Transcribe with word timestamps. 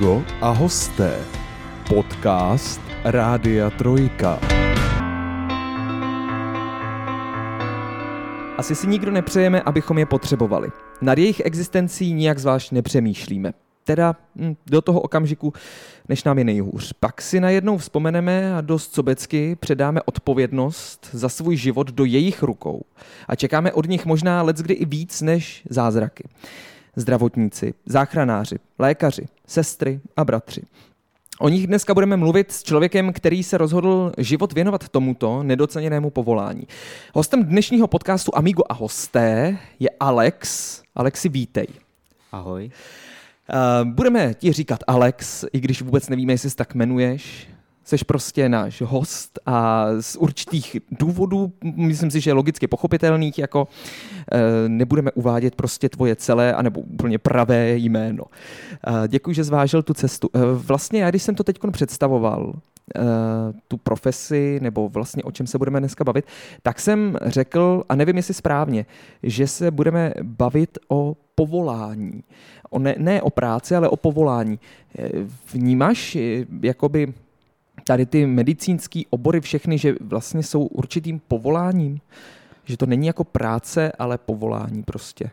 Amigo 0.00 0.24
a 0.40 0.50
hosté. 0.50 1.18
Podcast 1.88 2.80
Rádia 3.04 3.70
Trojka. 3.70 4.40
Asi 8.56 8.74
si 8.74 8.86
nikdo 8.86 9.10
nepřejeme, 9.10 9.62
abychom 9.62 9.98
je 9.98 10.06
potřebovali. 10.06 10.68
Nad 11.00 11.18
jejich 11.18 11.42
existencí 11.44 12.12
nijak 12.12 12.38
zvlášť 12.38 12.72
nepřemýšlíme. 12.72 13.52
Teda 13.84 14.16
hm, 14.36 14.54
do 14.66 14.80
toho 14.80 15.00
okamžiku, 15.00 15.52
než 16.08 16.24
nám 16.24 16.38
je 16.38 16.44
nejhůř. 16.44 16.92
Pak 17.00 17.22
si 17.22 17.40
najednou 17.40 17.78
vzpomeneme 17.78 18.54
a 18.54 18.60
dost 18.60 18.94
sobecky 18.94 19.56
předáme 19.56 20.02
odpovědnost 20.02 21.08
za 21.12 21.28
svůj 21.28 21.56
život 21.56 21.90
do 21.90 22.04
jejich 22.04 22.42
rukou. 22.42 22.82
A 23.28 23.36
čekáme 23.36 23.72
od 23.72 23.88
nich 23.88 24.06
možná 24.06 24.42
leckdy 24.42 24.74
i 24.74 24.84
víc 24.84 25.22
než 25.22 25.62
zázraky. 25.70 26.24
Zdravotníci, 26.96 27.74
záchranáři, 27.86 28.56
lékaři, 28.78 29.26
sestry 29.46 30.00
a 30.16 30.24
bratři. 30.24 30.62
O 31.40 31.48
nich 31.48 31.66
dneska 31.66 31.94
budeme 31.94 32.16
mluvit 32.16 32.52
s 32.52 32.62
člověkem, 32.62 33.12
který 33.12 33.42
se 33.42 33.58
rozhodl 33.58 34.12
život 34.18 34.52
věnovat 34.52 34.88
tomuto 34.88 35.42
nedoceněnému 35.42 36.10
povolání. 36.10 36.66
Hostem 37.14 37.44
dnešního 37.44 37.86
podcastu 37.86 38.36
Amigo 38.36 38.62
a 38.68 38.74
hosté 38.74 39.58
je 39.78 39.90
Alex. 40.00 40.82
Alexi, 40.94 41.28
vítej. 41.28 41.66
Ahoj. 42.32 42.70
Uh, 43.84 43.88
budeme 43.88 44.34
ti 44.34 44.52
říkat 44.52 44.80
Alex, 44.86 45.44
i 45.52 45.60
když 45.60 45.82
vůbec 45.82 46.08
nevíme, 46.08 46.32
jestli 46.32 46.50
se 46.50 46.56
tak 46.56 46.74
jmenuješ. 46.74 47.48
Jsi 47.90 48.04
prostě 48.04 48.48
náš 48.48 48.80
host 48.80 49.38
a 49.46 49.86
z 50.00 50.16
určitých 50.16 50.76
důvodů, 50.90 51.52
myslím 51.62 52.10
si, 52.10 52.20
že 52.20 52.32
logicky 52.32 52.66
pochopitelných, 52.66 53.38
jako 53.38 53.68
e, 54.32 54.68
nebudeme 54.68 55.12
uvádět 55.12 55.54
prostě 55.54 55.88
tvoje 55.88 56.16
celé 56.16 56.54
anebo 56.54 56.80
úplně 56.80 57.18
pravé 57.18 57.76
jméno. 57.76 58.24
E, 58.24 59.08
děkuji, 59.08 59.34
že 59.34 59.44
zvážil 59.44 59.82
tu 59.82 59.94
cestu. 59.94 60.28
E, 60.34 60.38
vlastně 60.54 61.02
já, 61.02 61.10
když 61.10 61.22
jsem 61.22 61.34
to 61.34 61.44
teď 61.44 61.58
představoval, 61.72 62.54
tu 63.68 63.76
profesi, 63.76 64.58
nebo 64.62 64.88
vlastně 64.88 65.22
o 65.22 65.30
čem 65.30 65.46
se 65.46 65.58
budeme 65.58 65.80
dneska 65.80 66.04
bavit, 66.04 66.24
tak 66.62 66.80
jsem 66.80 67.16
řekl, 67.22 67.84
a 67.88 67.94
nevím 67.94 68.16
jestli 68.16 68.34
správně, 68.34 68.86
že 69.22 69.46
se 69.46 69.70
budeme 69.70 70.12
bavit 70.22 70.78
o 70.88 71.16
povolání. 71.34 72.24
O 72.70 72.78
ne, 72.78 72.94
ne 72.98 73.22
o 73.22 73.30
práci, 73.30 73.76
ale 73.76 73.88
o 73.88 73.96
povolání. 73.96 74.58
Vnímáš 75.52 76.18
jakoby 76.62 77.14
tady 77.84 78.06
ty 78.06 78.26
medicínský 78.26 79.06
obory 79.10 79.40
všechny, 79.40 79.78
že 79.78 79.94
vlastně 80.00 80.42
jsou 80.42 80.66
určitým 80.66 81.20
povoláním? 81.28 82.00
Že 82.64 82.76
to 82.76 82.86
není 82.86 83.06
jako 83.06 83.24
práce, 83.24 83.92
ale 83.98 84.18
povolání 84.18 84.82
prostě. 84.82 85.30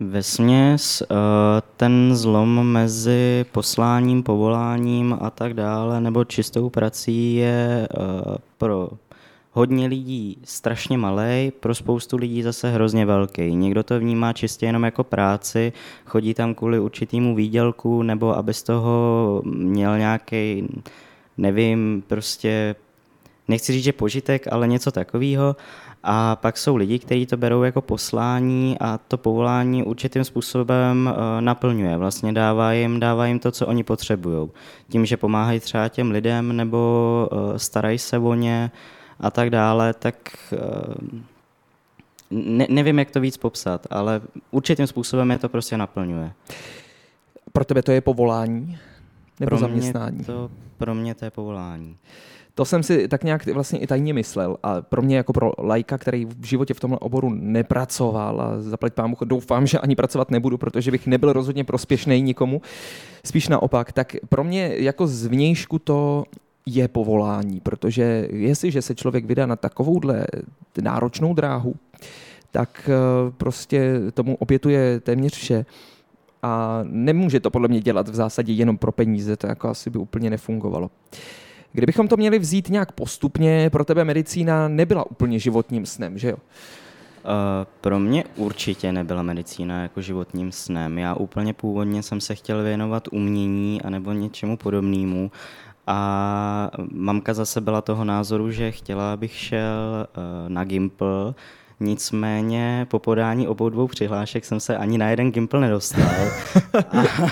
Ve 0.00 0.22
směs 0.22 1.02
eh, 1.02 1.14
ten 1.76 2.16
zlom 2.16 2.72
mezi 2.72 3.44
posláním, 3.52 4.22
povoláním 4.22 5.16
a 5.20 5.30
tak 5.30 5.54
dále, 5.54 6.00
nebo 6.00 6.24
čistou 6.24 6.70
prací 6.70 7.34
je 7.34 7.88
eh, 7.90 8.38
pro 8.58 8.90
hodně 9.52 9.86
lidí 9.86 10.38
strašně 10.44 10.98
malý, 10.98 11.52
pro 11.60 11.74
spoustu 11.74 12.16
lidí 12.16 12.42
zase 12.42 12.70
hrozně 12.70 13.06
velký. 13.06 13.54
Někdo 13.54 13.82
to 13.82 14.00
vnímá 14.00 14.32
čistě 14.32 14.66
jenom 14.66 14.84
jako 14.84 15.04
práci, 15.04 15.72
chodí 16.06 16.34
tam 16.34 16.54
kvůli 16.54 16.78
určitému 16.80 17.34
výdělku, 17.34 18.02
nebo 18.02 18.36
aby 18.36 18.54
z 18.54 18.62
toho 18.62 19.42
měl 19.44 19.98
nějaký 19.98 20.68
nevím, 21.38 22.02
prostě 22.06 22.76
nechci 23.48 23.72
říct, 23.72 23.84
že 23.84 23.92
požitek, 23.92 24.52
ale 24.52 24.68
něco 24.68 24.90
takového. 24.92 25.56
A 26.02 26.36
pak 26.36 26.58
jsou 26.58 26.76
lidi, 26.76 26.98
kteří 26.98 27.26
to 27.26 27.36
berou 27.36 27.62
jako 27.62 27.80
poslání 27.80 28.76
a 28.80 28.98
to 29.08 29.18
povolání 29.18 29.82
určitým 29.82 30.24
způsobem 30.24 31.10
uh, 31.12 31.40
naplňuje. 31.40 31.96
Vlastně 31.96 32.32
dává 32.32 32.72
jim, 32.72 33.00
dává 33.00 33.26
jim 33.26 33.38
to, 33.38 33.50
co 33.50 33.66
oni 33.66 33.84
potřebují. 33.84 34.50
Tím, 34.88 35.06
že 35.06 35.16
pomáhají 35.16 35.60
třeba 35.60 35.88
těm 35.88 36.10
lidem 36.10 36.56
nebo 36.56 37.28
uh, 37.32 37.56
starají 37.56 37.98
se 37.98 38.18
o 38.18 38.34
ně 38.34 38.70
a 39.20 39.30
tak 39.30 39.50
dále, 39.50 39.94
tak 39.94 40.14
uh, 40.52 41.18
ne, 42.30 42.66
nevím, 42.68 42.98
jak 42.98 43.10
to 43.10 43.20
víc 43.20 43.36
popsat, 43.36 43.86
ale 43.90 44.20
určitým 44.50 44.86
způsobem 44.86 45.30
je 45.30 45.38
to 45.38 45.48
prostě 45.48 45.76
naplňuje. 45.76 46.32
Pro 47.52 47.64
tebe 47.64 47.82
to 47.82 47.92
je 47.92 48.00
povolání? 48.00 48.78
Nebo 49.40 49.48
pro 49.48 49.58
zaměstnání? 49.58 50.16
Mě 50.16 50.24
to, 50.24 50.50
pro 50.78 50.94
mě 50.94 51.14
to 51.14 51.24
je 51.24 51.30
povolání. 51.30 51.96
To 52.54 52.64
jsem 52.64 52.82
si 52.82 53.08
tak 53.08 53.24
nějak 53.24 53.46
vlastně 53.46 53.78
i 53.78 53.86
tajně 53.86 54.14
myslel. 54.14 54.56
A 54.62 54.82
pro 54.82 55.02
mě 55.02 55.16
jako 55.16 55.32
pro 55.32 55.52
lajka, 55.58 55.98
který 55.98 56.24
v 56.24 56.44
životě 56.44 56.74
v 56.74 56.80
tomhle 56.80 56.98
oboru 56.98 57.30
nepracoval 57.30 58.40
a 58.40 58.62
zaplať 58.62 58.92
pámu, 58.92 59.16
doufám, 59.24 59.66
že 59.66 59.78
ani 59.78 59.96
pracovat 59.96 60.30
nebudu, 60.30 60.58
protože 60.58 60.90
bych 60.90 61.06
nebyl 61.06 61.32
rozhodně 61.32 61.64
prospěšný 61.64 62.22
nikomu, 62.22 62.62
spíš 63.24 63.48
naopak, 63.48 63.92
tak 63.92 64.16
pro 64.28 64.44
mě 64.44 64.72
jako 64.76 65.06
zvnějšku 65.06 65.78
to 65.78 66.24
je 66.66 66.88
povolání, 66.88 67.60
protože 67.60 68.28
jestliže 68.30 68.82
se 68.82 68.94
člověk 68.94 69.24
vydá 69.24 69.46
na 69.46 69.56
takovouhle 69.56 70.26
náročnou 70.80 71.34
dráhu, 71.34 71.74
tak 72.50 72.90
eh, 72.92 73.30
prostě 73.36 74.00
tomu 74.14 74.36
obětuje 74.36 75.00
téměř 75.00 75.34
vše 75.34 75.66
a 76.42 76.80
nemůže 76.82 77.40
to 77.40 77.50
podle 77.50 77.68
mě 77.68 77.80
dělat 77.80 78.08
v 78.08 78.14
zásadě 78.14 78.52
jenom 78.52 78.78
pro 78.78 78.92
peníze, 78.92 79.36
to 79.36 79.46
jako 79.46 79.68
asi 79.68 79.90
by 79.90 79.98
úplně 79.98 80.30
nefungovalo. 80.30 80.90
Kdybychom 81.72 82.08
to 82.08 82.16
měli 82.16 82.38
vzít 82.38 82.70
nějak 82.70 82.92
postupně, 82.92 83.70
pro 83.70 83.84
tebe 83.84 84.04
medicína 84.04 84.68
nebyla 84.68 85.10
úplně 85.10 85.38
životním 85.38 85.86
snem, 85.86 86.18
že 86.18 86.28
jo? 86.28 86.36
Uh, 86.36 86.42
pro 87.80 87.98
mě 87.98 88.24
určitě 88.36 88.92
nebyla 88.92 89.22
medicína 89.22 89.82
jako 89.82 90.00
životním 90.00 90.52
snem. 90.52 90.98
Já 90.98 91.14
úplně 91.14 91.54
původně 91.54 92.02
jsem 92.02 92.20
se 92.20 92.34
chtěl 92.34 92.62
věnovat 92.62 93.08
umění 93.12 93.82
anebo 93.82 94.12
něčemu 94.12 94.56
podobnému 94.56 95.30
a 95.86 96.70
mamka 96.92 97.34
zase 97.34 97.60
byla 97.60 97.80
toho 97.80 98.04
názoru, 98.04 98.50
že 98.50 98.70
chtěla, 98.70 99.12
abych 99.12 99.32
šel 99.32 100.06
uh, 100.16 100.48
na 100.48 100.64
Gimple, 100.64 101.34
Nicméně 101.80 102.86
po 102.90 102.98
podání 102.98 103.48
obou 103.48 103.68
dvou 103.68 103.86
přihlášek 103.86 104.44
jsem 104.44 104.60
se 104.60 104.76
ani 104.76 104.98
na 104.98 105.10
jeden 105.10 105.32
Gimple 105.32 105.60
nedostal. 105.60 106.02
a, 106.88 107.30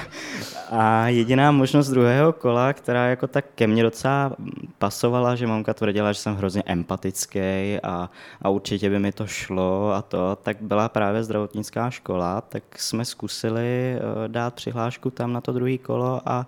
a 0.70 1.08
jediná 1.08 1.52
možnost 1.52 1.88
druhého 1.88 2.32
kola, 2.32 2.72
která 2.72 3.06
jako 3.06 3.26
tak 3.26 3.44
ke 3.54 3.66
mně 3.66 3.82
docela 3.82 4.32
pasovala, 4.78 5.36
že 5.36 5.46
mamka 5.46 5.74
tvrdila, 5.74 6.12
že 6.12 6.20
jsem 6.20 6.36
hrozně 6.36 6.62
empatický 6.66 7.40
a, 7.82 8.10
a 8.42 8.48
určitě 8.48 8.90
by 8.90 8.98
mi 8.98 9.12
to 9.12 9.26
šlo 9.26 9.92
a 9.92 10.02
to, 10.02 10.38
tak 10.42 10.56
byla 10.60 10.88
právě 10.88 11.24
zdravotnická 11.24 11.90
škola, 11.90 12.40
tak 12.40 12.78
jsme 12.78 13.04
zkusili 13.04 13.96
eh, 13.96 14.28
dát 14.28 14.54
přihlášku 14.54 15.10
tam 15.10 15.32
na 15.32 15.40
to 15.40 15.52
druhé 15.52 15.78
kolo 15.78 16.20
a 16.26 16.46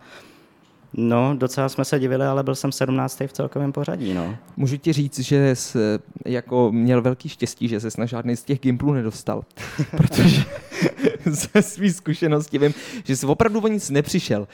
No, 0.92 1.34
docela 1.36 1.68
jsme 1.68 1.84
se 1.84 1.98
divili, 1.98 2.24
ale 2.24 2.42
byl 2.42 2.54
jsem 2.54 2.72
17. 2.72 3.20
v 3.20 3.32
celkovém 3.32 3.72
pořadí, 3.72 4.14
no. 4.14 4.36
Můžu 4.56 4.76
ti 4.76 4.92
říct, 4.92 5.18
že 5.18 5.56
jsi 5.56 5.78
jako 6.24 6.72
měl 6.72 7.02
velký 7.02 7.28
štěstí, 7.28 7.68
že 7.68 7.80
se 7.80 7.88
na 7.98 8.06
žádný 8.06 8.36
z 8.36 8.44
těch 8.44 8.60
gimplů 8.60 8.92
nedostal, 8.92 9.44
protože 9.96 10.44
ze 11.26 11.62
svých 11.62 11.92
zkušeností 11.92 12.58
vím, 12.58 12.74
že 13.04 13.16
jsi 13.16 13.26
opravdu 13.26 13.60
o 13.60 13.68
nic 13.68 13.90
nepřišel. 13.90 14.40
Uh, 14.40 14.46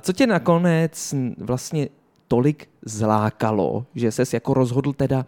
co 0.00 0.12
tě 0.12 0.26
nakonec 0.26 1.14
vlastně 1.38 1.88
tolik 2.28 2.68
zlákalo, 2.82 3.86
že 3.94 4.12
ses 4.12 4.34
jako 4.34 4.54
rozhodl 4.54 4.92
teda 4.92 5.26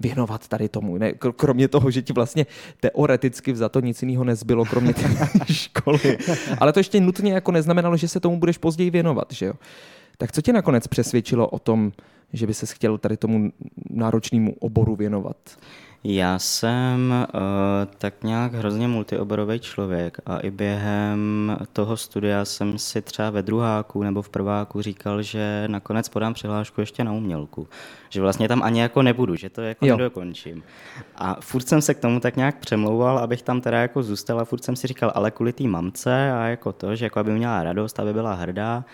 věnovat 0.00 0.48
tady 0.48 0.68
tomu. 0.68 0.98
Ne, 0.98 1.12
kromě 1.12 1.68
toho, 1.68 1.90
že 1.90 2.02
ti 2.02 2.12
vlastně 2.12 2.46
teoreticky 2.80 3.56
za 3.56 3.68
to 3.68 3.80
nic 3.80 4.02
jiného 4.02 4.24
nezbylo, 4.24 4.64
kromě 4.64 4.94
té 4.94 5.28
školy. 5.52 6.18
Ale 6.58 6.72
to 6.72 6.80
ještě 6.80 7.00
nutně 7.00 7.32
jako 7.32 7.52
neznamenalo, 7.52 7.96
že 7.96 8.08
se 8.08 8.20
tomu 8.20 8.38
budeš 8.38 8.58
později 8.58 8.90
věnovat, 8.90 9.32
že 9.32 9.46
jo? 9.46 9.54
Tak 10.18 10.32
co 10.32 10.42
tě 10.42 10.52
nakonec 10.52 10.86
přesvědčilo 10.86 11.48
o 11.48 11.58
tom, 11.58 11.92
že 12.32 12.46
by 12.46 12.54
se 12.54 12.66
chtěl 12.66 12.98
tady 12.98 13.16
tomu 13.16 13.52
náročnému 13.90 14.54
oboru 14.58 14.96
věnovat? 14.96 15.36
Já 16.06 16.38
jsem 16.38 17.26
uh, 17.34 17.40
tak 17.98 18.24
nějak 18.24 18.54
hrozně 18.54 18.88
multioborový 18.88 19.60
člověk 19.60 20.18
a 20.26 20.38
i 20.38 20.50
během 20.50 21.56
toho 21.72 21.96
studia 21.96 22.44
jsem 22.44 22.78
si 22.78 23.02
třeba 23.02 23.30
ve 23.30 23.42
druháku 23.42 24.02
nebo 24.02 24.22
v 24.22 24.28
prváku 24.28 24.82
říkal, 24.82 25.22
že 25.22 25.64
nakonec 25.66 26.08
podám 26.08 26.34
přihlášku 26.34 26.80
ještě 26.80 27.04
na 27.04 27.12
umělku. 27.12 27.68
Že 28.08 28.20
vlastně 28.20 28.48
tam 28.48 28.62
ani 28.62 28.80
jako 28.80 29.02
nebudu, 29.02 29.36
že 29.36 29.50
to 29.50 29.60
jako 29.60 29.86
jo. 29.86 29.96
nedokončím. 29.96 30.62
A 31.16 31.36
furt 31.40 31.68
jsem 31.68 31.82
se 31.82 31.94
k 31.94 32.00
tomu 32.00 32.20
tak 32.20 32.36
nějak 32.36 32.58
přemlouval, 32.58 33.18
abych 33.18 33.42
tam 33.42 33.60
teda 33.60 33.78
jako 33.78 34.02
zůstal 34.02 34.40
a 34.40 34.44
furt 34.44 34.64
jsem 34.64 34.76
si 34.76 34.86
říkal, 34.86 35.12
ale 35.14 35.30
kvůli 35.30 35.52
té 35.52 35.64
mamce 35.64 36.32
a 36.32 36.44
jako 36.44 36.72
to, 36.72 36.96
že 36.96 37.06
jako 37.06 37.20
aby 37.20 37.32
měla 37.32 37.62
radost, 37.62 38.00
aby 38.00 38.12
byla 38.12 38.34
hrdá, 38.34 38.84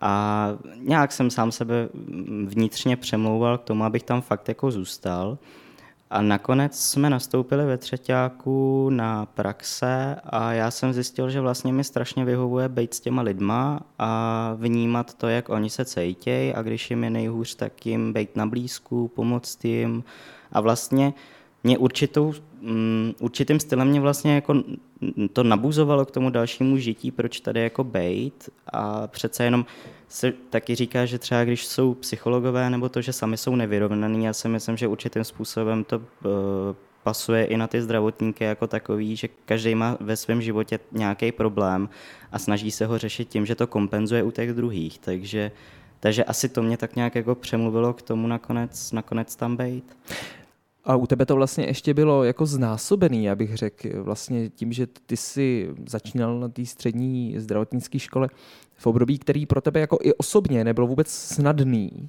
a 0.00 0.52
nějak 0.78 1.12
jsem 1.12 1.30
sám 1.30 1.52
sebe 1.52 1.88
vnitřně 2.46 2.96
přemlouval 2.96 3.58
k 3.58 3.62
tomu, 3.62 3.84
abych 3.84 4.02
tam 4.02 4.22
fakt 4.22 4.48
jako 4.48 4.70
zůstal. 4.70 5.38
A 6.14 6.22
nakonec 6.22 6.80
jsme 6.80 7.10
nastoupili 7.10 7.66
ve 7.66 7.78
třetíku 7.78 8.90
na 8.90 9.26
praxe 9.26 10.16
a 10.24 10.52
já 10.52 10.70
jsem 10.70 10.92
zjistil, 10.92 11.30
že 11.30 11.40
vlastně 11.40 11.72
mi 11.72 11.84
strašně 11.84 12.24
vyhovuje 12.24 12.68
být 12.68 12.94
s 12.94 13.00
těma 13.00 13.22
lidma 13.22 13.80
a 13.98 14.54
vnímat 14.58 15.14
to, 15.14 15.28
jak 15.28 15.48
oni 15.48 15.70
se 15.70 15.84
cítějí 15.84 16.54
a 16.54 16.62
když 16.62 16.90
jim 16.90 17.04
je 17.04 17.10
nejhůř, 17.10 17.54
tak 17.54 17.86
jim 17.86 18.12
být 18.12 18.36
na 18.36 18.46
blízku, 18.46 19.08
pomoct 19.08 19.64
jim. 19.64 20.04
A 20.52 20.60
vlastně 20.60 21.14
mě 21.64 21.78
určitou, 21.78 22.34
um, 22.60 23.14
určitým 23.20 23.60
stylem 23.60 23.88
mě 23.88 24.00
vlastně 24.00 24.34
jako 24.34 24.62
to 25.32 25.42
nabuzovalo 25.42 26.04
k 26.04 26.10
tomu 26.10 26.30
dalšímu 26.30 26.78
žití, 26.78 27.10
proč 27.10 27.40
tady 27.40 27.62
jako 27.62 27.84
bejt 27.84 28.50
a 28.72 29.06
přece 29.06 29.44
jenom 29.44 29.66
se 30.14 30.32
taky 30.50 30.74
říká, 30.74 31.06
že 31.06 31.18
třeba 31.18 31.44
když 31.44 31.66
jsou 31.66 31.94
psychologové 31.94 32.70
nebo 32.70 32.88
to, 32.88 33.02
že 33.02 33.12
sami 33.12 33.36
jsou 33.36 33.56
nevyrovnaný, 33.56 34.24
já 34.24 34.32
si 34.32 34.48
myslím, 34.48 34.76
že 34.76 34.88
určitým 34.88 35.24
způsobem 35.24 35.84
to 35.84 35.98
uh, 35.98 36.04
pasuje 37.02 37.44
i 37.44 37.56
na 37.56 37.66
ty 37.66 37.82
zdravotníky 37.82 38.44
jako 38.44 38.66
takový, 38.66 39.16
že 39.16 39.28
každý 39.44 39.74
má 39.74 39.96
ve 40.00 40.16
svém 40.16 40.42
životě 40.42 40.78
nějaký 40.92 41.32
problém 41.32 41.88
a 42.32 42.38
snaží 42.38 42.70
se 42.70 42.86
ho 42.86 42.98
řešit 42.98 43.28
tím, 43.28 43.46
že 43.46 43.54
to 43.54 43.66
kompenzuje 43.66 44.22
u 44.22 44.30
těch 44.30 44.52
druhých. 44.52 44.98
Takže, 44.98 45.50
takže 46.00 46.24
asi 46.24 46.48
to 46.48 46.62
mě 46.62 46.76
tak 46.76 46.96
nějak 46.96 47.14
jako 47.14 47.34
přemluvilo 47.34 47.92
k 47.92 48.02
tomu 48.02 48.26
nakonec, 48.26 48.92
nakonec 48.92 49.36
tam 49.36 49.56
být. 49.56 49.96
A 50.84 50.96
u 50.96 51.06
tebe 51.06 51.26
to 51.26 51.34
vlastně 51.34 51.64
ještě 51.66 51.94
bylo 51.94 52.24
jako 52.24 52.46
znásobený, 52.46 53.24
já 53.24 53.34
bych 53.34 53.56
řekl, 53.56 54.02
vlastně 54.02 54.50
tím, 54.50 54.72
že 54.72 54.86
ty 54.86 55.16
jsi 55.16 55.74
začínal 55.86 56.40
na 56.40 56.48
té 56.48 56.66
střední 56.66 57.34
zdravotnické 57.38 57.98
škole 57.98 58.28
v 58.76 58.86
období, 58.86 59.18
který 59.18 59.46
pro 59.46 59.60
tebe 59.60 59.80
jako 59.80 59.98
i 60.02 60.14
osobně 60.14 60.64
nebylo 60.64 60.86
vůbec 60.86 61.08
snadný. 61.08 62.08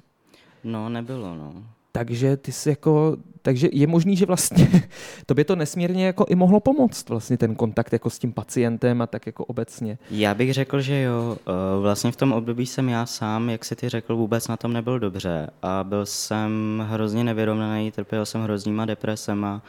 No, 0.64 0.88
nebylo, 0.88 1.34
no 1.34 1.75
takže 1.98 2.36
ty 2.36 2.52
jsi 2.52 2.68
jako, 2.68 3.16
takže 3.42 3.68
je 3.72 3.86
možný, 3.86 4.16
že 4.16 4.26
vlastně 4.26 4.68
to 5.26 5.34
by 5.34 5.44
to 5.44 5.56
nesmírně 5.56 6.06
jako 6.06 6.26
i 6.28 6.34
mohlo 6.34 6.60
pomoct 6.60 7.08
vlastně 7.08 7.38
ten 7.38 7.54
kontakt 7.54 7.92
jako 7.92 8.10
s 8.10 8.18
tím 8.18 8.32
pacientem 8.32 9.02
a 9.02 9.06
tak 9.06 9.26
jako 9.26 9.44
obecně. 9.44 9.98
Já 10.10 10.34
bych 10.34 10.54
řekl, 10.54 10.80
že 10.80 11.00
jo. 11.02 11.36
Eh, 11.46 11.80
vlastně 11.80 12.12
v 12.12 12.16
tom 12.16 12.32
období 12.32 12.66
jsem 12.66 12.88
já 12.88 13.06
sám, 13.06 13.50
jak 13.50 13.64
si 13.64 13.76
ty 13.76 13.88
řekl, 13.88 14.16
vůbec 14.16 14.48
na 14.48 14.56
tom 14.56 14.72
nebyl 14.72 14.98
dobře 14.98 15.50
a 15.62 15.84
byl 15.84 16.06
jsem 16.06 16.84
hrozně 16.88 17.24
nevyrovnaný, 17.24 17.90
trpěl 17.90 18.26
jsem 18.26 18.42
hroznýma 18.42 18.84
depresema 18.84 19.62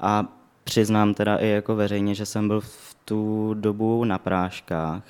a 0.00 0.24
přiznám 0.64 1.14
teda 1.14 1.36
i 1.36 1.48
jako 1.48 1.76
veřejně, 1.76 2.14
že 2.14 2.26
jsem 2.26 2.48
byl 2.48 2.60
v 2.60 2.96
tu 3.04 3.54
dobu 3.54 4.04
na 4.04 4.18
práškách 4.18 5.02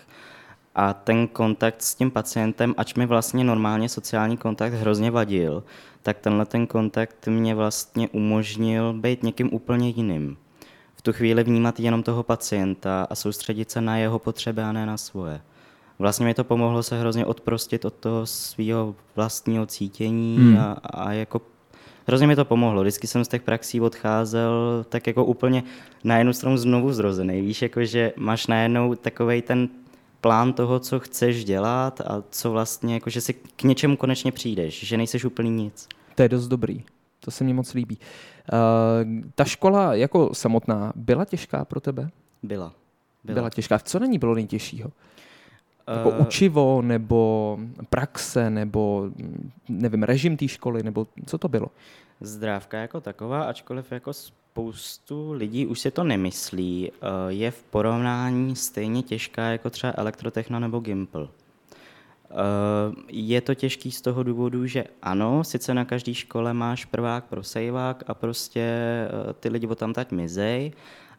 a 0.78 0.92
ten 0.92 1.26
kontakt 1.26 1.82
s 1.82 1.94
tím 1.94 2.10
pacientem, 2.10 2.74
ač 2.76 2.94
mi 2.94 3.06
vlastně 3.06 3.44
normálně 3.44 3.88
sociální 3.88 4.36
kontakt 4.36 4.72
hrozně 4.72 5.10
vadil, 5.10 5.64
tak 6.02 6.18
tenhle 6.18 6.46
ten 6.46 6.66
kontakt 6.66 7.26
mě 7.26 7.54
vlastně 7.54 8.08
umožnil 8.08 8.92
být 8.92 9.22
někým 9.22 9.54
úplně 9.54 9.88
jiným. 9.88 10.36
V 10.94 11.02
tu 11.02 11.12
chvíli 11.12 11.44
vnímat 11.44 11.80
jenom 11.80 12.02
toho 12.02 12.22
pacienta 12.22 13.06
a 13.10 13.14
soustředit 13.14 13.70
se 13.70 13.80
na 13.80 13.96
jeho 13.96 14.18
potřeby 14.18 14.62
a 14.62 14.72
ne 14.72 14.86
na 14.86 14.96
svoje. 14.96 15.40
Vlastně 15.98 16.26
mi 16.26 16.34
to 16.34 16.44
pomohlo 16.44 16.82
se 16.82 17.00
hrozně 17.00 17.26
odprostit 17.26 17.84
od 17.84 17.94
toho 17.94 18.26
svého 18.26 18.94
vlastního 19.16 19.66
cítění 19.66 20.36
hmm. 20.38 20.58
a, 20.58 20.72
a 20.72 21.12
jako 21.12 21.40
hrozně 22.06 22.26
mi 22.26 22.36
to 22.36 22.44
pomohlo. 22.44 22.82
Vždycky 22.82 23.06
jsem 23.06 23.24
z 23.24 23.28
těch 23.28 23.42
praxí 23.42 23.80
odcházel 23.80 24.84
tak 24.88 25.06
jako 25.06 25.24
úplně 25.24 25.62
na 26.04 26.18
jednu 26.18 26.32
stranu 26.32 26.56
znovu 26.56 26.92
zrozený. 26.92 27.40
Víš, 27.40 27.62
jako 27.62 27.84
že 27.84 28.12
máš 28.16 28.46
najednou 28.46 28.94
takový 28.94 29.42
ten 29.42 29.68
plán 30.20 30.52
toho, 30.52 30.80
co 30.80 31.00
chceš 31.00 31.44
dělat 31.44 32.00
a 32.00 32.22
co 32.30 32.50
vlastně, 32.50 32.94
jako 32.94 33.10
že 33.10 33.20
si 33.20 33.32
k 33.32 33.62
něčemu 33.62 33.96
konečně 33.96 34.32
přijdeš, 34.32 34.86
že 34.86 34.96
nejseš 34.96 35.24
úplně 35.24 35.50
nic. 35.50 35.88
To 36.14 36.22
je 36.22 36.28
dost 36.28 36.48
dobrý. 36.48 36.84
To 37.20 37.30
se 37.30 37.44
mi 37.44 37.52
moc 37.52 37.74
líbí. 37.74 37.98
Uh, 38.52 39.28
ta 39.34 39.44
škola 39.44 39.94
jako 39.94 40.34
samotná 40.34 40.92
byla 40.96 41.24
těžká 41.24 41.64
pro 41.64 41.80
tebe? 41.80 42.10
Byla. 42.42 42.72
Byla, 43.24 43.34
byla 43.34 43.50
těžká. 43.50 43.78
Co 43.78 43.98
na 43.98 44.06
ní 44.06 44.18
bylo 44.18 44.34
nejtěžšího? 44.34 44.90
Jako 45.96 46.10
uh, 46.10 46.20
učivo, 46.20 46.82
nebo 46.82 47.58
praxe, 47.90 48.50
nebo 48.50 49.10
nevím, 49.68 50.02
režim 50.02 50.36
té 50.36 50.48
školy, 50.48 50.82
nebo 50.82 51.06
co 51.26 51.38
to 51.38 51.48
bylo? 51.48 51.66
Zdrávka 52.20 52.78
jako 52.78 53.00
taková, 53.00 53.42
ačkoliv 53.42 53.92
jako 53.92 54.12
spoustu 54.58 55.32
lidí 55.32 55.66
už 55.66 55.80
si 55.80 55.90
to 55.90 56.04
nemyslí, 56.04 56.90
eh, 56.90 57.06
je 57.28 57.50
v 57.50 57.62
porovnání 57.62 58.56
stejně 58.56 59.02
těžká 59.02 59.42
jako 59.42 59.70
třeba 59.70 59.92
elektrotechna 59.96 60.58
nebo 60.58 60.80
Gimple. 60.80 61.28
Eh, 61.28 62.34
je 63.08 63.40
to 63.40 63.54
těžký 63.54 63.90
z 63.90 64.00
toho 64.00 64.22
důvodu, 64.22 64.66
že 64.66 64.84
ano, 65.02 65.44
sice 65.44 65.74
na 65.74 65.84
každé 65.84 66.14
škole 66.14 66.54
máš 66.54 66.84
prvák 66.84 67.24
pro 67.24 67.42
sejvák 67.42 68.04
a 68.06 68.14
prostě 68.14 68.60
eh, 68.60 69.32
ty 69.40 69.48
lidi 69.48 69.66
tam 69.66 69.94
tať 69.94 70.10
mizej, 70.10 70.72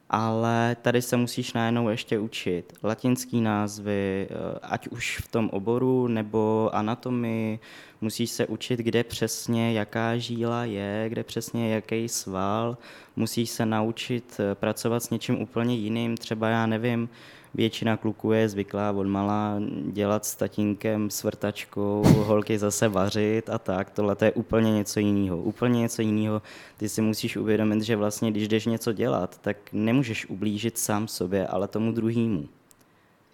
ale 0.09 0.75
tady 0.81 1.01
se 1.01 1.17
musíš 1.17 1.53
najednou 1.53 1.89
ještě 1.89 2.19
učit 2.19 2.73
latinský 2.83 3.41
názvy, 3.41 4.27
eh, 4.29 4.59
ať 4.61 4.87
už 4.87 5.17
v 5.17 5.27
tom 5.27 5.49
oboru 5.49 6.07
nebo 6.07 6.69
anatomii, 6.73 7.59
musíš 8.01 8.29
se 8.29 8.47
učit, 8.47 8.79
kde 8.79 9.03
přesně 9.03 9.73
jaká 9.73 10.17
žíla 10.17 10.65
je, 10.65 11.05
kde 11.09 11.23
přesně 11.23 11.73
jaký 11.73 12.09
sval, 12.09 12.77
musíš 13.15 13.49
se 13.49 13.65
naučit 13.65 14.37
pracovat 14.53 15.03
s 15.03 15.09
něčím 15.09 15.41
úplně 15.41 15.75
jiným, 15.75 16.17
třeba 16.17 16.49
já 16.49 16.65
nevím, 16.65 17.09
většina 17.53 17.97
kluků 17.97 18.31
je 18.31 18.49
zvyklá 18.49 18.91
od 18.91 19.07
mala 19.07 19.61
dělat 19.91 20.25
s 20.25 20.35
tatínkem, 20.35 21.09
s 21.09 21.23
vrtačkou, 21.23 22.03
holky 22.05 22.59
zase 22.59 22.87
vařit 22.87 23.49
a 23.49 23.57
tak. 23.57 23.89
Tohle 23.89 24.15
to 24.15 24.25
je 24.25 24.31
úplně 24.31 24.71
něco 24.71 24.99
jiného. 24.99 25.37
Úplně 25.37 25.79
něco 25.79 26.01
jiného. 26.01 26.41
Ty 26.77 26.89
si 26.89 27.01
musíš 27.01 27.37
uvědomit, 27.37 27.81
že 27.81 27.95
vlastně, 27.95 28.31
když 28.31 28.47
jdeš 28.47 28.65
něco 28.65 28.93
dělat, 28.93 29.37
tak 29.41 29.57
nemůžeš 29.73 30.25
ublížit 30.25 30.77
sám 30.77 31.07
sobě, 31.07 31.47
ale 31.47 31.67
tomu 31.67 31.91
druhému. 31.91 32.45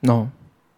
No. 0.04 0.30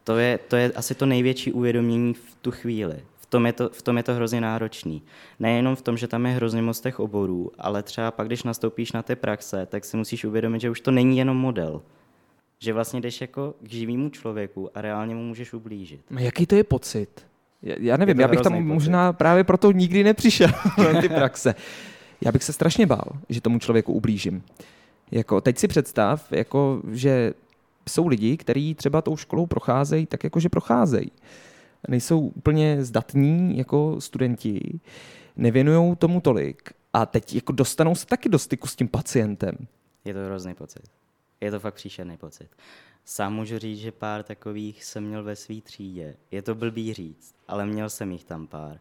To 0.03 0.17
je, 0.17 0.39
to 0.47 0.55
je 0.55 0.71
asi 0.71 0.95
to 0.95 1.05
největší 1.05 1.51
uvědomění 1.51 2.13
v 2.13 2.35
tu 2.41 2.51
chvíli. 2.51 3.03
V 3.17 3.25
tom, 3.25 3.45
je 3.45 3.53
to, 3.53 3.69
v 3.69 3.81
tom 3.81 3.97
je 3.97 4.03
to 4.03 4.13
hrozně 4.13 4.41
náročný. 4.41 5.01
Nejenom 5.39 5.75
v 5.75 5.81
tom, 5.81 5.97
že 5.97 6.07
tam 6.07 6.25
je 6.25 6.31
hrozně 6.31 6.61
moc 6.61 6.79
těch 6.79 6.99
oborů, 6.99 7.51
ale 7.57 7.83
třeba 7.83 8.11
pak, 8.11 8.27
když 8.27 8.43
nastoupíš 8.43 8.91
na 8.91 9.03
ty 9.03 9.15
praxe, 9.15 9.65
tak 9.65 9.85
si 9.85 9.97
musíš 9.97 10.25
uvědomit, 10.25 10.61
že 10.61 10.69
už 10.69 10.81
to 10.81 10.91
není 10.91 11.17
jenom 11.17 11.37
model 11.37 11.81
že 12.59 12.73
vlastně 12.73 13.01
jdeš 13.01 13.21
jako 13.21 13.55
k 13.61 13.69
živému 13.69 14.09
člověku 14.09 14.69
a 14.77 14.81
reálně 14.81 15.15
mu 15.15 15.23
můžeš 15.23 15.53
ublížit. 15.53 16.01
Jaký 16.19 16.45
to 16.45 16.55
je 16.55 16.63
pocit? 16.63 17.27
Já 17.61 17.97
nevím, 17.97 18.19
já 18.19 18.27
bych 18.27 18.41
tam 18.41 18.53
pocit. 18.53 18.63
možná 18.63 19.13
právě 19.13 19.43
proto 19.43 19.71
nikdy 19.71 20.03
nepřišel 20.03 20.49
na 20.93 21.01
ty 21.01 21.09
praxe. 21.09 21.55
Já 22.21 22.31
bych 22.31 22.43
se 22.43 22.53
strašně 22.53 22.85
bál, 22.85 23.07
že 23.29 23.41
tomu 23.41 23.59
člověku 23.59 23.93
ublížím. 23.93 24.43
Jako, 25.11 25.41
teď 25.41 25.57
si 25.57 25.67
představ, 25.67 26.31
jako, 26.31 26.81
že 26.91 27.33
jsou 27.89 28.07
lidi, 28.07 28.37
kteří 28.37 28.75
třeba 28.75 29.01
tou 29.01 29.17
školou 29.17 29.45
procházejí 29.45 30.05
tak, 30.05 30.23
jako 30.23 30.39
že 30.39 30.49
procházejí. 30.49 31.11
Nejsou 31.87 32.19
úplně 32.19 32.83
zdatní 32.83 33.57
jako 33.57 34.01
studenti, 34.01 34.79
nevěnují 35.35 35.95
tomu 35.95 36.21
tolik 36.21 36.69
a 36.93 37.05
teď 37.05 37.35
jako 37.35 37.51
dostanou 37.51 37.95
se 37.95 38.05
taky 38.05 38.29
do 38.29 38.39
styku 38.39 38.67
s 38.67 38.75
tím 38.75 38.87
pacientem. 38.87 39.55
Je 40.05 40.13
to 40.13 40.19
hrozný 40.19 40.53
pocit 40.53 40.83
je 41.41 41.51
to 41.51 41.59
fakt 41.59 41.73
příšerný 41.73 42.17
pocit. 42.17 42.49
Sám 43.05 43.33
můžu 43.33 43.59
říct, 43.59 43.79
že 43.79 43.91
pár 43.91 44.23
takových 44.23 44.83
jsem 44.83 45.03
měl 45.03 45.23
ve 45.23 45.35
své 45.35 45.61
třídě. 45.61 46.15
Je 46.31 46.41
to 46.41 46.55
blbý 46.55 46.93
říct, 46.93 47.35
ale 47.47 47.65
měl 47.65 47.89
jsem 47.89 48.11
jich 48.11 48.23
tam 48.23 48.47
pár. 48.47 48.79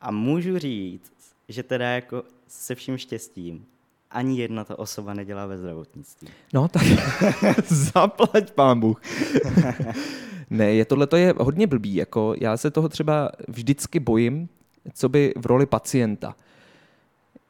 A 0.00 0.10
můžu 0.10 0.58
říct, 0.58 1.12
že 1.48 1.62
teda 1.62 1.88
jako 1.88 2.22
se 2.48 2.74
vším 2.74 2.98
štěstím 2.98 3.66
ani 4.10 4.40
jedna 4.40 4.64
ta 4.64 4.78
osoba 4.78 5.14
nedělá 5.14 5.46
ve 5.46 5.58
zdravotnictví. 5.58 6.28
No 6.54 6.68
tak 6.68 6.82
zaplať 7.66 8.50
pán 8.50 8.80
Bůh. 8.80 9.02
ne, 10.50 10.74
je 10.74 10.84
tohle 10.84 11.06
to 11.06 11.16
je 11.16 11.34
hodně 11.38 11.66
blbý. 11.66 11.94
Jako 11.94 12.34
já 12.40 12.56
se 12.56 12.70
toho 12.70 12.88
třeba 12.88 13.30
vždycky 13.48 14.00
bojím, 14.00 14.48
co 14.92 15.08
by 15.08 15.34
v 15.36 15.46
roli 15.46 15.66
pacienta. 15.66 16.36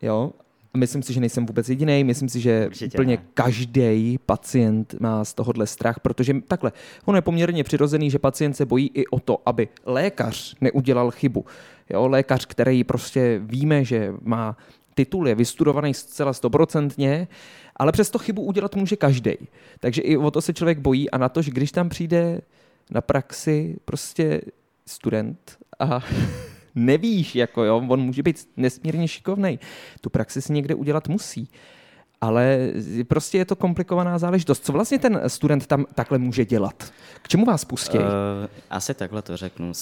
Jo, 0.03 0.33
Myslím 0.77 1.03
si, 1.03 1.13
že 1.13 1.21
nejsem 1.21 1.47
vůbec 1.47 1.69
jediný. 1.69 2.05
Myslím 2.05 2.29
si, 2.29 2.41
že 2.41 2.67
Určitě 2.67 2.99
úplně 2.99 3.19
každý 3.35 4.19
pacient 4.27 4.95
má 5.01 5.25
z 5.25 5.35
tohohle 5.35 5.67
strach, 5.67 6.01
protože 6.01 6.35
takhle, 6.49 6.73
ono 7.05 7.19
je 7.19 7.23
poměrně 7.23 7.65
přirozený, 7.65 8.11
že 8.11 8.19
pacient 8.19 8.55
se 8.55 8.67
bojí 8.67 8.91
i 8.95 9.07
o 9.07 9.21
to, 9.21 9.43
aby 9.47 9.69
lékař 9.87 10.57
neudělal 10.61 11.11
chybu. 11.11 11.45
Jo, 11.91 12.09
lékař, 12.09 12.47
který 12.47 12.85
prostě 12.85 13.41
víme, 13.45 13.85
že 13.85 14.13
má 14.23 14.57
titul, 14.95 15.29
je 15.29 15.35
vystudovaný 15.35 15.95
zcela 15.95 16.33
stoprocentně, 16.33 17.29
ale 17.77 17.93
přesto 17.93 18.19
chybu 18.19 18.43
udělat 18.43 18.77
může 18.77 18.97
každý. 18.97 19.33
Takže 19.81 20.03
i 20.03 20.17
o 20.17 20.31
to 20.31 20.41
se 20.41 20.53
člověk 20.53 20.79
bojí 20.79 21.11
a 21.11 21.19
na 21.19 21.29
to, 21.29 21.43
že 21.43 21.51
když 21.51 21.73
tam 21.73 21.89
přijde 21.89 22.41
na 22.91 23.01
praxi 23.01 23.77
prostě 23.85 24.41
student 24.87 25.59
a 25.79 26.01
nevíš, 26.87 27.35
jako 27.35 27.65
jo, 27.65 27.83
on 27.89 28.01
může 28.01 28.23
být 28.23 28.49
nesmírně 28.57 29.09
šikovný. 29.09 29.59
Tu 30.01 30.11
praxi 30.11 30.43
si 30.43 30.53
někde 30.53 30.75
udělat 30.75 31.09
musí. 31.09 31.49
Ale 32.21 32.59
prostě 33.09 33.39
je 33.39 33.45
to 33.45 33.57
komplikovaná 33.57 34.19
záležitost. 34.19 34.65
Co 34.65 34.73
vlastně 34.73 34.99
ten 34.99 35.21
student 35.27 35.67
tam 35.67 35.87
takhle 35.95 36.19
může 36.19 36.45
dělat? 36.45 36.93
K 37.23 37.29
čemu 37.29 37.45
vás 37.45 37.65
pustí? 37.65 37.99
Uh, 37.99 38.05
asi 38.71 38.95
takhle 38.95 39.23
to 39.23 39.37
řeknu. 39.37 39.73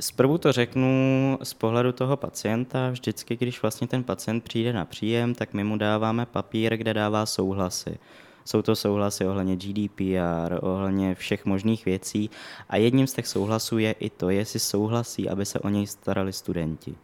Zprvu 0.00 0.38
to 0.38 0.52
řeknu 0.52 1.38
z 1.42 1.54
pohledu 1.54 1.92
toho 1.92 2.16
pacienta. 2.16 2.90
Vždycky, 2.90 3.36
když 3.36 3.62
vlastně 3.62 3.86
ten 3.86 4.04
pacient 4.04 4.44
přijde 4.44 4.72
na 4.72 4.84
příjem, 4.84 5.34
tak 5.34 5.54
my 5.54 5.64
mu 5.64 5.76
dáváme 5.76 6.26
papír, 6.26 6.76
kde 6.76 6.94
dává 6.94 7.26
souhlasy. 7.26 7.98
Jsou 8.44 8.62
to 8.62 8.76
souhlasy 8.76 9.26
ohledně 9.26 9.56
GDPR, 9.56 10.58
ohledně 10.60 11.14
všech 11.14 11.44
možných 11.44 11.84
věcí 11.84 12.30
a 12.68 12.76
jedním 12.76 13.06
z 13.06 13.12
těch 13.12 13.26
souhlasů 13.26 13.78
je 13.78 13.92
i 13.92 14.10
to, 14.10 14.30
jestli 14.30 14.60
souhlasí, 14.60 15.28
aby 15.28 15.46
se 15.46 15.60
o 15.60 15.68
něj 15.68 15.86
starali 15.86 16.32
studenti. 16.32 16.94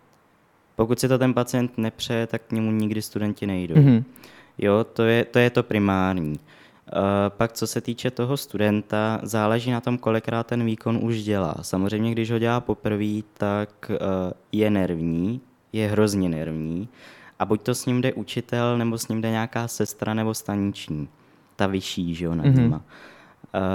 Pokud 0.77 1.01
si 1.01 1.09
to 1.09 1.19
ten 1.19 1.35
pacient 1.35 1.79
nepřeje, 1.79 2.27
tak 2.27 2.43
k 2.43 2.53
němu 2.53 2.73
nikdy 2.73 3.03
studenti 3.03 3.47
nejdou. 3.47 3.75
Mm-hmm. 3.75 4.05
Jo, 4.59 4.85
to 4.93 5.03
je 5.03 5.25
to, 5.25 5.39
je 5.39 5.51
to 5.51 5.63
primární. 5.63 6.33
Uh, 6.33 6.39
pak 7.29 7.53
co 7.53 7.67
se 7.67 7.81
týče 7.81 8.11
toho 8.11 8.37
studenta, 8.37 9.21
záleží 9.23 9.71
na 9.71 9.81
tom, 9.81 9.99
kolikrát 9.99 10.47
ten 10.47 10.65
výkon 10.65 10.99
už 11.03 11.23
dělá. 11.23 11.55
Samozřejmě, 11.63 12.13
když 12.13 12.31
ho 12.31 12.39
dělá 12.39 12.61
poprvé, 12.61 13.23
tak 13.35 13.91
uh, 13.91 13.97
je 14.53 14.71
nervní, 14.71 15.41
je 15.73 15.89
hrozně 15.89 16.29
nervní 16.29 16.89
a 17.39 17.45
buď 17.45 17.63
to 17.63 17.75
s 17.75 17.87
ním 17.87 18.01
jde 18.01 18.13
učitel, 18.13 18.79
nebo 18.79 18.99
s 18.99 19.09
ním 19.09 19.21
jde 19.21 19.31
nějaká 19.31 19.69
sestra 19.69 20.15
nebo 20.15 20.35
staniční, 20.35 21.09
ta 21.59 21.67
vyšší, 21.67 22.15
že 22.15 22.25
jo, 22.25 22.35
nad 22.35 22.47
mm-hmm. 22.47 22.63
nima. 22.63 22.83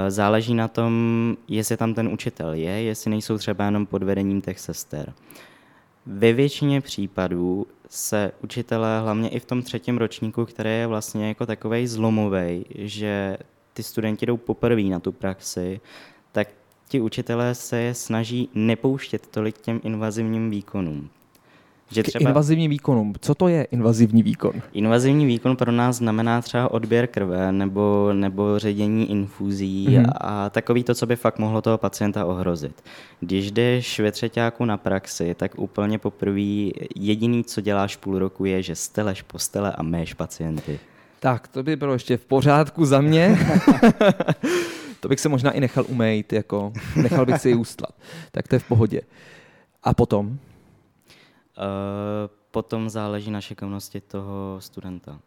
Záleží 0.07 0.53
na 0.53 0.67
tom, 0.67 0.93
jestli 1.47 1.77
tam 1.77 1.93
ten 1.93 2.07
učitel 2.07 2.53
je, 2.53 2.83
jestli 2.83 3.09
nejsou 3.11 3.37
třeba 3.37 3.65
jenom 3.65 3.85
pod 3.85 4.03
vedením 4.03 4.41
těch 4.41 4.59
sester. 4.59 5.13
Ve 6.05 6.33
většině 6.33 6.81
případů 6.81 7.67
se 7.89 8.31
učitelé, 8.43 9.01
hlavně 9.01 9.29
i 9.29 9.39
v 9.39 9.45
tom 9.45 9.61
třetím 9.61 9.97
ročníku, 9.97 10.45
který 10.45 10.69
je 10.69 10.87
vlastně 10.87 11.27
jako 11.27 11.45
takový 11.45 11.87
zlomový, 11.87 12.65
že 12.75 13.37
ty 13.73 13.83
studenti 13.83 14.25
jdou 14.25 14.37
poprvé 14.37 14.83
na 14.83 14.99
tu 14.99 15.11
praxi, 15.11 15.81
tak 16.31 16.47
ti 16.87 17.01
učitelé 17.01 17.55
se 17.55 17.77
je 17.77 17.93
snaží 17.93 18.49
nepouštět 18.53 19.27
tolik 19.27 19.57
těm 19.57 19.81
invazivním 19.83 20.49
výkonům. 20.49 21.09
Že 21.93 22.03
třeba... 22.03 22.29
invazivní 22.29 22.67
výkonům. 22.67 23.13
Co 23.21 23.35
to 23.35 23.47
je 23.47 23.63
invazivní 23.63 24.23
výkon? 24.23 24.53
Invazivní 24.73 25.25
výkon 25.25 25.55
pro 25.55 25.71
nás 25.71 25.95
znamená 25.95 26.41
třeba 26.41 26.71
odběr 26.71 27.07
krve 27.07 27.51
nebo, 27.51 28.09
nebo 28.13 28.59
ředění 28.59 29.11
infuzí 29.11 29.87
mm-hmm. 29.89 30.11
a, 30.17 30.49
takový 30.49 30.83
to, 30.83 30.95
co 30.95 31.05
by 31.05 31.15
fakt 31.15 31.39
mohlo 31.39 31.61
toho 31.61 31.77
pacienta 31.77 32.25
ohrozit. 32.25 32.83
Když 33.19 33.51
jdeš 33.51 33.99
ve 33.99 34.11
třetíku 34.11 34.65
na 34.65 34.77
praxi, 34.77 35.35
tak 35.35 35.59
úplně 35.59 35.99
poprvé 35.99 36.71
jediný, 36.95 37.43
co 37.43 37.61
děláš 37.61 37.95
půl 37.95 38.19
roku, 38.19 38.45
je, 38.45 38.63
že 38.63 38.75
steleš 38.75 39.21
postele 39.21 39.71
a 39.71 39.83
méš 39.83 40.13
pacienty. 40.13 40.79
Tak, 41.19 41.47
to 41.47 41.63
by 41.63 41.75
bylo 41.75 41.93
ještě 41.93 42.17
v 42.17 42.25
pořádku 42.25 42.85
za 42.85 43.01
mě. 43.01 43.39
to 44.99 45.07
bych 45.07 45.19
se 45.19 45.29
možná 45.29 45.51
i 45.51 45.59
nechal 45.59 45.85
umejt, 45.87 46.33
jako 46.33 46.73
nechal 46.95 47.25
bych 47.25 47.41
si 47.41 47.49
ji 47.49 47.55
ustlat. 47.55 47.91
Tak 48.31 48.47
to 48.47 48.55
je 48.55 48.59
v 48.59 48.63
pohodě. 48.63 49.01
A 49.83 49.93
potom? 49.93 50.39
Uh, 51.57 51.63
potom 52.51 52.89
záleží 52.89 53.31
na 53.31 53.41
šikovnosti 53.41 54.01
toho 54.01 54.57
studenta. 54.59 55.19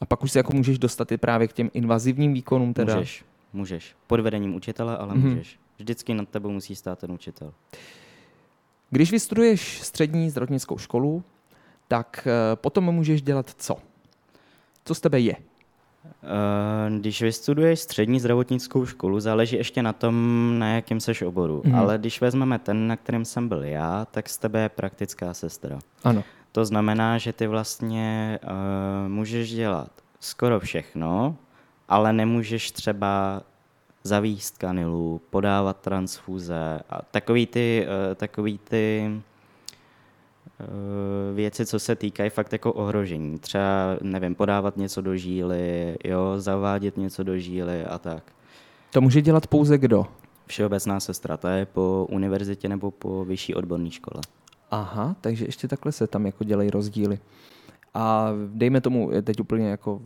A 0.00 0.06
pak 0.06 0.22
už 0.22 0.32
se 0.32 0.38
jako 0.38 0.52
můžeš 0.52 0.78
dostat 0.78 1.12
i 1.12 1.16
právě 1.18 1.48
k 1.48 1.52
těm 1.52 1.70
invazivním 1.74 2.34
výkonům 2.34 2.74
teda? 2.74 2.94
Můžeš, 2.94 3.24
můžeš. 3.52 3.96
Pod 4.06 4.20
vedením 4.20 4.54
učitele, 4.54 4.96
ale 4.96 5.14
mm-hmm. 5.14 5.28
můžeš. 5.28 5.58
Vždycky 5.78 6.14
nad 6.14 6.28
tebou 6.28 6.50
musí 6.50 6.76
stát 6.76 6.98
ten 6.98 7.12
učitel. 7.12 7.52
Když 8.90 9.10
vystuduješ 9.10 9.82
střední 9.82 10.30
zdravotnickou 10.30 10.78
školu, 10.78 11.24
tak 11.88 12.26
uh, 12.26 12.56
potom 12.56 12.84
můžeš 12.84 13.22
dělat 13.22 13.54
co? 13.58 13.76
Co 14.84 14.94
z 14.94 15.00
tebe 15.00 15.20
je? 15.20 15.36
Eh, 16.24 16.98
když 16.98 17.22
vystuduješ 17.22 17.80
střední 17.80 18.20
zdravotnickou 18.20 18.86
školu, 18.86 19.20
záleží 19.20 19.56
ještě 19.56 19.82
na 19.82 19.92
tom, 19.92 20.54
na 20.58 20.74
jakém 20.74 21.00
seš 21.00 21.22
oboru. 21.22 21.62
Mm. 21.64 21.74
Ale 21.74 21.98
když 21.98 22.20
vezmeme 22.20 22.58
ten, 22.58 22.88
na 22.88 22.96
kterém 22.96 23.24
jsem 23.24 23.48
byl 23.48 23.62
já, 23.64 24.06
tak 24.10 24.28
z 24.28 24.38
tebe 24.38 24.60
je 24.60 24.68
praktická 24.68 25.34
sestra. 25.34 25.78
Ano. 26.04 26.24
To 26.52 26.64
znamená, 26.64 27.18
že 27.18 27.32
ty 27.32 27.46
vlastně 27.46 28.38
uh, 28.42 29.08
můžeš 29.08 29.50
dělat 29.54 29.90
skoro 30.20 30.60
všechno, 30.60 31.36
ale 31.88 32.12
nemůžeš 32.12 32.70
třeba 32.70 33.42
zavíst 34.04 34.58
kanilu, 34.58 35.20
podávat 35.30 35.80
transfuze 35.80 36.80
a 36.90 37.02
takový 37.10 37.46
ty, 37.46 37.86
uh, 37.86 38.14
takový 38.14 38.58
ty 38.58 39.10
věci, 41.34 41.66
co 41.66 41.78
se 41.78 41.96
týkají 41.96 42.30
fakt 42.30 42.52
jako 42.52 42.72
ohrožení. 42.72 43.38
Třeba, 43.38 43.96
nevím, 44.02 44.34
podávat 44.34 44.76
něco 44.76 45.00
do 45.00 45.16
žíly, 45.16 45.96
jo, 46.04 46.34
zavádět 46.36 46.96
něco 46.96 47.22
do 47.22 47.38
žíly 47.38 47.84
a 47.84 47.98
tak. 47.98 48.32
To 48.90 49.00
může 49.00 49.22
dělat 49.22 49.46
pouze 49.46 49.78
kdo? 49.78 50.06
Všeobecná 50.46 51.00
sestra, 51.00 51.36
to 51.36 51.48
je 51.48 51.66
po 51.66 52.06
univerzitě 52.10 52.68
nebo 52.68 52.90
po 52.90 53.24
vyšší 53.24 53.54
odborné 53.54 53.90
škole. 53.90 54.22
Aha, 54.70 55.16
takže 55.20 55.44
ještě 55.44 55.68
takhle 55.68 55.92
se 55.92 56.06
tam 56.06 56.26
jako 56.26 56.44
dělají 56.44 56.70
rozdíly. 56.70 57.18
A 57.94 58.30
dejme 58.48 58.80
tomu 58.80 59.10
teď 59.22 59.40
úplně 59.40 59.68
jako 59.68 60.02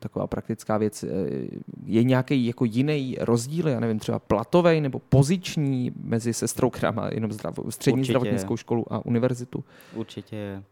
taková 0.00 0.26
praktická 0.26 0.78
věc, 0.78 1.02
eh, 1.02 1.08
je 1.86 2.04
nějaký 2.04 2.46
jako 2.46 2.64
jiný 2.64 3.16
rozdíl, 3.20 3.68
já 3.68 3.80
nevím, 3.80 3.98
třeba 3.98 4.18
platový 4.18 4.80
nebo 4.80 4.98
poziční 4.98 5.92
mezi 6.04 6.34
sestrou, 6.34 6.70
která 6.70 6.90
má 6.90 7.08
jenom 7.12 7.32
zdravo, 7.32 7.70
střední 7.70 8.00
Určitě 8.00 8.12
zdravotnickou 8.12 8.54
je. 8.54 8.58
školu 8.58 8.92
a 8.92 9.06
univerzitu? 9.06 9.64
Určitě 9.94 10.36
je. 10.36 10.62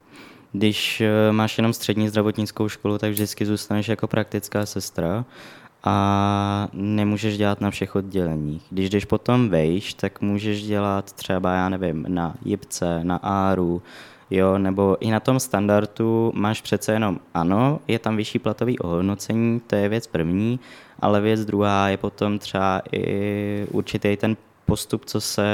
Když 0.52 1.00
eh, 1.00 1.33
máš 1.33 1.59
jenom 1.59 1.73
střední 1.73 2.09
zdravotnickou 2.09 2.69
školu, 2.69 2.99
tak 2.99 3.11
vždycky 3.11 3.47
zůstaneš 3.47 3.88
jako 3.88 4.07
praktická 4.07 4.66
sestra 4.66 5.25
a 5.85 6.69
nemůžeš 6.73 7.38
dělat 7.38 7.61
na 7.61 7.71
všech 7.71 7.97
odděleních. 7.97 8.62
Když 8.71 8.90
jdeš 8.90 9.04
potom 9.04 9.49
vejš, 9.49 9.95
tak 9.95 10.21
můžeš 10.21 10.62
dělat 10.62 11.12
třeba, 11.12 11.54
já 11.54 11.69
nevím, 11.69 12.07
na 12.09 12.35
JIPce, 12.45 13.00
na 13.04 13.16
ARu, 13.16 13.83
jo, 14.32 14.58
nebo 14.58 14.96
i 15.00 15.10
na 15.10 15.20
tom 15.20 15.40
standardu 15.40 16.32
máš 16.34 16.60
přece 16.60 16.92
jenom, 16.92 17.18
ano, 17.34 17.80
je 17.88 17.98
tam 17.98 18.16
vyšší 18.16 18.38
platový 18.38 18.78
ohodnocení, 18.78 19.60
to 19.60 19.76
je 19.76 19.88
věc 19.88 20.06
první, 20.06 20.60
ale 21.00 21.20
věc 21.20 21.44
druhá 21.44 21.88
je 21.88 21.96
potom 21.96 22.38
třeba 22.38 22.82
i 22.92 23.66
určitý 23.70 24.16
ten 24.16 24.36
postup, 24.64 25.04
co 25.04 25.20
se, 25.20 25.44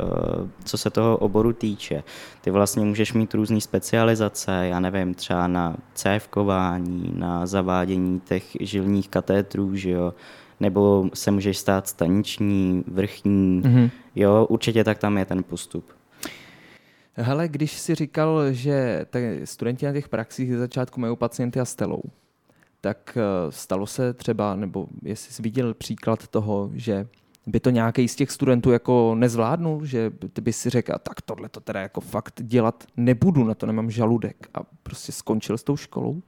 eh, 0.00 0.48
co 0.64 0.78
se 0.78 0.90
toho 0.90 1.16
oboru 1.16 1.52
týče. 1.52 2.02
Ty 2.40 2.50
vlastně 2.50 2.84
můžeš 2.84 3.12
mít 3.12 3.34
různé 3.34 3.60
specializace, 3.60 4.66
já 4.70 4.80
nevím, 4.80 5.14
třeba 5.14 5.46
na 5.46 5.76
cévkování, 5.94 7.12
na 7.16 7.46
zavádění 7.46 8.20
těch 8.20 8.56
žilních 8.60 9.08
katétrů, 9.08 9.76
že 9.76 9.90
jo, 9.90 10.14
nebo 10.60 11.10
se 11.14 11.30
můžeš 11.30 11.58
stát 11.58 11.88
staniční, 11.88 12.84
vrchní, 12.86 13.62
mm-hmm. 13.62 13.90
jo, 14.14 14.46
určitě 14.48 14.84
tak 14.84 14.98
tam 14.98 15.18
je 15.18 15.24
ten 15.24 15.42
postup. 15.42 15.84
Hele, 17.18 17.48
když 17.48 17.78
si 17.78 17.94
říkal, 17.94 18.52
že 18.52 19.06
studenti 19.44 19.86
na 19.86 19.92
těch 19.92 20.08
praxích 20.08 20.52
ze 20.52 20.58
začátku 20.58 21.00
mají 21.00 21.16
pacienty 21.16 21.60
a 21.60 21.64
stelou, 21.64 22.02
tak 22.80 23.18
eh, 23.20 23.52
stalo 23.52 23.86
se 23.86 24.14
třeba, 24.14 24.56
nebo 24.56 24.86
jestli 25.02 25.32
jsi 25.32 25.42
viděl 25.42 25.74
příklad 25.74 26.28
toho, 26.28 26.70
že 26.74 27.06
by 27.46 27.60
to 27.60 27.70
nějaký 27.70 28.08
z 28.08 28.16
těch 28.16 28.30
studentů 28.30 28.70
jako 28.70 29.14
nezvládnul, 29.14 29.84
že 29.84 30.12
ty 30.32 30.40
by 30.40 30.52
si 30.52 30.70
řekl, 30.70 30.92
tak 31.02 31.20
tohle 31.22 31.48
to 31.48 31.60
teda 31.60 31.80
jako 31.80 32.00
fakt 32.00 32.42
dělat 32.42 32.84
nebudu, 32.96 33.44
na 33.44 33.54
to 33.54 33.66
nemám 33.66 33.90
žaludek 33.90 34.48
a 34.54 34.60
prostě 34.82 35.12
skončil 35.12 35.58
s 35.58 35.62
tou 35.62 35.76
školou? 35.76 36.22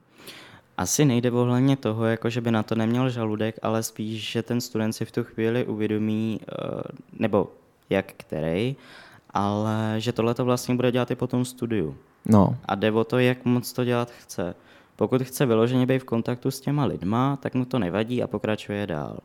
Asi 0.76 1.04
nejde 1.04 1.30
ohledně 1.30 1.76
toho, 1.76 2.04
jako 2.04 2.30
že 2.30 2.40
by 2.40 2.50
na 2.50 2.62
to 2.62 2.74
neměl 2.74 3.10
žaludek, 3.10 3.58
ale 3.62 3.82
spíš, 3.82 4.30
že 4.30 4.42
ten 4.42 4.60
student 4.60 4.94
si 4.94 5.04
v 5.04 5.12
tu 5.12 5.24
chvíli 5.24 5.66
uvědomí, 5.66 6.40
eh, 6.42 6.82
nebo 7.12 7.52
jak 7.90 8.12
který, 8.16 8.76
ale 9.30 9.94
že 9.98 10.12
tohle 10.12 10.34
to 10.34 10.44
vlastně 10.44 10.74
bude 10.74 10.92
dělat 10.92 11.10
i 11.10 11.14
po 11.14 11.26
tom 11.26 11.44
studiu. 11.44 11.96
No. 12.26 12.56
A 12.64 12.74
jde 12.74 12.92
o 12.92 13.04
to, 13.04 13.18
jak 13.18 13.44
moc 13.44 13.72
to 13.72 13.84
dělat 13.84 14.10
chce. 14.10 14.54
Pokud 14.96 15.22
chce 15.22 15.46
vyloženě 15.46 15.86
být 15.86 15.98
v 15.98 16.04
kontaktu 16.04 16.50
s 16.50 16.60
těma 16.60 16.84
lidma, 16.84 17.36
tak 17.36 17.54
mu 17.54 17.64
to 17.64 17.78
nevadí 17.78 18.22
a 18.22 18.26
pokračuje 18.26 18.86
dál. 18.86 19.18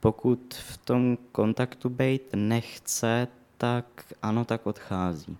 Pokud 0.00 0.54
v 0.54 0.76
tom 0.76 1.18
kontaktu 1.32 1.88
být 1.88 2.22
nechce, 2.34 3.28
tak 3.56 3.84
ano, 4.22 4.44
tak 4.44 4.66
odchází. 4.66 5.36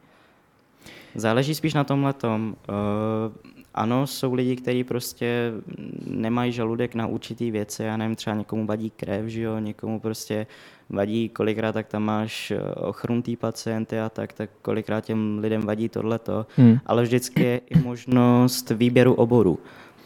Záleží 1.15 1.55
spíš 1.55 1.75
na 1.75 1.85
tomhle 1.85 2.13
tom. 2.13 2.57
Uh, 2.69 3.53
ano, 3.75 4.07
jsou 4.07 4.35
lidi, 4.35 4.57
kteří 4.57 4.85
prostě 4.85 5.53
nemají 6.07 6.53
žaludek 6.53 6.95
na 6.95 7.07
určitý 7.07 7.51
věci, 7.51 7.83
já 7.83 7.97
nevím, 7.97 8.17
třeba 8.17 8.37
někomu 8.37 8.67
vadí 8.67 8.91
krev, 8.91 9.27
že 9.27 9.43
jo, 9.43 9.59
někomu 9.59 10.01
prostě 10.01 10.47
vadí, 10.91 11.29
kolikrát 11.29 11.73
tak 11.73 11.87
tam 11.87 12.03
máš 12.03 12.51
eh, 12.51 12.61
ochrnutý 12.75 13.37
pacienty 13.37 14.01
a 14.01 14.09
tak, 14.09 14.33
tak 14.33 14.51
kolikrát 14.63 15.05
těm 15.05 15.39
lidem 15.39 15.63
vadí 15.63 15.89
tohleto, 15.89 16.47
hmm. 16.57 16.79
ale 16.87 17.03
vždycky 17.03 17.43
je 17.43 17.61
i 17.71 17.79
možnost 17.79 18.71
výběru 18.71 19.15
oboru. 19.15 19.59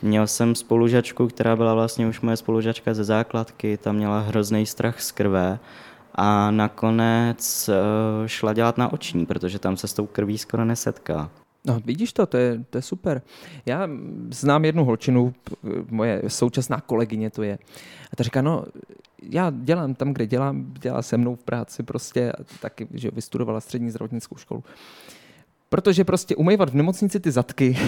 Měl 0.02 0.26
jsem 0.26 0.54
spolužačku, 0.54 1.28
která 1.28 1.56
byla 1.56 1.75
vlastně 1.75 2.06
už 2.06 2.20
moje 2.20 2.37
spolužačka 2.37 2.94
ze 2.94 3.04
základky, 3.04 3.76
tam 3.76 3.96
měla 3.96 4.20
hrozný 4.20 4.66
strach 4.66 5.00
z 5.00 5.12
krve 5.12 5.58
a 6.14 6.50
nakonec 6.50 7.68
uh, 7.68 8.26
šla 8.26 8.52
dělat 8.52 8.78
na 8.78 8.92
oční, 8.92 9.26
protože 9.26 9.58
tam 9.58 9.76
se 9.76 9.88
s 9.88 9.94
tou 9.94 10.06
krví 10.06 10.38
skoro 10.38 10.64
nesetká. 10.64 11.30
No, 11.66 11.80
vidíš 11.85 12.12
to, 12.12 12.26
to 12.26 12.37
je, 12.37 12.64
to 12.70 12.78
je 12.78 12.82
super. 12.82 13.23
Já 13.66 13.88
znám 14.30 14.64
jednu 14.64 14.85
holčinu, 14.85 15.35
moje 15.90 16.23
současná 16.28 16.80
kolegyně 16.80 17.30
to 17.30 17.42
je. 17.42 17.58
A 18.12 18.16
ta 18.16 18.25
říká, 18.25 18.42
no, 18.42 18.64
já 19.23 19.52
dělám 19.54 19.94
tam, 19.94 20.12
kde 20.12 20.26
dělám, 20.26 20.75
dělá 20.80 21.02
se 21.02 21.16
mnou 21.16 21.35
v 21.35 21.44
práci 21.44 21.82
prostě, 21.82 22.32
taky, 22.61 22.88
že 22.94 23.11
vystudovala 23.11 23.61
střední 23.61 23.90
zdravotnickou 23.90 24.37
školu. 24.37 24.64
Protože 25.68 26.04
prostě 26.04 26.37
umývat 26.37 26.70
v 26.70 26.75
nemocnici 26.75 27.20
ty 27.20 27.30
zadky, 27.30 27.78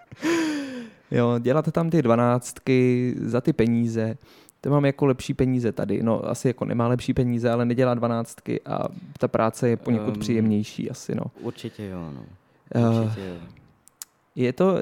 jo, 1.10 1.38
dělat 1.38 1.72
tam 1.72 1.90
ty 1.90 2.02
dvanáctky 2.02 3.14
za 3.20 3.40
ty 3.40 3.52
peníze, 3.52 4.16
to 4.60 4.70
mám 4.70 4.84
jako 4.84 5.06
lepší 5.06 5.34
peníze 5.34 5.72
tady. 5.72 6.02
No, 6.02 6.28
asi 6.28 6.48
jako 6.48 6.64
nemá 6.64 6.88
lepší 6.88 7.14
peníze, 7.14 7.50
ale 7.50 7.64
nedělá 7.64 7.94
dvanáctky 7.94 8.60
a 8.66 8.88
ta 9.18 9.28
práce 9.28 9.68
je 9.68 9.76
poněkud 9.76 10.14
um, 10.14 10.20
příjemnější 10.20 10.90
asi, 10.90 11.14
no. 11.14 11.22
Určitě 11.40 11.86
jo, 11.86 12.10
no. 12.14 12.22
Uh, 12.74 13.12
je 14.34 14.52
to, 14.52 14.78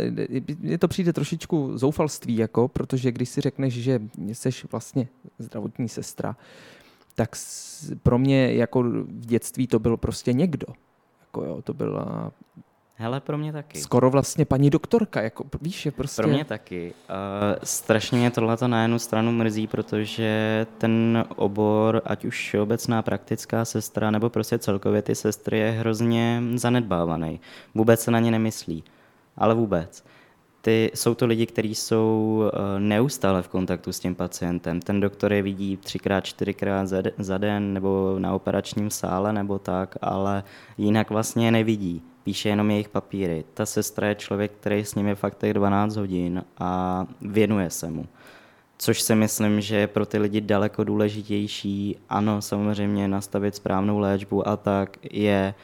je 0.63 0.79
to 0.79 0.89
přijde 0.89 1.13
trošičku 1.13 1.79
zoufalství, 1.79 2.37
jako, 2.37 2.69
protože 2.69 3.13
když 3.13 3.29
si 3.29 3.41
řekneš, 3.41 3.75
že 3.75 4.03
jsi 4.33 4.51
vlastně 4.73 5.09
zdravotní 5.39 5.89
sestra, 5.89 6.37
tak 7.15 7.37
pro 8.03 8.19
mě 8.19 8.55
jako 8.55 8.83
v 8.83 9.27
dětství 9.27 9.67
to 9.67 9.79
byl 9.79 9.97
prostě 9.97 10.33
někdo. 10.33 10.67
Jako 11.21 11.45
jo, 11.45 11.63
to 11.63 11.75
byla 11.75 12.33
Hele, 12.99 13.21
pro 13.21 13.39
mě 13.39 13.53
taky. 13.53 13.79
Skoro 13.79 14.11
vlastně 14.11 14.45
paní 14.45 14.71
doktorka, 14.71 15.23
jako 15.23 15.45
víš, 15.61 15.87
je 15.87 15.93
prostě... 15.93 16.23
Pro 16.23 16.31
mě 16.31 16.45
taky. 16.45 16.95
Uh, 17.11 17.15
strašně 17.63 18.19
mě 18.19 18.31
tohle 18.31 18.57
na 18.67 18.83
jednu 18.83 18.99
stranu 18.99 19.33
mrzí, 19.33 19.67
protože 19.67 20.67
ten 20.79 21.25
obor, 21.37 22.03
ať 22.05 22.25
už 22.25 22.39
všeobecná 22.39 23.03
praktická 23.03 23.65
sestra, 23.65 24.11
nebo 24.11 24.31
prostě 24.31 24.59
celkově 24.59 25.03
ty 25.03 25.15
sestry, 25.15 25.59
je 25.59 25.71
hrozně 25.71 26.43
zanedbávaný. 26.55 27.41
Vůbec 27.75 28.01
se 28.01 28.11
na 28.11 28.21
ně 28.21 28.31
nemyslí. 28.31 28.85
Ale 29.37 29.55
vůbec. 29.55 30.05
Ty, 30.61 30.91
jsou 30.95 31.15
to 31.15 31.27
lidi, 31.27 31.47
kteří 31.47 31.75
jsou 31.75 32.43
uh, 32.43 32.51
neustále 32.79 33.43
v 33.43 33.49
kontaktu 33.49 33.93
s 33.93 34.01
tím 34.01 34.15
pacientem. 34.15 34.81
Ten 34.81 35.01
doktor 35.01 35.33
je 35.33 35.43
vidí 35.43 35.77
třikrát, 35.77 36.21
čtyřikrát 36.21 36.87
za, 36.87 37.03
za 37.19 37.39
den 37.39 37.75
nebo 37.75 38.17
na 38.19 38.35
operačním 38.35 38.91
sále 38.91 39.33
nebo 39.33 39.59
tak, 39.59 39.97
ale 40.03 40.45
jinak 40.79 41.11
vlastně 41.11 41.47
je 41.47 41.51
nevidí 41.51 42.03
píše 42.27 42.49
jenom 42.49 42.71
jejich 42.71 42.89
papíry. 42.89 43.45
Ta 43.55 43.67
sestra 43.67 44.09
je 44.09 44.15
člověk, 44.15 44.53
který 44.53 44.85
s 44.85 44.95
nimi 44.95 45.15
fakt 45.15 45.39
těch 45.39 45.55
12 45.55 45.97
hodin 45.97 46.45
a 46.59 47.07
věnuje 47.21 47.71
se 47.71 47.91
mu. 47.91 48.07
Což 48.79 49.01
si 49.01 49.15
myslím, 49.15 49.61
že 49.61 49.77
je 49.77 49.87
pro 49.87 50.07
ty 50.07 50.19
lidi 50.19 50.41
daleko 50.41 50.85
důležitější. 50.85 51.97
Ano, 52.09 52.43
samozřejmě 52.43 53.09
nastavit 53.09 53.55
správnou 53.55 53.99
léčbu 53.99 54.49
a 54.49 54.57
tak 54.57 54.97
je 55.11 55.55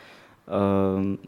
um, 0.97 1.19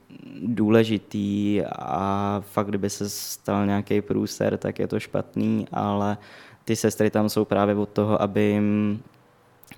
důležitý 0.47 1.63
a 1.79 2.43
fakt, 2.47 2.69
kdyby 2.69 2.91
se 2.91 3.09
stal 3.11 3.67
nějaký 3.67 4.01
průser, 4.01 4.57
tak 4.57 4.79
je 4.79 4.87
to 4.87 5.01
špatný, 5.01 5.67
ale 5.73 6.19
ty 6.65 6.77
sestry 6.77 7.11
tam 7.11 7.29
jsou 7.29 7.45
právě 7.45 7.75
od 7.75 7.89
toho, 7.89 8.23
aby 8.23 8.43
jim 8.43 9.03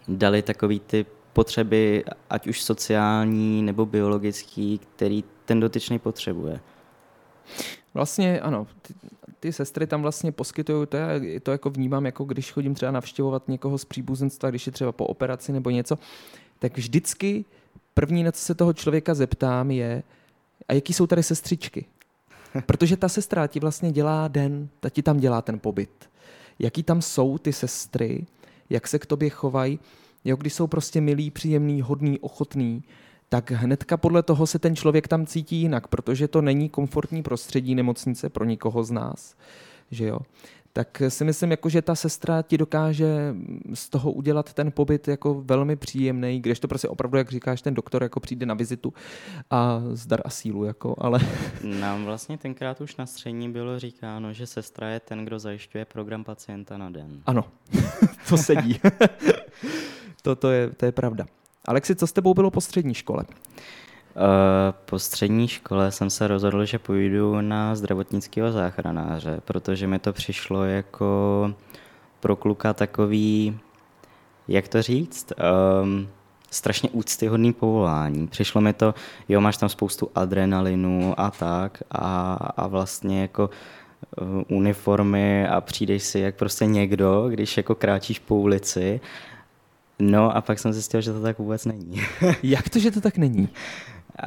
dali 0.08 0.42
takový 0.42 0.80
ty 0.80 1.06
potřeby, 1.32 2.04
ať 2.30 2.46
už 2.46 2.62
sociální 2.62 3.62
nebo 3.62 3.86
biologický, 3.86 4.78
který 4.78 5.24
ten 5.46 5.60
dotyčný 5.60 5.98
potřebuje. 5.98 6.60
Vlastně 7.94 8.40
ano, 8.40 8.66
ty, 8.82 8.94
ty 9.40 9.52
sestry 9.52 9.86
tam 9.86 10.02
vlastně 10.02 10.32
poskytují, 10.32 10.86
to, 10.86 10.96
já, 10.96 11.08
to 11.42 11.52
jako 11.52 11.70
vnímám, 11.70 12.06
jako 12.06 12.24
když 12.24 12.52
chodím 12.52 12.74
třeba 12.74 12.92
navštěvovat 12.92 13.48
někoho 13.48 13.78
z 13.78 13.84
příbuzenstva, 13.84 14.50
když 14.50 14.66
je 14.66 14.72
třeba 14.72 14.92
po 14.92 15.06
operaci 15.06 15.52
nebo 15.52 15.70
něco, 15.70 15.98
tak 16.58 16.76
vždycky 16.76 17.44
první, 17.94 18.24
na 18.24 18.32
co 18.32 18.40
se 18.40 18.54
toho 18.54 18.72
člověka 18.72 19.14
zeptám, 19.14 19.70
je, 19.70 20.02
a 20.68 20.72
jaký 20.72 20.92
jsou 20.92 21.06
tady 21.06 21.22
sestřičky? 21.22 21.84
Protože 22.66 22.96
ta 22.96 23.08
sestra 23.08 23.46
ti 23.46 23.60
vlastně 23.60 23.92
dělá 23.92 24.28
den, 24.28 24.68
ta 24.80 24.90
ti 24.90 25.02
tam 25.02 25.16
dělá 25.16 25.42
ten 25.42 25.58
pobyt. 25.58 26.10
Jaký 26.58 26.82
tam 26.82 27.02
jsou 27.02 27.38
ty 27.38 27.52
sestry, 27.52 28.26
jak 28.70 28.88
se 28.88 28.98
k 28.98 29.06
tobě 29.06 29.30
chovají, 29.30 29.78
jo, 30.24 30.36
když 30.36 30.54
jsou 30.54 30.66
prostě 30.66 31.00
milí, 31.00 31.30
příjemný, 31.30 31.82
hodný, 31.82 32.18
ochotný, 32.18 32.82
tak 33.28 33.50
hnedka 33.50 33.96
podle 33.96 34.22
toho 34.22 34.46
se 34.46 34.58
ten 34.58 34.76
člověk 34.76 35.08
tam 35.08 35.26
cítí 35.26 35.56
jinak, 35.56 35.88
protože 35.88 36.28
to 36.28 36.42
není 36.42 36.68
komfortní 36.68 37.22
prostředí 37.22 37.74
nemocnice 37.74 38.28
pro 38.28 38.44
nikoho 38.44 38.84
z 38.84 38.90
nás. 38.90 39.34
Že 39.90 40.06
jo? 40.06 40.18
tak 40.76 41.02
si 41.08 41.24
myslím, 41.24 41.50
jako, 41.50 41.68
že 41.68 41.82
ta 41.82 41.94
sestra 41.94 42.42
ti 42.42 42.58
dokáže 42.58 43.34
z 43.74 43.88
toho 43.88 44.12
udělat 44.12 44.52
ten 44.52 44.72
pobyt 44.72 45.08
jako 45.08 45.42
velmi 45.42 45.76
příjemný, 45.76 46.40
když 46.40 46.60
to 46.60 46.68
prostě 46.68 46.88
opravdu, 46.88 47.18
jak 47.18 47.30
říkáš, 47.30 47.62
ten 47.62 47.74
doktor 47.74 48.02
jako 48.02 48.20
přijde 48.20 48.46
na 48.46 48.54
vizitu 48.54 48.92
a 49.50 49.82
zdar 49.92 50.20
a 50.24 50.30
sílu, 50.30 50.64
jako, 50.64 50.94
ale... 50.98 51.20
Nám 51.62 52.04
vlastně 52.04 52.38
tenkrát 52.38 52.80
už 52.80 52.96
na 52.96 53.06
střední 53.06 53.52
bylo 53.52 53.78
říkáno, 53.78 54.32
že 54.32 54.46
sestra 54.46 54.88
je 54.88 55.00
ten, 55.00 55.24
kdo 55.24 55.38
zajišťuje 55.38 55.84
program 55.84 56.24
pacienta 56.24 56.78
na 56.78 56.90
den. 56.90 57.22
Ano, 57.26 57.44
to 58.28 58.36
sedí. 58.36 58.80
to, 60.22 60.36
to, 60.36 60.50
je, 60.50 60.70
to 60.70 60.84
je 60.84 60.92
pravda. 60.92 61.26
Alexi, 61.66 61.96
co 61.96 62.06
s 62.06 62.12
tebou 62.12 62.34
bylo 62.34 62.50
po 62.50 62.60
střední 62.60 62.94
škole? 62.94 63.24
Uh, 63.26 64.22
po 64.84 64.98
střední 64.98 65.48
škole 65.48 65.92
jsem 65.92 66.10
se 66.10 66.28
rozhodl, 66.28 66.64
že 66.64 66.78
půjdu 66.78 67.40
na 67.40 67.74
zdravotnického 67.74 68.52
záchranáře, 68.52 69.40
protože 69.44 69.86
mi 69.86 69.98
to 69.98 70.12
přišlo 70.12 70.64
jako 70.64 71.50
pro 72.20 72.36
kluka 72.36 72.72
takový, 72.72 73.58
jak 74.48 74.68
to 74.68 74.82
říct, 74.82 75.32
um, 75.82 76.08
strašně 76.50 76.90
úctyhodný 76.90 77.52
povolání. 77.52 78.26
Přišlo 78.26 78.60
mi 78.60 78.72
to, 78.72 78.94
jo, 79.28 79.40
máš 79.40 79.56
tam 79.56 79.68
spoustu 79.68 80.10
adrenalinu 80.14 81.14
a 81.16 81.30
tak 81.30 81.82
a, 81.90 82.34
a 82.56 82.66
vlastně 82.66 83.22
jako 83.22 83.50
uh, 84.20 84.42
uniformy 84.48 85.48
a 85.48 85.60
přijdeš 85.60 86.02
si 86.02 86.18
jak 86.18 86.34
prostě 86.34 86.66
někdo, 86.66 87.28
když 87.28 87.56
jako 87.56 87.74
kráčíš 87.74 88.18
po 88.18 88.36
ulici 88.36 89.00
No 89.98 90.36
a 90.36 90.40
pak 90.40 90.58
jsem 90.58 90.72
zjistil, 90.72 91.00
že 91.00 91.12
to 91.12 91.22
tak 91.22 91.38
vůbec 91.38 91.64
není. 91.64 92.00
Jak 92.42 92.68
to, 92.68 92.78
že 92.78 92.90
to 92.90 93.00
tak 93.00 93.18
není? 93.18 93.48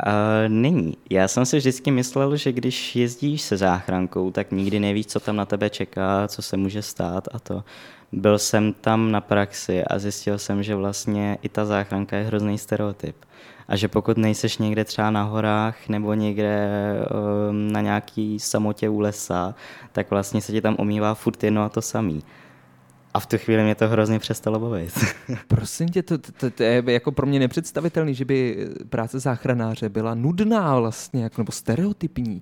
Uh, 0.06 0.12
není. 0.48 0.98
Já 1.10 1.28
jsem 1.28 1.46
si 1.46 1.58
vždycky 1.58 1.92
myslel, 1.92 2.36
že 2.36 2.52
když 2.52 2.96
jezdíš 2.96 3.42
se 3.42 3.58
záchrankou, 3.58 4.32
tak 4.32 4.52
nikdy 4.52 4.80
nevíš, 4.80 5.06
co 5.06 5.20
tam 5.20 5.36
na 5.36 5.46
tebe 5.46 5.70
čeká, 5.70 6.28
co 6.28 6.42
se 6.42 6.58
může 6.58 6.82
stát 6.82 7.28
a 7.32 7.40
to. 7.40 7.64
Byl 8.12 8.40
jsem 8.40 8.74
tam 8.74 9.12
na 9.12 9.22
praxi 9.22 9.84
a 9.84 10.00
zjistil 10.00 10.38
jsem, 10.38 10.64
že 10.64 10.76
vlastně 10.76 11.38
i 11.42 11.50
ta 11.50 11.66
záchranka 11.66 12.18
je 12.18 12.24
hrozný 12.24 12.58
stereotyp. 12.58 13.16
A 13.68 13.76
že 13.76 13.88
pokud 13.88 14.18
nejseš 14.18 14.58
někde 14.58 14.86
třeba 14.86 15.12
na 15.12 15.24
horách 15.24 15.90
nebo 15.90 16.14
někde 16.14 16.70
um, 17.50 17.72
na 17.72 17.82
nějaký 17.82 18.40
samotě 18.40 18.90
u 18.90 19.00
lesa, 19.00 19.56
tak 19.92 20.10
vlastně 20.10 20.42
se 20.42 20.52
ti 20.52 20.62
tam 20.62 20.76
omývá 20.80 21.14
furt 21.14 21.44
jedno 21.44 21.64
a 21.64 21.70
to 21.70 21.82
samý. 21.82 22.24
A 23.14 23.20
v 23.20 23.26
tu 23.26 23.38
chvíli 23.38 23.64
mě 23.64 23.76
to 23.76 23.88
hrozně 23.88 24.20
přestalo 24.20 24.60
bavit. 24.60 24.94
Prosím 25.48 25.90
tě, 25.90 26.04
to, 26.04 26.18
to, 26.18 26.52
to 26.52 26.64
je 26.64 26.84
jako 26.88 27.12
pro 27.12 27.26
mě 27.26 27.40
nepředstavitelný, 27.40 28.16
že 28.16 28.26
by 28.26 28.68
práce 28.90 29.20
záchranáře 29.20 29.90
byla 29.90 30.16
nudná 30.16 30.80
vlastně, 30.80 31.24
jako, 31.24 31.42
nebo 31.42 31.52
stereotypní. 31.52 32.42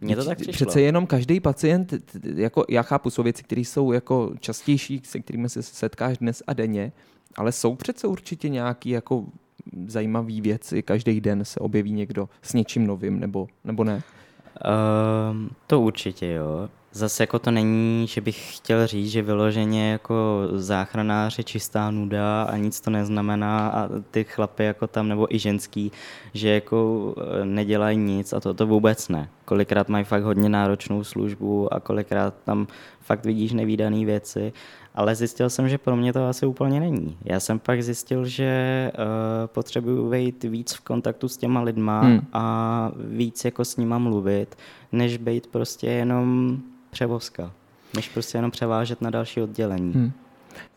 Mně 0.00 0.16
to 0.16 0.24
tak 0.24 0.38
přišlo. 0.38 0.52
Přece 0.52 0.80
jenom 0.80 1.06
každý 1.06 1.40
pacient, 1.40 1.94
jako 2.34 2.64
já 2.68 2.82
chápu, 2.82 3.10
jsou 3.10 3.22
věci, 3.22 3.42
které 3.42 3.60
jsou 3.60 3.92
jako 3.92 4.32
častější, 4.40 5.00
se 5.04 5.20
kterými 5.20 5.48
se 5.48 5.62
setkáš 5.62 6.18
dnes 6.18 6.42
a 6.46 6.52
denně, 6.52 6.92
ale 7.36 7.52
jsou 7.52 7.74
přece 7.74 8.06
určitě 8.06 8.48
nějaký 8.48 8.90
jako 8.90 9.24
zajímavý 9.86 10.40
věci, 10.40 10.82
každý 10.82 11.20
den 11.20 11.44
se 11.44 11.60
objeví 11.60 11.92
někdo 11.92 12.28
s 12.42 12.52
něčím 12.52 12.86
novým, 12.86 13.20
nebo, 13.20 13.48
nebo 13.64 13.84
ne? 13.84 14.02
Um, 15.30 15.50
to 15.66 15.80
určitě 15.80 16.32
jo. 16.32 16.68
Zase 16.96 17.22
jako 17.22 17.38
to 17.38 17.50
není, 17.50 18.06
že 18.06 18.20
bych 18.20 18.56
chtěl 18.56 18.86
říct, 18.86 19.10
že 19.10 19.22
vyloženě 19.22 19.90
jako 19.90 20.48
záchranář 20.52 21.38
je 21.38 21.44
čistá 21.44 21.90
nuda 21.90 22.42
a 22.42 22.56
nic 22.56 22.80
to 22.80 22.90
neznamená 22.90 23.68
a 23.68 23.88
ty 24.10 24.24
chlapy 24.24 24.64
jako 24.64 24.86
tam 24.86 25.08
nebo 25.08 25.34
i 25.34 25.38
ženský, 25.38 25.92
že 26.34 26.48
jako 26.48 27.14
eh, 27.18 27.44
nedělají 27.44 27.98
nic 27.98 28.32
a 28.32 28.40
to, 28.40 28.54
to 28.54 28.66
vůbec 28.66 29.08
ne. 29.08 29.28
Kolikrát 29.44 29.88
mají 29.88 30.04
fakt 30.04 30.22
hodně 30.22 30.48
náročnou 30.48 31.04
službu 31.04 31.74
a 31.74 31.80
kolikrát 31.80 32.34
tam 32.44 32.66
fakt 33.00 33.24
vidíš 33.24 33.52
nevýdané 33.52 34.04
věci, 34.04 34.52
ale 34.94 35.14
zjistil 35.14 35.50
jsem, 35.50 35.68
že 35.68 35.78
pro 35.78 35.96
mě 35.96 36.12
to 36.12 36.28
asi 36.28 36.46
úplně 36.46 36.80
není. 36.80 37.16
Já 37.24 37.40
jsem 37.40 37.58
pak 37.58 37.82
zjistil, 37.82 38.24
že 38.24 38.92
uh, 38.98 39.04
potřebuju 39.46 40.10
být 40.10 40.44
víc 40.44 40.74
v 40.74 40.80
kontaktu 40.80 41.28
s 41.28 41.36
těma 41.36 41.60
lidma 41.60 42.00
hmm. 42.00 42.20
a 42.32 42.90
víc 42.94 43.44
jako 43.44 43.64
s 43.64 43.76
nima 43.76 43.98
mluvit, 43.98 44.56
než 44.92 45.16
být 45.16 45.46
prostě 45.46 45.86
jenom 45.86 46.58
převozka, 46.96 47.52
než 47.94 48.08
prostě 48.08 48.38
jenom 48.38 48.50
převážet 48.50 49.02
na 49.02 49.10
další 49.10 49.42
oddělení. 49.42 49.92
Hmm. 49.92 50.12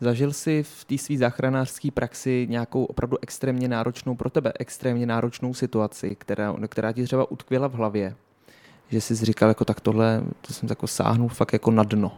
Zažil 0.00 0.32
jsi 0.32 0.62
v 0.62 0.84
té 0.84 0.98
své 0.98 1.16
záchranářské 1.16 1.90
praxi 1.90 2.46
nějakou 2.50 2.84
opravdu 2.84 3.16
extrémně 3.22 3.68
náročnou 3.68 4.14
pro 4.14 4.30
tebe, 4.30 4.52
extrémně 4.58 5.06
náročnou 5.06 5.54
situaci, 5.54 6.16
která, 6.18 6.54
která 6.68 6.92
ti 6.92 7.04
třeba 7.04 7.30
utkvěla 7.30 7.68
v 7.68 7.72
hlavě? 7.72 8.16
Že 8.88 9.00
jsi 9.00 9.14
říkal, 9.14 9.48
jako 9.48 9.64
tak 9.64 9.80
tohle, 9.80 10.22
to 10.40 10.52
jsem 10.52 10.68
jako 10.68 10.86
sáhnul 10.86 11.28
fakt 11.28 11.52
jako 11.52 11.70
na 11.70 11.82
dno. 11.82 12.12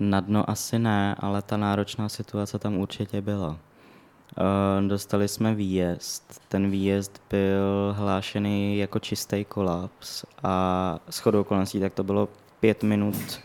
Na 0.00 0.20
dno 0.20 0.50
asi 0.50 0.78
ne, 0.78 1.14
ale 1.18 1.42
ta 1.42 1.56
náročná 1.56 2.08
situace 2.08 2.58
tam 2.58 2.78
určitě 2.78 3.22
byla. 3.22 3.48
Uh, 3.48 4.88
dostali 4.88 5.28
jsme 5.28 5.54
výjezd. 5.54 6.40
Ten 6.48 6.70
výjezd 6.70 7.22
byl 7.30 7.94
hlášený 7.98 8.78
jako 8.78 8.98
čistý 8.98 9.44
kolaps 9.44 10.24
a 10.42 10.98
shodou 11.10 11.40
okolností 11.40 11.80
tak 11.80 11.94
to 11.94 12.04
bylo 12.04 12.28
pět 12.66 12.82
minut 12.82 13.40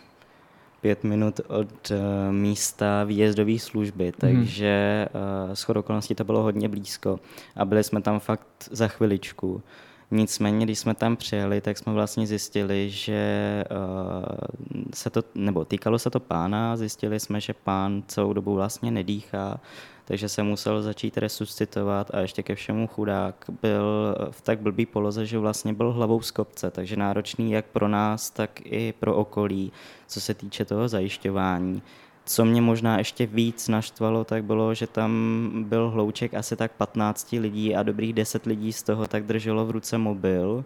pět 0.81 1.03
minut 1.03 1.39
od 1.47 1.91
uh, 1.91 1.97
místa 2.31 3.03
výjezdové 3.03 3.59
služby, 3.59 4.03
hmm. 4.03 4.13
takže 4.17 5.07
uh, 5.47 5.53
shodou 5.53 5.79
okolností 5.79 6.15
to 6.15 6.23
bylo 6.23 6.43
hodně 6.43 6.69
blízko 6.69 7.19
a 7.55 7.65
byli 7.65 7.83
jsme 7.83 8.01
tam 8.01 8.19
fakt 8.19 8.69
za 8.71 8.87
chviličku, 8.87 9.63
Nicméně, 10.11 10.65
když 10.65 10.79
jsme 10.79 10.93
tam 10.93 11.15
přijeli, 11.15 11.61
tak 11.61 11.77
jsme 11.77 11.93
vlastně 11.93 12.27
zjistili, 12.27 12.89
že 12.89 13.63
uh, 13.71 14.83
se 14.93 15.09
to, 15.09 15.23
nebo 15.35 15.65
týkalo 15.65 15.99
se 15.99 16.09
to 16.09 16.19
pána, 16.19 16.77
zjistili 16.77 17.19
jsme, 17.19 17.41
že 17.41 17.53
pán 17.53 18.03
celou 18.07 18.33
dobu 18.33 18.55
vlastně 18.55 18.91
nedýchá, 18.91 19.59
takže 20.05 20.29
se 20.29 20.43
musel 20.43 20.81
začít 20.81 21.17
resuscitovat 21.17 22.11
a 22.13 22.19
ještě 22.19 22.43
ke 22.43 22.55
všemu 22.55 22.87
chudák 22.87 23.45
byl 23.61 24.15
v 24.31 24.41
tak 24.41 24.59
blbý 24.59 24.85
poloze, 24.85 25.25
že 25.25 25.37
vlastně 25.37 25.73
byl 25.73 25.91
hlavou 25.91 26.21
z 26.21 26.31
kopce, 26.31 26.71
takže 26.71 26.95
náročný 26.95 27.51
jak 27.51 27.65
pro 27.65 27.87
nás, 27.87 28.29
tak 28.29 28.61
i 28.63 28.93
pro 28.99 29.15
okolí, 29.15 29.71
co 30.07 30.21
se 30.21 30.33
týče 30.33 30.65
toho 30.65 30.87
zajišťování. 30.87 31.81
Co 32.25 32.45
mě 32.45 32.61
možná 32.61 32.97
ještě 32.97 33.25
víc 33.25 33.67
naštvalo, 33.67 34.23
tak 34.23 34.43
bylo, 34.43 34.73
že 34.73 34.87
tam 34.87 35.49
byl 35.67 35.89
hlouček 35.89 36.33
asi 36.33 36.55
tak 36.55 36.71
15 36.71 37.31
lidí 37.31 37.75
a 37.75 37.83
dobrých 37.83 38.13
10 38.13 38.45
lidí 38.45 38.73
z 38.73 38.83
toho 38.83 39.07
tak 39.07 39.25
drželo 39.25 39.65
v 39.65 39.71
ruce 39.71 39.97
mobil. 39.97 40.65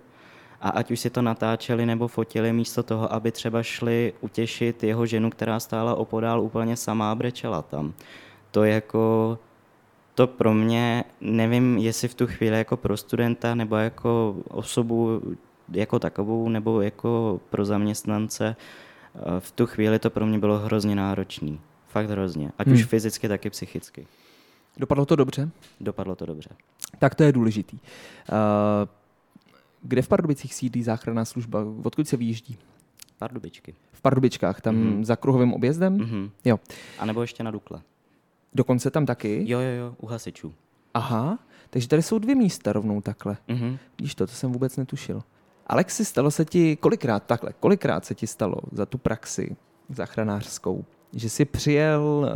A 0.61 0.69
ať 0.69 0.91
už 0.91 0.99
si 0.99 1.09
to 1.09 1.21
natáčeli 1.21 1.85
nebo 1.85 2.07
fotili 2.07 2.53
místo 2.53 2.83
toho, 2.83 3.13
aby 3.13 3.31
třeba 3.31 3.63
šli 3.63 4.13
utěšit 4.21 4.83
jeho 4.83 5.05
ženu, 5.05 5.29
která 5.29 5.59
stála 5.59 5.95
opodál 5.95 6.41
úplně 6.41 6.77
samá 6.77 7.15
brečela 7.15 7.61
tam. 7.61 7.93
To 8.55 8.63
jako, 8.63 9.39
to 10.13 10.27
pro 10.27 10.53
mě, 10.53 11.03
nevím, 11.21 11.77
jestli 11.77 12.07
v 12.07 12.13
tu 12.13 12.27
chvíli 12.27 12.57
jako 12.57 12.77
pro 12.77 12.97
studenta 12.97 13.55
nebo 13.55 13.75
jako 13.75 14.35
osobu 14.47 15.21
jako 15.71 15.99
takovou 15.99 16.49
nebo 16.49 16.81
jako 16.81 17.41
pro 17.49 17.65
zaměstnance, 17.65 18.55
v 19.39 19.51
tu 19.51 19.65
chvíli 19.65 19.99
to 19.99 20.09
pro 20.09 20.25
mě 20.25 20.39
bylo 20.39 20.59
hrozně 20.59 20.95
náročný. 20.95 21.59
Fakt 21.87 22.09
hrozně. 22.09 22.51
Ať 22.57 22.67
hmm. 22.67 22.75
už 22.75 22.85
fyzicky, 22.85 23.27
tak 23.27 23.45
i 23.45 23.49
psychicky. 23.49 24.07
Dopadlo 24.77 25.05
to 25.05 25.15
dobře? 25.15 25.49
Dopadlo 25.79 26.15
to 26.15 26.25
dobře. 26.25 26.49
Tak 26.99 27.15
to 27.15 27.23
je 27.23 27.31
důležitý. 27.31 27.77
Uh, 27.77 27.79
kde 29.81 30.01
v 30.01 30.07
Pardubicích 30.07 30.53
sídlí 30.53 30.83
záchranná 30.83 31.25
služba? 31.25 31.65
Odkud 31.83 32.07
se 32.07 32.17
vyjíždí? 32.17 32.57
Pardubičky. 33.17 33.75
V 33.91 34.01
Pardubičkách, 34.01 34.61
tam 34.61 34.75
mm-hmm. 34.75 35.03
za 35.03 35.15
kruhovým 35.15 35.53
objezdem? 35.53 35.97
Mm-hmm. 35.97 36.29
Jo. 36.45 36.59
A 36.99 37.05
nebo 37.05 37.21
ještě 37.21 37.43
na 37.43 37.51
Dukle. 37.51 37.81
Dokonce 38.55 38.91
tam 38.91 39.05
taky? 39.05 39.43
Jo, 39.45 39.59
jo, 39.59 39.69
jo, 39.69 39.95
u 40.01 40.07
hasičů. 40.07 40.53
Aha, 40.93 41.39
takže 41.69 41.87
tady 41.87 42.01
jsou 42.01 42.19
dvě 42.19 42.35
místa 42.35 42.73
rovnou 42.73 43.01
takhle. 43.01 43.37
Mm-hmm. 43.49 43.77
Vidíš 43.97 44.15
to, 44.15 44.27
to 44.27 44.33
jsem 44.33 44.51
vůbec 44.51 44.77
netušil. 44.77 45.23
Alexi, 45.67 46.05
stalo 46.05 46.31
se 46.31 46.45
ti 46.45 46.75
kolikrát 46.75 47.23
takhle, 47.23 47.53
kolikrát 47.59 48.05
se 48.05 48.15
ti 48.15 48.27
stalo 48.27 48.55
za 48.71 48.85
tu 48.85 48.97
praxi 48.97 49.55
záchranářskou, 49.89 50.85
že 51.13 51.29
jsi 51.29 51.45
přijel 51.45 52.31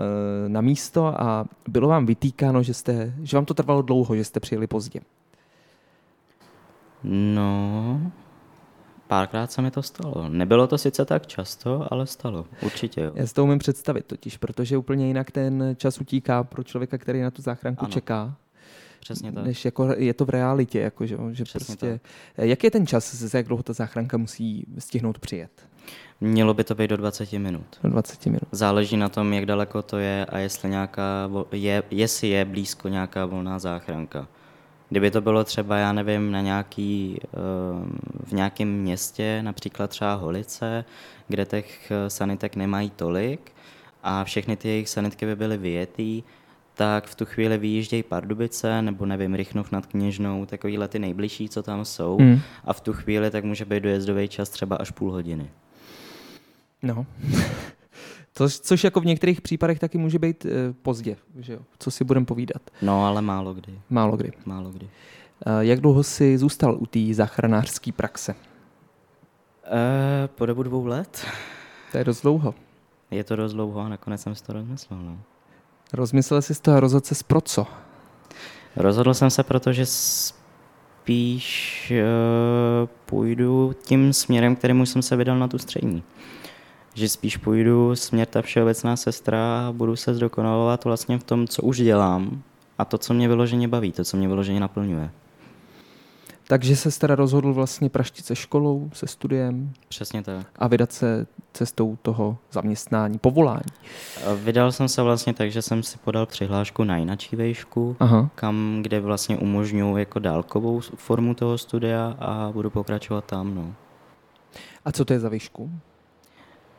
e, 0.45 0.49
na 0.49 0.61
místo 0.61 1.21
a 1.21 1.45
bylo 1.67 1.87
vám 1.87 2.05
vytýkáno, 2.05 2.63
že, 2.63 2.73
jste, 2.73 3.13
že 3.23 3.37
vám 3.37 3.45
to 3.45 3.53
trvalo 3.53 3.81
dlouho, 3.81 4.15
že 4.15 4.23
jste 4.23 4.39
přijeli 4.39 4.67
pozdě? 4.67 4.99
No, 7.03 8.01
párkrát 9.09 9.51
se 9.51 9.61
mi 9.61 9.71
to 9.71 9.83
stalo. 9.83 10.29
Nebylo 10.29 10.67
to 10.67 10.77
sice 10.77 11.05
tak 11.05 11.27
často, 11.27 11.93
ale 11.93 12.07
stalo. 12.07 12.45
Určitě 12.61 13.01
jo. 13.01 13.11
Já 13.15 13.27
si 13.27 13.33
to 13.33 13.43
umím 13.43 13.59
představit 13.59 14.05
totiž, 14.05 14.37
protože 14.37 14.77
úplně 14.77 15.07
jinak 15.07 15.31
ten 15.31 15.75
čas 15.77 16.01
utíká 16.01 16.43
pro 16.43 16.63
člověka, 16.63 16.97
který 16.97 17.21
na 17.21 17.31
tu 17.31 17.41
záchranku 17.41 17.85
ano. 17.85 17.93
čeká. 17.93 18.35
Přesně 18.99 19.31
tak. 19.31 19.45
Než 19.45 19.65
jako 19.65 19.93
je 19.97 20.13
to 20.13 20.25
v 20.25 20.29
realitě. 20.29 20.79
Jako, 20.79 21.05
že, 21.05 21.17
že 21.31 21.43
prostě, 21.53 21.99
tak. 22.35 22.45
Jak 22.45 22.63
je 22.63 22.71
ten 22.71 22.87
čas, 22.87 23.15
za 23.15 23.37
jak 23.37 23.47
dlouho 23.47 23.63
ta 23.63 23.73
záchranka 23.73 24.17
musí 24.17 24.65
stihnout 24.79 25.19
přijet? 25.19 25.51
Mělo 26.21 26.53
by 26.53 26.63
to 26.63 26.75
být 26.75 26.89
do 26.89 26.97
20 26.97 27.33
minut. 27.33 27.79
Do 27.83 27.89
20 27.89 28.25
minut. 28.25 28.41
Záleží 28.51 28.97
na 28.97 29.09
tom, 29.09 29.33
jak 29.33 29.45
daleko 29.45 29.81
to 29.81 29.97
je 29.97 30.25
a 30.25 30.37
jestli, 30.37 30.69
nějaká, 30.69 31.29
je, 31.51 31.83
jestli 31.91 32.27
je 32.27 32.45
blízko 32.45 32.87
nějaká 32.87 33.25
volná 33.25 33.59
záchranka. 33.59 34.27
Kdyby 34.89 35.11
to 35.11 35.21
bylo 35.21 35.43
třeba, 35.43 35.77
já 35.77 35.93
nevím, 35.93 36.31
na 36.31 36.41
nějaký, 36.41 37.19
ehm, 37.33 37.99
v 38.23 38.31
nějakém 38.31 38.69
městě, 38.69 39.43
například 39.43 39.89
třeba 39.89 40.13
Holice, 40.13 40.85
kde 41.27 41.45
těch 41.45 41.91
eh, 41.91 42.09
sanitek 42.09 42.55
nemají 42.55 42.89
tolik 42.89 43.51
a 44.03 44.23
všechny 44.23 44.55
ty 44.55 44.67
jejich 44.67 44.89
sanitky 44.89 45.25
by 45.25 45.35
byly 45.35 45.57
vyjetý, 45.57 46.23
tak 46.73 47.07
v 47.07 47.15
tu 47.15 47.25
chvíli 47.25 47.57
vyjíždějí 47.57 48.03
Pardubice 48.03 48.81
nebo 48.81 49.05
nevím, 49.05 49.35
Rychnov 49.35 49.71
nad 49.71 49.85
Kněžnou, 49.85 50.45
takovýhle 50.45 50.87
ty 50.87 50.99
nejbližší, 50.99 51.49
co 51.49 51.63
tam 51.63 51.85
jsou. 51.85 52.17
Hmm. 52.17 52.39
A 52.65 52.73
v 52.73 52.81
tu 52.81 52.93
chvíli 52.93 53.31
tak 53.31 53.43
může 53.43 53.65
být 53.65 53.83
dojezdový 53.83 54.27
čas 54.27 54.49
třeba 54.49 54.75
až 54.75 54.91
půl 54.91 55.11
hodiny. 55.11 55.49
No. 56.83 57.05
To, 58.33 58.49
což 58.49 58.83
jako 58.83 59.01
v 59.01 59.05
některých 59.05 59.41
případech 59.41 59.79
taky 59.79 59.97
může 59.97 60.19
být 60.19 60.45
e, 60.45 60.73
pozdě, 60.81 61.15
že 61.39 61.53
jo? 61.53 61.59
co 61.79 61.91
si 61.91 62.03
budeme 62.03 62.25
povídat. 62.25 62.61
No, 62.81 63.05
ale 63.05 63.21
málo 63.21 63.53
kdy. 63.53 63.79
Málo 63.89 64.17
kdy. 64.17 64.31
Málo 64.45 64.71
kdy. 64.71 64.89
E, 65.45 65.65
jak 65.65 65.79
dlouho 65.79 66.03
jsi 66.03 66.37
zůstal 66.37 66.77
u 66.79 66.85
té 66.85 66.99
záchranářské 67.11 67.91
praxe? 67.91 68.35
E, 69.65 70.27
po 70.27 70.45
dobu 70.45 70.63
dvou 70.63 70.85
let. 70.85 71.25
To 71.91 71.97
je 71.97 72.03
dost 72.03 72.21
dlouho. 72.21 72.55
Je 73.11 73.23
to 73.23 73.35
dost 73.35 73.53
dlouho 73.53 73.79
a 73.79 73.89
nakonec 73.89 74.21
jsem 74.21 74.35
si 74.35 74.43
to 74.43 74.53
rozmyslel. 74.53 74.99
No. 74.99 75.19
Rozmyslel 75.93 76.41
jsi 76.41 76.61
to 76.61 76.71
a 76.71 76.79
rozhodl 76.79 77.05
se 77.05 77.23
pro 77.27 77.41
co? 77.41 77.67
Rozhodl 78.75 79.13
jsem 79.13 79.29
se, 79.29 79.43
protože 79.43 79.85
spíš 81.09 81.91
uh, 81.91 82.89
půjdu 83.05 83.73
tím 83.83 84.13
směrem, 84.13 84.55
kterým 84.55 84.85
jsem 84.85 85.01
se 85.01 85.15
vydal 85.15 85.39
na 85.39 85.47
tu 85.47 85.57
střední. 85.57 86.03
Že 86.93 87.09
spíš 87.09 87.37
půjdu 87.37 87.95
směr 87.95 88.27
ta 88.27 88.41
všeobecná 88.41 88.95
sestra 88.95 89.67
a 89.67 89.71
budu 89.71 89.95
se 89.95 90.13
zdokonalovat 90.15 90.83
vlastně 90.83 91.19
v 91.19 91.23
tom, 91.23 91.47
co 91.47 91.61
už 91.61 91.77
dělám 91.77 92.41
a 92.77 92.85
to, 92.85 92.97
co 92.97 93.13
mě 93.13 93.27
vyloženě 93.27 93.67
baví, 93.67 93.91
to, 93.91 94.03
co 94.03 94.17
mě 94.17 94.27
vyloženě 94.27 94.59
naplňuje. 94.59 95.09
Takže 96.49 96.75
se 96.75 96.99
teda 96.99 97.15
rozhodl 97.15 97.53
vlastně 97.53 97.89
praštit 97.89 98.25
se 98.25 98.35
školou, 98.35 98.89
se 98.93 99.07
studiem. 99.07 99.73
Přesně 99.87 100.23
tak. 100.23 100.47
A 100.55 100.67
vydat 100.67 100.91
se 100.91 101.27
cestou 101.53 101.97
toho 102.01 102.37
zaměstnání, 102.51 103.19
povolání. 103.19 103.71
Vydal 104.35 104.71
jsem 104.71 104.87
se 104.87 105.01
vlastně 105.01 105.33
tak, 105.33 105.51
že 105.51 105.61
jsem 105.61 105.83
si 105.83 105.97
podal 105.97 106.25
přihlášku 106.25 106.83
na 106.83 106.97
jinačí 106.97 107.35
vejšku, 107.35 107.95
Aha. 107.99 108.29
kam, 108.35 108.79
kde 108.81 108.99
vlastně 108.99 109.37
umožňuji 109.37 109.97
jako 109.97 110.19
dálkovou 110.19 110.79
formu 110.79 111.33
toho 111.33 111.57
studia 111.57 112.15
a 112.19 112.51
budu 112.53 112.69
pokračovat 112.69 113.25
tam. 113.25 113.55
No. 113.55 113.73
A 114.85 114.91
co 114.91 115.05
to 115.05 115.13
je 115.13 115.19
za 115.19 115.29
výšku? 115.29 115.71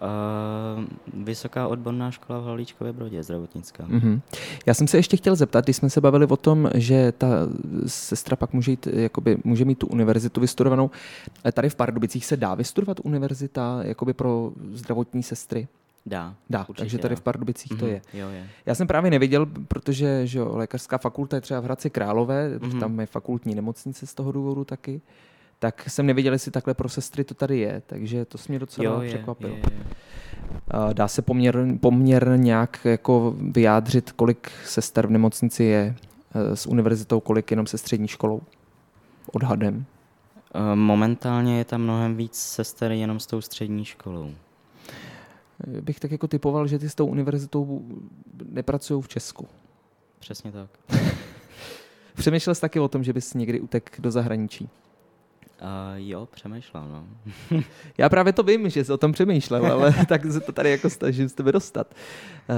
Uh, 0.01 0.85
vysoká 1.25 1.69
odborná 1.69 2.11
škola 2.11 2.39
v 2.39 2.45
Halíčkově 2.45 2.93
Brodě, 2.93 3.23
zdravotnická. 3.23 3.85
Uh-huh. 3.85 4.21
Já 4.67 4.75
jsem 4.75 4.89
se 4.89 4.99
ještě 4.99 5.17
chtěl 5.17 5.37
zeptat, 5.37 5.65
když 5.65 5.77
jsme 5.77 5.91
se 5.91 6.01
bavili 6.01 6.27
o 6.27 6.37
tom, 6.37 6.71
že 6.75 7.13
ta 7.13 7.29
sestra 7.87 8.37
pak 8.37 8.53
může, 8.53 8.71
jít, 8.71 8.87
jakoby, 8.87 9.39
může 9.45 9.65
mít 9.65 9.79
tu 9.79 9.87
univerzitu 9.87 10.41
vystudovanou. 10.41 10.91
Tady 11.53 11.69
v 11.69 11.75
Pardubicích 11.75 12.27
se 12.27 12.37
dá 12.37 12.55
vystudovat 12.55 13.01
univerzita 13.05 13.81
jakoby 13.83 14.13
pro 14.13 14.53
zdravotní 14.73 15.23
sestry? 15.23 15.69
Dá. 16.07 16.35
Dá, 16.51 16.61
určitě, 16.61 16.83
takže 16.83 16.99
tady 16.99 17.17
v 17.17 17.21
Pardubicích 17.21 17.73
mm-hmm. 17.73 17.79
to 17.79 17.85
mhm. 17.85 17.95
je. 17.95 18.03
Jo, 18.15 18.29
je. 18.29 18.49
Já 18.67 18.75
jsem 18.75 18.87
právě 18.87 19.11
neviděl, 19.11 19.47
protože 19.47 20.27
že 20.27 20.43
lékařská 20.43 20.99
fakulta 20.99 21.37
je 21.37 21.41
třeba 21.41 21.61
v 21.61 21.65
Hradci 21.65 21.91
Králové, 21.91 22.59
mm-hmm. 22.59 22.81
tam 22.81 23.01
je 23.01 23.07
fakultní 23.07 23.55
nemocnice 23.55 24.07
z 24.07 24.15
toho 24.15 24.33
důvodu 24.33 24.65
taky 24.65 25.01
tak 25.61 25.91
jsem 25.91 26.07
nevěděl, 26.07 26.33
jestli 26.33 26.51
takhle 26.51 26.75
pro 26.75 26.89
sestry 26.89 27.25
to 27.25 27.35
tady 27.35 27.59
je, 27.59 27.83
takže 27.87 28.25
to 28.25 28.39
mě 28.49 28.59
docela 28.59 28.95
jo, 28.95 29.01
je, 29.01 29.09
překvapilo. 29.09 29.55
Je, 29.55 29.59
je. 29.59 30.95
Dá 30.95 31.09
se 31.09 31.23
poměr, 31.23 31.67
poměr 31.81 32.33
nějak 32.37 32.85
jako 32.85 33.35
vyjádřit, 33.39 34.13
kolik 34.13 34.51
sester 34.65 35.07
v 35.07 35.11
nemocnici 35.11 35.65
je 35.65 35.95
eh, 36.35 36.57
s 36.57 36.67
univerzitou, 36.67 37.21
kolik 37.21 37.51
jenom 37.51 37.67
se 37.67 37.79
střední 37.79 38.09
školou? 38.09 38.41
Odhadem. 39.33 39.85
Eh, 40.55 40.77
momentálně 40.77 41.59
je 41.59 41.65
tam 41.65 41.83
mnohem 41.83 42.17
víc 42.17 42.35
sester 42.35 42.93
jenom 42.93 43.21
s 43.21 43.27
tou 43.27 43.41
střední 43.41 43.85
školou. 43.85 44.31
Bych 45.81 46.01
tak 46.01 46.11
jako 46.11 46.29
typoval, 46.29 46.67
že 46.67 46.79
ty 46.79 46.89
s 46.89 46.95
tou 46.95 47.07
univerzitou 47.07 47.83
nepracují 48.49 49.03
v 49.03 49.09
Česku. 49.09 49.49
Přesně 50.19 50.53
tak. 50.53 50.71
Přemýšlel 52.15 52.55
jsi 52.55 52.61
taky 52.61 52.81
o 52.81 52.89
tom, 52.89 53.05
že 53.05 53.13
bys 53.13 53.35
někdy 53.35 53.61
utek 53.61 53.97
do 53.99 54.11
zahraničí? 54.11 54.69
Uh, 55.61 55.69
jo, 55.97 56.29
přemýšlel, 56.31 56.89
no. 56.89 57.07
Já 57.99 58.09
právě 58.09 58.33
to 58.33 58.43
vím, 58.43 58.71
že 58.71 58.85
jsi 58.85 58.93
o 58.93 58.97
tom 58.97 59.13
přemýšlel, 59.13 59.67
ale 59.67 59.95
tak 60.09 60.25
se 60.25 60.41
to 60.41 60.53
tady 60.53 60.71
jako 60.71 60.91
snažím 60.91 61.29
z 61.29 61.33
tebe 61.33 61.53
dostat. 61.53 61.95
Uh, 62.49 62.57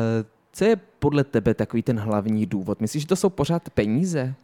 co 0.53 0.65
je 0.65 0.77
podle 0.77 1.25
tebe 1.25 1.55
takový 1.55 1.83
ten 1.83 1.99
hlavní 1.99 2.47
důvod? 2.47 2.81
Myslíš, 2.81 3.03
že 3.03 3.09
to 3.09 3.17
jsou 3.17 3.29
pořád 3.29 3.71
peníze? 3.71 4.35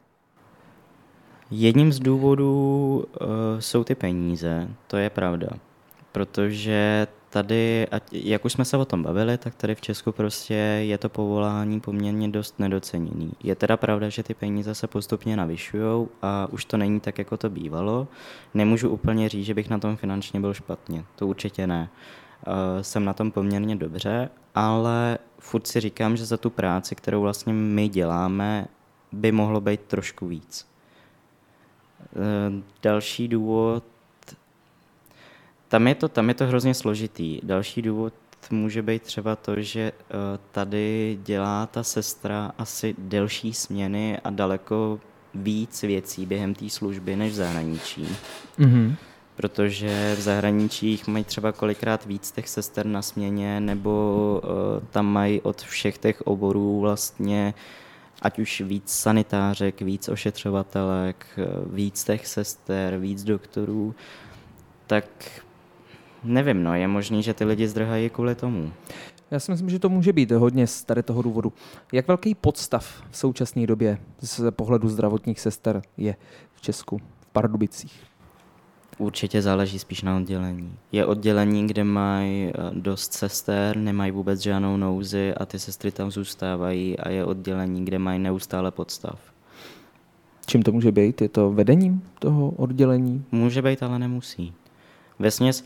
Jedním 1.51 1.93
z 1.93 2.01
důvodů 2.01 3.05
uh, 3.21 3.27
jsou 3.59 3.85
ty 3.85 3.95
peníze, 3.95 4.69
to 4.87 4.97
je 4.97 5.11
pravda. 5.11 5.49
Protože 6.13 7.07
tady, 7.31 7.87
jak 8.13 8.45
už 8.45 8.53
jsme 8.53 8.65
se 8.65 8.77
o 8.77 8.85
tom 8.85 9.03
bavili, 9.03 9.39
tak 9.39 9.55
tady 9.55 9.75
v 9.75 9.81
Česku 9.81 10.13
prostě 10.13 10.55
je 10.55 10.99
to 10.99 11.09
povolání 11.09 11.81
poměrně 11.81 12.29
dost 12.29 12.59
nedoceněný. 12.59 13.33
Je 13.43 13.55
teda 13.55 13.77
pravda, 13.77 14.09
že 14.09 14.23
ty 14.23 14.35
peníze 14.35 14.75
se 14.75 14.87
postupně 14.87 15.37
navyšují 15.37 16.09
a 16.23 16.49
už 16.51 16.65
to 16.65 16.77
není 16.77 17.01
tak, 17.01 17.19
jako 17.19 17.37
to 17.37 17.51
bývalo. 17.51 18.09
Nemůžu 18.55 18.91
úplně 18.91 19.29
říct, 19.29 19.47
že 19.47 19.55
bych 19.55 19.71
na 19.71 19.79
tom 19.79 19.97
finančně 19.97 20.41
byl 20.41 20.55
špatně, 20.55 21.05
to 21.17 21.27
určitě 21.27 21.67
ne. 21.67 21.91
Uh, 22.47 22.83
jsem 22.83 23.05
na 23.05 23.13
tom 23.13 23.31
poměrně 23.31 23.77
dobře, 23.77 24.31
ale 24.55 25.19
furt 25.39 25.67
si 25.67 25.81
říkám, 25.81 26.17
že 26.17 26.25
za 26.25 26.37
tu 26.37 26.51
práci, 26.51 26.95
kterou 26.95 27.21
vlastně 27.21 27.53
my 27.53 27.89
děláme, 27.89 28.67
by 29.13 29.33
mohlo 29.33 29.61
být 29.61 29.81
trošku 29.81 30.27
víc. 30.27 30.69
Eh, 32.03 32.63
další 32.83 33.29
důvod, 33.29 33.85
tam 35.69 35.87
je 35.87 35.95
to, 35.95 36.09
tam 36.09 36.29
je 36.29 36.35
to 36.35 36.47
hrozně 36.47 36.75
složitý. 36.75 37.41
Další 37.43 37.83
důvod 37.83 38.13
může 38.51 38.83
být 38.83 39.03
třeba 39.03 39.37
to, 39.37 39.61
že 39.61 39.81
eh, 39.81 40.15
tady 40.53 41.19
dělá 41.23 41.67
ta 41.67 41.83
sestra 41.83 42.53
asi 42.59 42.95
delší 42.99 43.55
směny 43.55 44.19
a 44.25 44.31
daleko 44.31 45.01
víc 45.35 45.83
věcí 45.83 46.27
během 46.27 46.55
té 46.55 46.71
služby 46.71 47.17
než 47.17 47.33
v 47.33 47.35
zahraničí. 47.35 48.09
Mm-hmm. 48.59 48.95
Protože 49.37 50.15
v 50.19 50.21
zahraničích 50.21 51.09
mají 51.09 51.25
třeba 51.25 51.53
kolikrát 51.53 52.07
víc 52.07 52.31
těch 52.31 52.49
sester 52.49 52.87
na 52.87 53.03
směně, 53.03 53.61
nebo 53.61 54.41
uh, 54.45 54.51
tam 54.91 55.07
mají 55.07 55.41
od 55.41 55.63
všech 55.63 55.99
těch 55.99 56.21
oborů 56.21 56.81
vlastně 56.81 57.55
ať 58.23 58.39
už 58.39 58.61
víc 58.61 58.93
sanitářek, 58.93 59.81
víc 59.81 60.09
ošetřovatelek, 60.09 61.27
eh, 61.39 61.47
víc 61.67 62.05
těch 62.05 62.27
sester, 62.27 62.99
víc 62.99 63.25
doktorů, 63.25 63.95
tak 64.87 65.05
nevím, 66.25 66.63
no, 66.63 66.75
je 66.75 66.89
možný, 66.89 67.23
že 67.23 67.35
ty 67.35 67.45
lidi 67.45 67.69
zdrhají 67.69 68.11
kvůli 68.11 68.35
tomu. 68.35 68.73
Já 69.31 69.41
si 69.41 69.51
myslím, 69.51 69.71
že 69.71 69.79
to 69.79 69.89
může 69.89 70.13
být 70.13 70.31
hodně 70.31 70.67
z 70.67 70.85
tady 70.85 71.03
toho 71.03 71.23
důvodu. 71.23 71.53
Jak 71.93 72.09
velký 72.09 72.35
podstav 72.35 73.03
v 73.11 73.17
současné 73.17 73.67
době 73.67 73.99
z 74.21 74.51
pohledu 74.51 74.89
zdravotních 74.89 75.41
sester 75.41 75.83
je 75.97 76.17
v 76.55 76.61
Česku, 76.61 77.01
v 77.21 77.27
Pardubicích? 77.27 78.03
Určitě 78.99 79.43
záleží 79.43 79.79
spíš 79.79 80.03
na 80.03 80.17
oddělení. 80.17 80.73
Je 80.93 81.07
oddělení, 81.07 81.67
kde 81.67 81.85
mají 81.85 82.49
eh, 82.49 82.53
dost 82.73 83.13
sester, 83.13 83.77
nemají 83.77 84.11
vůbec 84.11 84.41
žádnou 84.41 84.77
nouzi 84.77 85.35
a 85.35 85.47
ty 85.47 85.59
sestry 85.59 85.93
tam 85.93 86.11
zůstávají 86.11 86.99
a 86.99 87.09
je 87.09 87.25
oddělení, 87.25 87.85
kde 87.85 87.99
mají 87.99 88.19
neustále 88.19 88.71
podstav. 88.71 89.19
Čím 90.47 90.63
to 90.63 90.73
může 90.73 90.93
být? 90.93 91.21
Je 91.21 91.29
to 91.29 91.53
vedením 91.53 92.03
toho 92.19 92.51
oddělení? 92.51 93.25
Může 93.33 93.63
být, 93.63 93.83
ale 93.83 93.99
nemusí. 93.99 94.55
Vesměs 95.19 95.65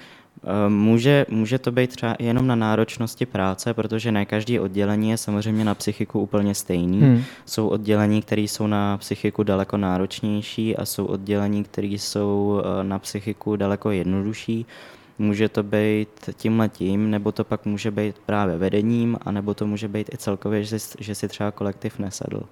může, 0.69 1.27
může 1.29 1.59
to 1.59 1.73
být 1.73 1.91
třeba 1.91 2.17
jenom 2.19 2.47
na 2.47 2.55
náročnosti 2.55 3.27
práce, 3.27 3.75
protože 3.75 4.13
ne 4.13 4.27
každý 4.27 4.61
oddělení 4.61 5.11
je 5.11 5.17
samozřejmě 5.19 5.65
na 5.65 5.75
psychiku 5.75 6.21
úplně 6.21 6.55
stejný. 6.55 7.01
Hmm. 7.01 7.23
Jsou 7.47 7.69
oddělení, 7.69 8.23
které 8.23 8.43
jsou 8.43 8.67
na 8.67 8.99
psychiku 8.99 9.43
daleko 9.43 9.77
náročnější 9.77 10.77
a 10.77 10.85
jsou 10.85 11.07
oddělení, 11.07 11.65
které 11.65 11.87
jsou 11.87 12.63
eh, 12.65 12.85
na 12.85 12.99
psychiku 12.99 13.57
daleko 13.57 13.91
jednodušší. 13.91 14.67
Může 15.19 15.49
to 15.49 15.63
být 15.63 16.09
tím 16.35 16.59
letím, 16.61 17.11
nebo 17.11 17.33
to 17.33 17.45
pak 17.45 17.65
může 17.67 17.91
být 17.91 18.19
právě 18.27 18.59
vedením, 18.59 19.19
anebo 19.23 19.55
to 19.55 19.67
může 19.67 19.89
být 19.89 20.15
i 20.15 20.17
celkově, 20.17 20.65
že, 20.65 20.79
že 21.01 21.15
si 21.15 21.29
třeba 21.29 21.51
kolektiv 21.51 21.99
nesedl. 21.99 22.43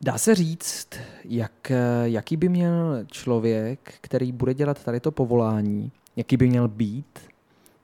Dá 0.00 0.18
se 0.18 0.34
říct, 0.34 0.88
jak, 1.24 1.72
jaký 2.04 2.36
by 2.36 2.48
měl 2.48 2.98
člověk, 3.06 3.94
který 4.00 4.32
bude 4.32 4.54
dělat 4.54 4.84
tady 4.84 5.00
to 5.00 5.10
povolání, 5.10 5.92
jaký 6.18 6.36
by 6.36 6.48
měl 6.48 6.68
být? 6.68 7.18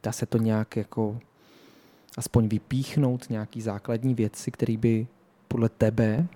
Dá 0.03 0.13
se 0.13 0.27
to 0.27 0.39
nějak 0.39 0.77
jako 0.77 1.19
aspoň 2.19 2.49
vypíchnout, 2.49 3.31
nějaký 3.31 3.61
základní 3.61 4.15
věci, 4.15 4.51
který 4.51 4.77
by 4.77 5.07
podle 5.49 5.69
tebe 5.69 6.27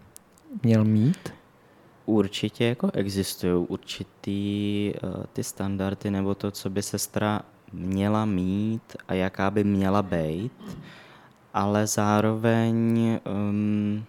měl 0.63 0.85
mít? 0.85 1.33
Určitě 2.07 2.65
jako 2.65 2.91
existují 2.95 3.67
určitý 3.67 4.93
uh, 5.03 5.25
ty 5.33 5.45
standardy 5.45 6.11
nebo 6.11 6.35
to, 6.35 6.51
co 6.51 6.71
by 6.71 6.83
sestra 6.83 7.43
měla 7.73 8.25
mít 8.25 8.97
a 9.09 9.15
jaká 9.15 9.51
by 9.51 9.65
měla 9.65 10.03
být, 10.03 10.79
ale 11.55 11.87
zároveň 11.87 13.19
um, 13.51 14.05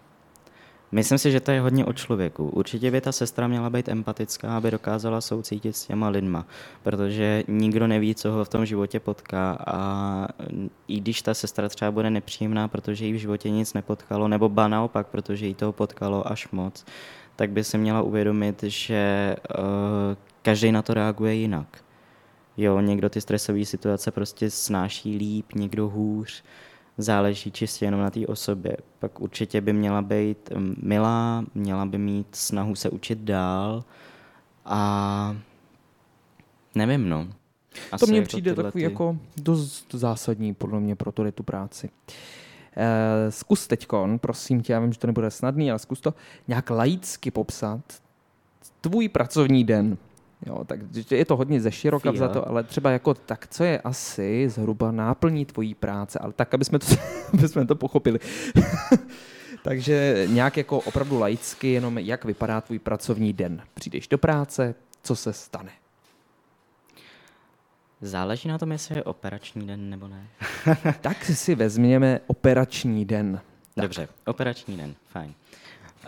Myslím 0.92 1.18
si, 1.18 1.32
že 1.32 1.40
to 1.40 1.52
je 1.52 1.62
hodně 1.62 1.86
o 1.86 1.94
člověku. 1.94 2.50
Určitě 2.50 2.92
by 2.92 3.02
ta 3.02 3.12
sestra 3.12 3.48
měla 3.48 3.70
být 3.70 3.90
empatická, 3.90 4.58
aby 4.58 4.72
dokázala 4.72 5.22
soucítit 5.22 5.76
s 5.76 5.86
těma 5.86 6.10
lidma, 6.10 6.46
protože 6.84 7.44
nikdo 7.48 7.88
neví, 7.88 8.16
co 8.16 8.32
ho 8.32 8.46
v 8.46 8.50
tom 8.50 8.66
životě 8.66 9.00
potká 9.00 9.58
a 9.68 10.28
i 10.88 11.00
když 11.00 11.22
ta 11.22 11.34
sestra 11.34 11.70
třeba 11.70 11.92
bude 11.92 12.10
nepříjemná, 12.10 12.68
protože 12.68 13.06
jí 13.06 13.14
v 13.14 13.16
životě 13.16 13.50
nic 13.50 13.74
nepotkalo, 13.74 14.28
nebo 14.28 14.50
ba 14.50 14.68
naopak, 14.68 15.08
protože 15.08 15.48
jí 15.48 15.54
toho 15.54 15.72
potkalo 15.72 16.32
až 16.32 16.50
moc, 16.52 16.86
tak 17.36 17.50
by 17.50 17.64
se 17.64 17.78
měla 17.78 18.02
uvědomit, 18.02 18.64
že 18.64 19.36
uh, 19.60 19.64
každý 20.42 20.72
na 20.72 20.82
to 20.82 20.94
reaguje 20.94 21.34
jinak. 21.34 21.68
Jo, 22.58 22.80
někdo 22.80 23.10
ty 23.10 23.22
stresové 23.22 23.66
situace 23.66 24.12
prostě 24.12 24.50
snáší 24.50 25.18
líp, 25.18 25.46
někdo 25.56 25.90
hůř 25.90 26.44
záleží 27.02 27.52
čistě 27.52 27.86
jenom 27.86 28.02
na 28.02 28.10
té 28.10 28.28
osobě. 28.28 28.78
Pak 29.00 29.22
určitě 29.22 29.62
by 29.62 29.74
měla 29.74 30.02
být 30.02 30.50
milá, 30.82 31.46
měla 31.56 31.86
by 31.86 31.98
mít 31.98 32.28
snahu 32.32 32.76
se 32.76 32.90
učit 32.90 33.20
dál 33.20 33.84
a 34.66 35.36
nevím, 36.76 37.10
no. 37.10 37.28
Asi 37.92 38.06
to 38.06 38.08
mně 38.08 38.18
jako 38.18 38.28
přijde 38.28 38.56
takový 38.56 38.72
ty... 38.72 38.82
jako 38.82 39.18
dost 39.38 39.94
zásadní 39.94 40.54
podle 40.54 40.80
mě 40.80 40.96
pro 40.96 41.12
tu 41.12 41.44
práci. 41.44 41.90
Eh, 42.78 43.32
zkus 43.32 43.68
teďkon, 43.68 44.20
prosím 44.20 44.62
tě, 44.62 44.74
já 44.74 44.80
vím, 44.80 44.94
že 44.94 45.00
to 45.00 45.08
nebude 45.08 45.32
snadný, 45.32 45.72
ale 45.72 45.80
zkus 45.80 46.02
to 46.02 46.14
nějak 46.48 46.70
laicky 46.70 47.32
popsat 47.32 47.82
tvůj 48.82 49.10
pracovní 49.10 49.64
den. 49.64 49.98
Jo, 50.46 50.64
tak 50.66 50.80
je 51.12 51.26
to 51.26 51.38
hodně 51.38 51.62
ze 51.62 51.72
široka 51.72 52.12
za 52.14 52.28
to, 52.28 52.48
ale 52.48 52.64
třeba 52.64 52.92
jako 52.92 53.14
tak, 53.14 53.48
co 53.48 53.64
je 53.64 53.82
asi 53.82 54.50
zhruba 54.50 54.92
náplní 54.92 55.46
tvojí 55.46 55.76
práce, 55.76 56.20
ale 56.20 56.34
tak, 56.34 56.54
aby 56.54 56.66
jsme 56.66 56.80
to, 56.80 56.86
aby 57.34 57.48
jsme 57.48 57.66
to 57.66 57.76
pochopili. 57.76 58.20
Takže 59.64 60.28
nějak 60.30 60.58
jako 60.58 60.80
opravdu 60.80 61.20
laicky, 61.20 61.72
jenom 61.72 61.98
jak 61.98 62.26
vypadá 62.26 62.62
tvůj 62.62 62.80
pracovní 62.80 63.34
den. 63.34 63.62
Přijdeš 63.74 64.08
do 64.08 64.18
práce, 64.18 64.76
co 65.04 65.16
se 65.16 65.34
stane? 65.34 65.72
Záleží 68.02 68.50
na 68.50 68.58
tom, 68.58 68.72
jestli 68.72 68.96
je 68.96 69.04
operační 69.04 69.68
den 69.68 69.90
nebo 69.90 70.08
ne. 70.08 70.28
tak 71.02 71.26
si 71.26 71.56
vezměme 71.56 72.20
operační 72.28 73.06
den. 73.06 73.42
Tak. 73.76 73.84
Dobře, 73.84 74.08
operační 74.26 74.78
den, 74.78 74.96
fajn. 75.10 75.34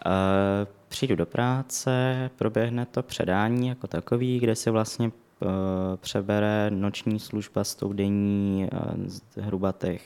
Uh, 0.05 0.80
přijdu 0.91 1.15
do 1.15 1.25
práce, 1.25 2.29
proběhne 2.35 2.85
to 2.85 3.03
předání 3.03 3.67
jako 3.67 3.87
takový, 3.87 4.39
kde 4.39 4.55
si 4.55 4.69
vlastně 4.69 5.07
uh, 5.07 5.49
přebere 5.95 6.71
noční 6.71 7.19
služba 7.19 7.63
s 7.63 7.75
tou 7.75 7.93
denní 7.93 8.69
uh, 8.73 9.07
zhruba 9.35 9.71
těch 9.71 10.03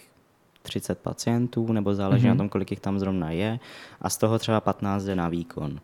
30 0.61 0.99
pacientů, 0.99 1.73
nebo 1.73 1.95
záleží 1.95 2.23
mm-hmm. 2.23 2.27
na 2.27 2.33
mhm. 2.33 2.37
tom, 2.37 2.49
kolik 2.49 2.71
jich 2.71 2.79
tam 2.79 2.99
zrovna 2.99 3.31
je, 3.31 3.59
a 4.01 4.09
z 4.09 4.17
toho 4.17 4.39
třeba 4.39 4.61
15 4.61 5.03
jde 5.03 5.15
na 5.15 5.29
výkon. 5.29 5.79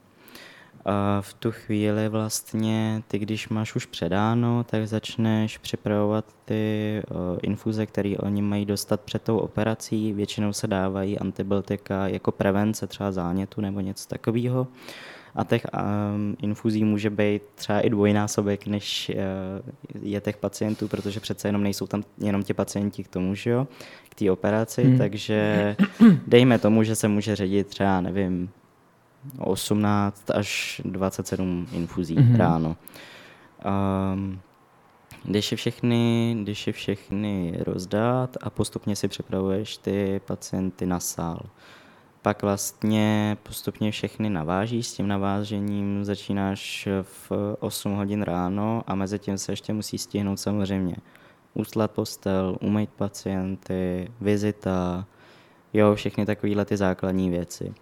V 1.22 1.34
tu 1.34 1.52
chvíli 1.52 2.10
vlastně 2.10 3.04
ty, 3.08 3.20
když 3.20 3.50
máš 3.50 3.76
už 3.76 3.86
předáno, 3.86 4.64
tak 4.64 4.88
začneš 4.88 5.58
připravovat 5.58 6.26
ty 6.46 7.02
infuze, 7.42 7.86
které 7.86 8.16
oni 8.20 8.42
mají 8.42 8.66
dostat 8.66 9.02
před 9.02 9.22
tou 9.22 9.38
operací. 9.38 10.14
Většinou 10.14 10.54
se 10.54 10.68
dávají 10.68 11.20
antibiotika 11.20 12.08
jako 12.08 12.32
prevence 12.32 12.88
třeba 12.88 13.12
zánětu 13.12 13.62
nebo 13.62 13.80
něco 13.80 14.08
takového. 14.08 14.68
A 15.36 15.44
těch 15.44 15.66
um, 15.74 16.36
infuzí 16.42 16.84
může 16.84 17.10
být 17.10 17.42
třeba 17.56 17.82
i 17.82 17.90
dvojnásobek, 17.90 18.68
než 18.68 19.12
uh, 19.16 20.04
je 20.04 20.22
těch 20.22 20.38
pacientů, 20.38 20.88
protože 20.88 21.20
přece 21.20 21.48
jenom 21.48 21.64
nejsou 21.64 21.88
tam 21.88 22.04
jenom 22.18 22.44
ti 22.44 22.54
pacienti 22.54 23.04
k 23.04 23.08
tomu, 23.08 23.36
že 23.36 23.50
jo, 23.50 23.68
k 24.10 24.16
té 24.16 24.32
operaci, 24.32 24.84
hmm. 24.84 24.98
takže 24.98 25.76
dejme 26.28 26.60
tomu, 26.60 26.84
že 26.84 26.96
se 26.96 27.08
může 27.08 27.36
ředit 27.36 27.68
třeba, 27.68 28.02
nevím, 28.02 28.50
18 29.38 30.32
až 30.32 30.82
27 30.86 31.68
infuzí 31.72 32.16
mm-hmm. 32.16 32.38
ráno. 32.38 32.76
Um, 34.14 34.40
když 35.24 35.52
je, 35.52 35.58
všechny, 35.58 36.36
když 36.42 36.68
je 36.68 36.74
všechny 36.74 37.58
rozdát 37.60 38.38
a 38.42 38.50
postupně 38.50 38.96
si 38.96 39.08
připravuješ 39.08 39.78
ty 39.78 40.22
pacienty 40.26 40.86
na 40.86 41.00
sál. 41.00 41.40
Pak 42.22 42.42
vlastně 42.42 43.38
postupně 43.44 43.92
všechny 43.92 44.30
navážíš, 44.30 44.88
s 44.88 44.94
tím 44.94 45.08
navážením 45.08 46.06
začínáš 46.06 46.88
v 47.02 47.32
8 47.60 47.96
hodin 47.96 48.22
ráno 48.22 48.84
a 48.88 48.96
mezi 48.96 49.20
tím 49.20 49.38
se 49.38 49.52
ještě 49.52 49.74
musí 49.74 49.98
stihnout 49.98 50.40
samozřejmě 50.40 50.96
uslat 51.54 51.92
postel, 51.92 52.58
umýt 52.62 52.90
pacienty, 52.90 54.12
vizita, 54.22 55.06
jo, 55.74 55.96
všechny 55.96 56.26
takovéhle 56.26 56.66
ty 56.66 56.78
základní 56.78 57.30
věci 57.30 57.74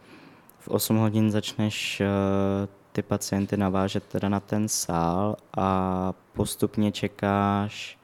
v 0.59 0.67
8 0.67 0.97
hodin 0.97 1.31
začneš 1.31 2.01
uh, 2.01 2.07
ty 2.91 3.01
pacienty 3.01 3.57
navážet 3.57 4.03
teda 4.03 4.29
na 4.29 4.39
ten 4.39 4.67
sál 4.67 5.35
a 5.57 6.13
postupně 6.33 6.91
čekáš, 6.91 7.97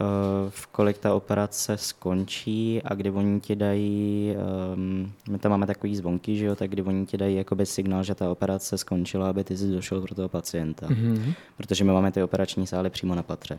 uh, 0.00 0.06
v 0.50 0.66
kolik 0.66 0.98
ta 0.98 1.14
operace 1.14 1.76
skončí 1.76 2.82
a 2.82 2.94
kdy 2.94 3.10
oni 3.10 3.40
ti 3.40 3.56
dají, 3.56 4.34
um, 4.74 5.12
my 5.30 5.38
tam 5.38 5.50
máme 5.50 5.66
takový 5.66 5.96
zvonky, 5.96 6.36
že 6.36 6.44
jo, 6.44 6.54
tak 6.54 6.70
kdy 6.70 6.82
oni 6.82 7.06
ti 7.06 7.16
dají 7.16 7.36
jakoby 7.36 7.66
signál, 7.66 8.02
že 8.02 8.14
ta 8.14 8.30
operace 8.30 8.78
skončila, 8.78 9.30
aby 9.30 9.44
ty 9.44 9.56
jsi 9.56 9.70
došel 9.70 10.00
pro 10.00 10.14
toho 10.14 10.28
pacienta. 10.28 10.86
Mm-hmm. 10.86 11.34
Protože 11.56 11.84
my 11.84 11.92
máme 11.92 12.12
ty 12.12 12.22
operační 12.22 12.66
sály 12.66 12.90
přímo 12.90 13.14
na 13.14 13.22
patře. 13.22 13.58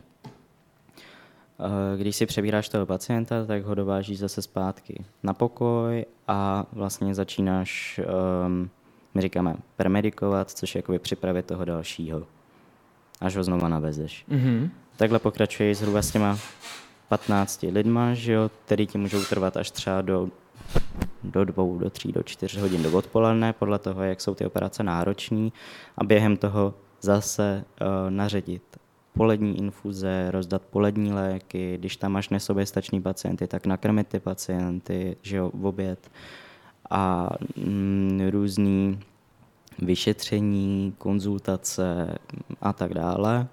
Eh, 1.59 1.97
když 1.97 2.15
si 2.15 2.25
přebíráš 2.25 2.69
toho 2.69 2.85
pacienta, 2.85 3.45
tak 3.45 3.63
ho 3.63 3.75
dovážíš 3.75 4.19
zase 4.19 4.41
zpátky 4.41 5.03
na 5.23 5.33
pokoj 5.33 6.05
a 6.27 6.65
vlastně 6.73 7.15
začínáš 7.15 7.99
um, 8.45 8.69
My 9.13 9.21
říkáme 9.21 9.55
premedikovat, 9.75 10.51
což 10.51 10.75
je 10.75 10.79
jakoby 10.79 10.99
připravit 10.99 11.45
toho 11.45 11.65
dalšího, 11.65 12.23
až 13.21 13.35
ho 13.35 13.43
znova 13.43 13.67
navezeš. 13.67 14.25
Mm-hmm. 14.29 14.69
Takhle 14.97 15.19
pokračuje 15.19 15.75
zhruba 15.75 16.01
s 16.01 16.11
těma 16.11 16.37
15 17.07 17.65
lidma, 17.71 18.13
že 18.13 18.33
jo, 18.33 18.51
který 18.65 18.87
ti 18.87 18.97
můžou 18.97 19.23
trvat 19.23 19.57
až 19.57 19.71
třeba 19.71 20.01
do, 20.01 20.29
do 21.23 21.45
dvou, 21.45 21.77
do 21.77 21.89
tří, 21.89 22.11
do 22.11 22.23
čtyř 22.23 22.57
hodin 22.57 22.83
do 22.83 22.91
odpoledne, 22.91 23.53
podle 23.53 23.79
toho, 23.79 24.03
jak 24.03 24.21
jsou 24.21 24.35
ty 24.35 24.45
operace 24.45 24.83
náročné 24.83 25.49
a 25.97 26.03
během 26.03 26.37
toho 26.37 26.73
zase 27.01 27.63
uh, 27.81 27.87
naředit 28.09 28.78
polední 29.13 29.57
infuze, 29.57 30.31
rozdat 30.31 30.61
polední 30.61 31.13
léky, 31.13 31.77
když 31.77 31.97
tam 31.97 32.11
máš 32.11 32.29
nesoběstačný 32.29 33.01
pacienty, 33.01 33.47
tak 33.47 33.65
nakrmit 33.65 34.07
ty 34.07 34.19
pacienty, 34.19 35.17
že 35.21 35.37
jo, 35.37 35.51
v 35.53 35.65
oběd 35.65 36.11
a 36.89 37.29
mm, 37.55 38.29
různý 38.29 38.99
vyšetření, 39.81 40.93
konzultace 40.97 42.15
a 42.61 42.73
tak 42.73 42.93
dále. 42.93 43.47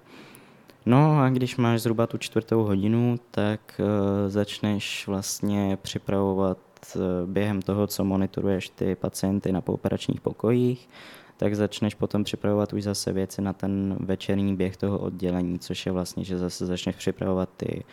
No 0.85 1.19
a 1.21 1.29
když 1.29 1.57
máš 1.57 1.81
zhruba 1.81 2.07
tu 2.07 2.17
čtvrtou 2.17 2.63
hodinu, 2.63 3.19
tak 3.31 3.59
uh, 3.79 3.85
začneš 4.29 5.07
vlastně 5.07 5.77
připravovat 5.81 6.57
uh, 6.95 7.01
během 7.25 7.61
toho, 7.61 7.87
co 7.87 8.03
monitoruješ 8.03 8.69
ty 8.69 8.95
pacienty 8.95 9.51
na 9.51 9.61
pooperačních 9.61 10.21
pokojích, 10.21 10.89
tak 11.37 11.55
začneš 11.55 11.95
potom 11.95 12.23
připravovat 12.23 12.73
už 12.73 12.83
zase 12.83 13.13
věci 13.13 13.41
na 13.41 13.53
ten 13.53 13.97
večerní 13.99 14.55
běh 14.55 14.77
toho 14.77 14.97
oddělení, 14.99 15.59
což 15.59 15.85
je 15.85 15.91
vlastně, 15.91 16.23
že 16.23 16.37
zase 16.37 16.65
začneš 16.65 16.95
připravovat 16.95 17.49
ty 17.57 17.83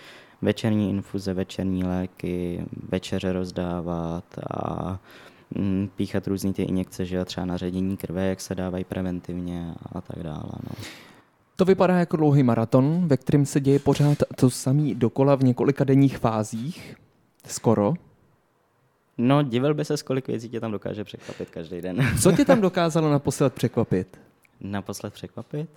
večerní 0.42 0.90
infuze, 0.90 1.35
večerní 1.35 1.85
léky, 1.85 2.64
večeře 2.88 3.33
rozdávat 3.33 4.24
a 4.50 4.98
mm, 5.54 5.90
píchat 5.96 6.26
různé 6.26 6.52
ty 6.52 6.62
injekce, 6.62 7.04
že 7.04 7.24
třeba 7.24 7.46
na 7.46 7.57
ředění 7.57 7.96
krve, 7.96 8.26
jak 8.26 8.40
se 8.40 8.54
dávají 8.54 8.85
preventivně 8.85 9.74
a 9.92 10.00
tak 10.00 10.22
dále. 10.22 10.52
No. 10.62 10.85
To 11.57 11.64
vypadá 11.64 11.98
jako 11.98 12.16
dlouhý 12.16 12.42
maraton, 12.42 13.09
ve 13.09 13.16
kterém 13.16 13.46
se 13.46 13.61
děje 13.61 13.78
pořád 13.78 14.18
to 14.37 14.50
samý 14.50 14.94
dokola 14.94 15.35
v 15.35 15.44
několika 15.44 15.85
denních 15.85 16.18
fázích. 16.18 16.96
Skoro. 17.46 17.94
No, 19.18 19.42
divil 19.42 19.74
by 19.74 19.85
se, 19.85 19.94
kolik 20.05 20.29
věcí 20.29 20.48
tě 20.48 20.61
tam 20.61 20.72
dokáže 20.72 21.05
překvapit 21.05 21.50
každý 21.50 21.81
den. 21.81 22.14
Co 22.22 22.33
tě 22.33 22.44
tam 22.44 22.61
dokázalo 22.61 23.11
naposled 23.11 23.55
překvapit? 23.55 24.18
Naposled 24.61 25.12
překvapit? 25.14 25.70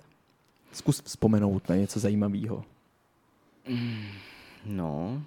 Zkus 0.72 1.02
vzpomenout 1.02 1.68
na 1.68 1.76
něco 1.76 2.00
zajímavého. 2.00 2.64
No, 4.66 5.22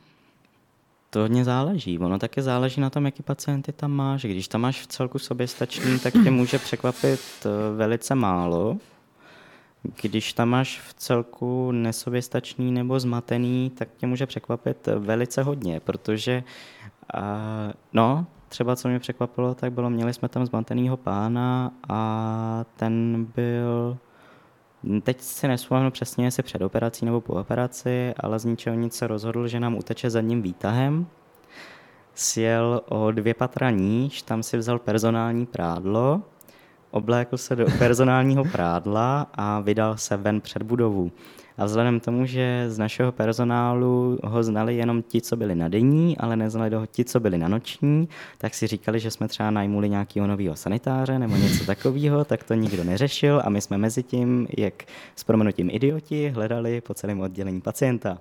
to 1.09 1.19
hodně 1.19 1.43
záleží. 1.43 1.99
Ono 1.99 2.19
také 2.19 2.41
záleží 2.41 2.81
na 2.81 2.89
tom, 2.89 3.05
jaký 3.05 3.23
pacienty 3.23 3.71
tam 3.71 3.91
máš. 3.91 4.25
Když 4.25 4.47
tam 4.47 4.61
máš 4.61 4.81
v 4.81 4.87
celku 4.87 5.19
soběstačný, 5.19 5.99
tak 5.99 6.13
tě 6.13 6.31
může 6.31 6.59
překvapit 6.59 7.19
eh, 7.45 7.75
velice 7.75 8.15
málo. 8.15 8.77
Když 10.01 10.33
tam 10.33 10.49
máš 10.49 10.79
v 10.79 10.93
celku 10.93 11.71
nesoběstačný 11.71 12.71
nebo 12.71 12.99
zmatený, 12.99 13.69
tak 13.69 13.89
tě 13.97 14.07
může 14.07 14.25
překvapit 14.25 14.87
velice 14.97 15.43
hodně, 15.43 15.79
protože 15.79 16.43
uh, 17.15 17.21
no, 17.93 18.25
třeba 18.49 18.75
co 18.75 18.87
mě 18.87 18.99
překvapilo, 18.99 19.55
tak 19.55 19.73
bylo, 19.73 19.89
měli 19.89 20.13
jsme 20.13 20.29
tam 20.29 20.45
zmatenýho 20.45 20.97
pána 20.97 21.71
a 21.89 22.65
ten 22.75 23.25
byl, 23.35 23.97
teď 25.03 25.21
si 25.21 25.47
nespomenu 25.47 25.91
přesně, 25.91 26.25
jestli 26.25 26.43
před 26.43 26.61
operací 26.61 27.05
nebo 27.05 27.21
po 27.21 27.33
operaci, 27.33 28.13
ale 28.19 28.39
z 28.39 28.45
ničeho 28.45 28.75
nic 28.75 28.95
se 28.95 29.07
rozhodl, 29.07 29.47
že 29.47 29.59
nám 29.59 29.75
uteče 29.75 30.09
zadním 30.09 30.41
výtahem, 30.41 31.07
sjel 32.13 32.81
o 32.89 33.11
dvě 33.11 33.33
patra 33.33 33.69
níž, 33.69 34.21
tam 34.21 34.43
si 34.43 34.57
vzal 34.57 34.79
personální 34.79 35.45
prádlo, 35.45 36.21
oblékl 36.91 37.37
se 37.37 37.55
do 37.55 37.65
personálního 37.77 38.43
prádla 38.43 39.27
a 39.33 39.59
vydal 39.59 39.97
se 39.97 40.17
ven 40.17 40.41
před 40.41 40.63
budovu. 40.63 41.11
A 41.57 41.65
vzhledem 41.65 41.99
k 41.99 42.05
tomu, 42.05 42.25
že 42.25 42.65
z 42.67 42.77
našeho 42.77 43.11
personálu 43.11 44.17
ho 44.23 44.43
znali 44.43 44.75
jenom 44.75 45.01
ti, 45.01 45.21
co 45.21 45.35
byli 45.35 45.55
na 45.55 45.67
denní, 45.67 46.17
ale 46.17 46.35
neznali 46.35 46.75
ho 46.75 46.85
ti, 46.85 47.05
co 47.05 47.19
byli 47.19 47.37
na 47.37 47.47
noční, 47.47 48.09
tak 48.37 48.53
si 48.53 48.67
říkali, 48.67 48.99
že 48.99 49.11
jsme 49.11 49.27
třeba 49.27 49.51
najmuli 49.51 49.89
nějakého 49.89 50.27
nového 50.27 50.55
sanitáře 50.55 51.19
nebo 51.19 51.35
něco 51.35 51.65
takového, 51.65 52.25
tak 52.25 52.43
to 52.43 52.53
nikdo 52.53 52.83
neřešil 52.83 53.41
a 53.45 53.49
my 53.49 53.61
jsme 53.61 53.77
mezi 53.77 54.03
tím, 54.03 54.47
jak 54.57 54.83
s 55.15 55.23
proměnutím 55.23 55.69
idioti, 55.69 56.29
hledali 56.29 56.81
po 56.81 56.93
celém 56.93 57.19
oddělení 57.19 57.61
pacienta. 57.61 58.17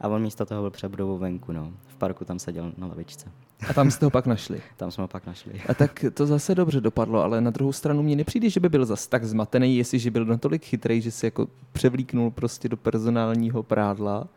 A 0.00 0.08
on 0.08 0.22
místo 0.22 0.46
toho 0.46 0.62
byl 0.62 0.70
před 0.70 0.88
budovou 0.88 1.18
venku, 1.18 1.52
no. 1.52 1.72
V 1.86 1.96
parku 1.96 2.24
tam 2.24 2.38
seděl 2.38 2.72
na 2.76 2.86
lavičce. 2.86 3.30
A 3.68 3.72
tam 3.72 3.90
jste 3.90 4.06
ho 4.06 4.10
pak 4.10 4.26
našli. 4.26 4.60
Tam 4.76 4.90
jsme 4.90 5.02
ho 5.02 5.08
pak 5.08 5.26
našli. 5.26 5.60
A 5.68 5.74
tak 5.74 6.04
to 6.14 6.26
zase 6.26 6.54
dobře 6.54 6.80
dopadlo, 6.80 7.22
ale 7.22 7.40
na 7.40 7.50
druhou 7.50 7.72
stranu 7.72 8.02
mě 8.02 8.16
nepřijde, 8.16 8.50
že 8.50 8.60
by 8.60 8.68
byl 8.68 8.86
zas 8.86 9.06
tak 9.06 9.24
zmatený, 9.24 9.76
jestliže 9.76 10.10
byl 10.10 10.24
natolik 10.24 10.64
chytrý, 10.64 11.00
že 11.00 11.10
si 11.10 11.26
jako 11.26 11.48
převlíknul 11.72 12.30
prostě 12.30 12.68
do 12.68 12.76
personálního 12.76 13.62
prádla. 13.62 14.28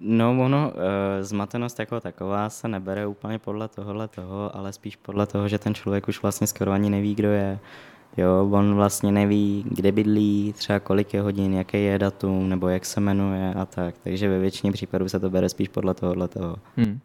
No 0.00 0.44
ono, 0.44 0.72
e, 1.20 1.24
zmatenost 1.24 1.78
jako 1.78 2.00
taková 2.00 2.50
se 2.50 2.68
nebere 2.68 3.06
úplně 3.06 3.38
podle 3.38 3.68
tohohle 3.68 4.08
toho, 4.08 4.56
ale 4.56 4.72
spíš 4.72 4.96
podle 4.96 5.26
toho, 5.26 5.48
že 5.48 5.58
ten 5.58 5.74
člověk 5.74 6.08
už 6.08 6.22
vlastně 6.22 6.46
skoro 6.46 6.72
ani 6.72 6.90
neví, 6.90 7.14
kdo 7.14 7.28
je. 7.28 7.58
Jo, 8.16 8.48
on 8.52 8.74
vlastně 8.74 9.12
neví, 9.12 9.64
kde 9.70 9.92
bydlí, 9.92 10.54
třeba 10.56 10.80
kolik 10.80 11.14
je 11.14 11.22
hodin, 11.22 11.54
jaké 11.54 11.78
je 11.78 11.98
datum, 11.98 12.48
nebo 12.48 12.68
jak 12.68 12.84
se 12.84 13.00
jmenuje 13.00 13.54
a 13.54 13.66
tak. 13.66 13.94
Takže 14.04 14.28
ve 14.28 14.38
většině 14.38 14.72
případů 14.72 15.08
se 15.08 15.20
to 15.20 15.30
bere 15.30 15.48
spíš 15.48 15.68
podle 15.68 15.94
tohohle 15.94 16.28
toho. 16.28 16.56
Hmm. 16.76 17.00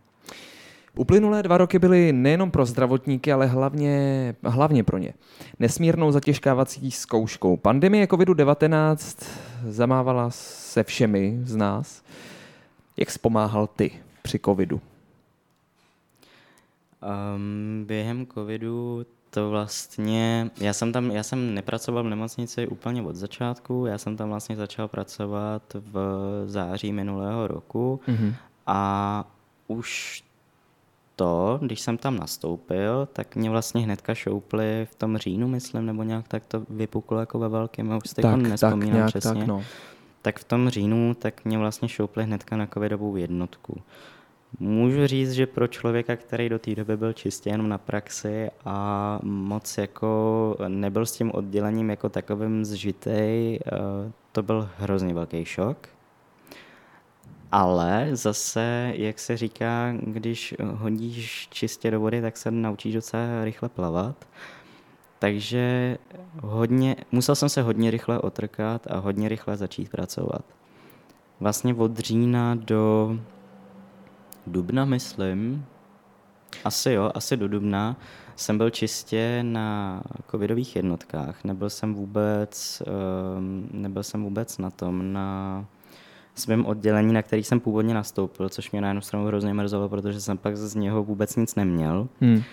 Uplynulé 0.96 1.43
dva 1.43 1.58
roky 1.58 1.80
byly 1.80 2.13
nejenom 2.13 2.52
pro 2.52 2.65
zdravotníky, 2.65 3.32
ale 3.32 3.46
hlavně, 3.46 4.36
hlavně 4.43 4.84
pro 4.84 4.98
ně. 4.98 5.13
Nesmírnou 5.60 6.12
zatěžkávací 6.12 6.91
zkouškou. 6.91 7.58
Pandemie 7.58 8.06
COVID-19 8.06 9.26
zamávala 9.67 10.30
se 10.30 10.84
všemi 10.84 11.39
z 11.43 11.56
nás. 11.56 12.04
Jak 12.98 13.12
zpomáhal 13.12 13.67
ty 13.67 13.91
při 14.22 14.39
covidu? 14.39 14.82
Um, 17.36 17.84
během 17.88 18.26
covidu 18.26 19.06
to 19.29 19.49
vlastně, 19.49 20.49
já 20.57 20.73
jsem 20.73 20.91
tam, 20.91 21.11
já 21.11 21.23
jsem 21.23 21.53
nepracoval 21.53 22.03
v 22.03 22.07
nemocnici 22.07 22.67
úplně 22.67 23.01
od 23.01 23.15
začátku, 23.15 23.85
já 23.85 23.97
jsem 23.97 24.17
tam 24.17 24.29
vlastně 24.29 24.55
začal 24.55 24.87
pracovat 24.87 25.61
v 25.73 25.97
září 26.45 26.91
minulého 26.91 27.47
roku 27.47 27.99
mm-hmm. 28.07 28.33
a 28.67 29.23
už 29.67 30.23
to, 31.15 31.59
když 31.61 31.81
jsem 31.81 31.97
tam 31.97 32.17
nastoupil, 32.17 33.07
tak 33.13 33.35
mě 33.35 33.49
vlastně 33.49 33.81
hnedka 33.81 34.15
šoupli 34.15 34.87
v 34.91 34.95
tom 34.95 35.17
říjnu, 35.17 35.47
myslím, 35.47 35.85
nebo 35.85 36.03
nějak 36.03 36.27
tak 36.27 36.45
to 36.45 36.63
vypuklo 36.69 37.19
jako 37.19 37.39
ve 37.39 37.49
velkém, 37.49 37.89
já 37.89 37.97
už 37.97 38.09
si 38.09 38.15
tak, 38.15 38.35
nespomínám 38.35 38.99
tak, 38.99 39.07
přesně. 39.07 39.39
Tak, 39.39 39.47
no. 39.47 39.63
tak 40.21 40.39
v 40.39 40.43
tom 40.43 40.69
říjnu 40.69 41.13
tak 41.13 41.45
mě 41.45 41.57
vlastně 41.57 41.89
šoupli 41.89 42.23
hnedka 42.23 42.57
na 42.57 42.67
covidovou 42.67 43.15
jednotku. 43.15 43.81
Můžu 44.60 45.07
říct, 45.07 45.31
že 45.31 45.47
pro 45.47 45.67
člověka, 45.67 46.15
který 46.15 46.49
do 46.49 46.60
té 46.60 46.75
doby 46.75 46.97
byl 46.97 47.13
čistě 47.13 47.49
jenom 47.49 47.69
na 47.69 47.77
praxi 47.77 48.49
a 48.65 49.19
moc 49.23 49.77
jako 49.77 50.55
nebyl 50.67 51.05
s 51.05 51.12
tím 51.12 51.31
oddělením 51.31 51.89
jako 51.89 52.10
takovým 52.10 52.65
zžitej, 52.65 53.60
eh, 53.65 53.71
to 54.31 54.43
byl 54.43 54.69
hrozně 54.77 55.13
velký 55.13 55.45
šok. 55.45 55.77
Ale 57.51 58.10
zase, 58.12 58.93
jak 58.95 59.19
se 59.19 59.38
říká, 59.38 59.93
když 60.01 60.55
hodíš 60.60 61.47
čistě 61.51 61.91
do 61.91 61.99
vody, 61.99 62.21
tak 62.21 62.38
se 62.38 62.51
naučíš 62.51 62.93
docela 62.93 63.43
rychle 63.43 63.69
plavat. 63.69 64.27
Takže 65.19 65.97
hodně, 66.41 66.95
musel 67.12 67.36
jsem 67.36 67.49
se 67.49 67.62
hodně 67.62 67.91
rychle 67.91 68.19
otrkat 68.19 68.88
a 68.89 68.97
hodně 68.97 69.29
rychle 69.29 69.57
začít 69.57 69.89
pracovat. 69.89 70.45
Vlastně 71.39 71.73
od 71.73 71.99
října 71.99 72.55
do 72.55 73.17
dubna, 74.47 74.86
myslím, 74.86 75.65
asi 76.63 76.91
jo, 76.91 77.12
asi 77.15 77.38
do 77.38 77.47
dubna 77.47 77.97
jsem 78.36 78.57
byl 78.57 78.69
čistě 78.69 79.39
na 79.41 80.01
covidových 80.31 80.75
jednotkách. 80.75 81.43
Nebyl 81.43 81.69
jsem 81.69 81.93
vůbec, 81.93 82.83
ehm, 82.88 83.69
nebyl 83.71 84.03
jsem 84.03 84.23
vůbec 84.23 84.57
na 84.57 84.69
tom, 84.69 85.13
na 85.13 85.65
svém 86.36 86.65
oddělení, 86.65 87.13
na 87.13 87.21
který 87.21 87.43
jsem 87.43 87.60
původně 87.60 87.93
nastoupil, 87.93 88.49
což 88.49 88.71
mě 88.71 88.81
na 88.81 88.88
jednu 88.88 89.01
stranu 89.01 89.25
hrozně 89.25 89.53
mrzelo, 89.53 89.89
protože 89.89 90.21
jsem 90.21 90.38
pak 90.38 90.57
z 90.57 90.75
něho 90.75 91.03
vůbec 91.03 91.36
nic 91.36 91.55
neměl. 91.55 92.07
Hmm. 92.21 92.43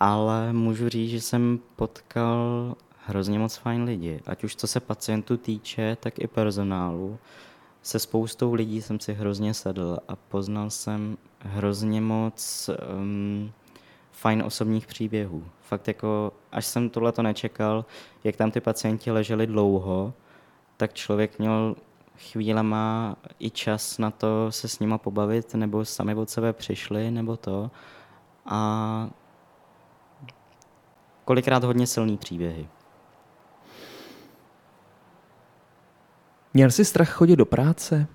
Ale 0.00 0.52
můžu 0.52 0.88
říct, 0.88 1.10
že 1.10 1.20
jsem 1.20 1.58
potkal 1.76 2.74
hrozně 3.06 3.38
moc 3.38 3.56
fajn 3.56 3.84
lidi. 3.84 4.20
Ať 4.26 4.44
už 4.44 4.56
co 4.56 4.66
se 4.66 4.80
pacientů 4.80 5.36
týče, 5.36 5.96
tak 6.00 6.18
i 6.18 6.26
personálu. 6.26 7.18
Se 7.82 7.98
spoustou 7.98 8.54
lidí 8.54 8.82
jsem 8.82 9.00
si 9.00 9.14
hrozně 9.14 9.54
sedl 9.54 9.98
a 10.08 10.16
poznal 10.16 10.70
jsem 10.70 11.16
hrozně 11.40 12.00
moc 12.00 12.70
um, 12.98 13.52
fajn 14.12 14.42
osobních 14.42 14.86
příběhů. 14.86 15.44
Fakt 15.60 15.88
jako, 15.88 16.32
až 16.52 16.66
jsem 16.66 16.90
tohle 16.90 17.12
to 17.12 17.22
nečekal, 17.22 17.84
jak 18.24 18.36
tam 18.36 18.50
ty 18.50 18.60
pacienti 18.60 19.10
leželi 19.10 19.46
dlouho, 19.46 20.12
tak 20.76 20.94
člověk 20.94 21.38
měl 21.38 21.76
chvílema 22.18 23.16
i 23.38 23.50
čas 23.50 23.98
na 23.98 24.10
to 24.10 24.52
se 24.52 24.68
s 24.68 24.78
nima 24.78 24.98
pobavit, 24.98 25.54
nebo 25.54 25.84
sami 25.84 26.14
od 26.14 26.30
sebe 26.30 26.52
přišli, 26.52 27.10
nebo 27.10 27.36
to. 27.36 27.70
A 28.46 29.10
kolikrát 31.24 31.64
hodně 31.64 31.86
silný 31.86 32.16
příběhy. 32.16 32.68
Měl 36.54 36.70
jsi 36.70 36.84
strach 36.84 37.10
chodit 37.10 37.36
do 37.36 37.46
práce? 37.46 38.06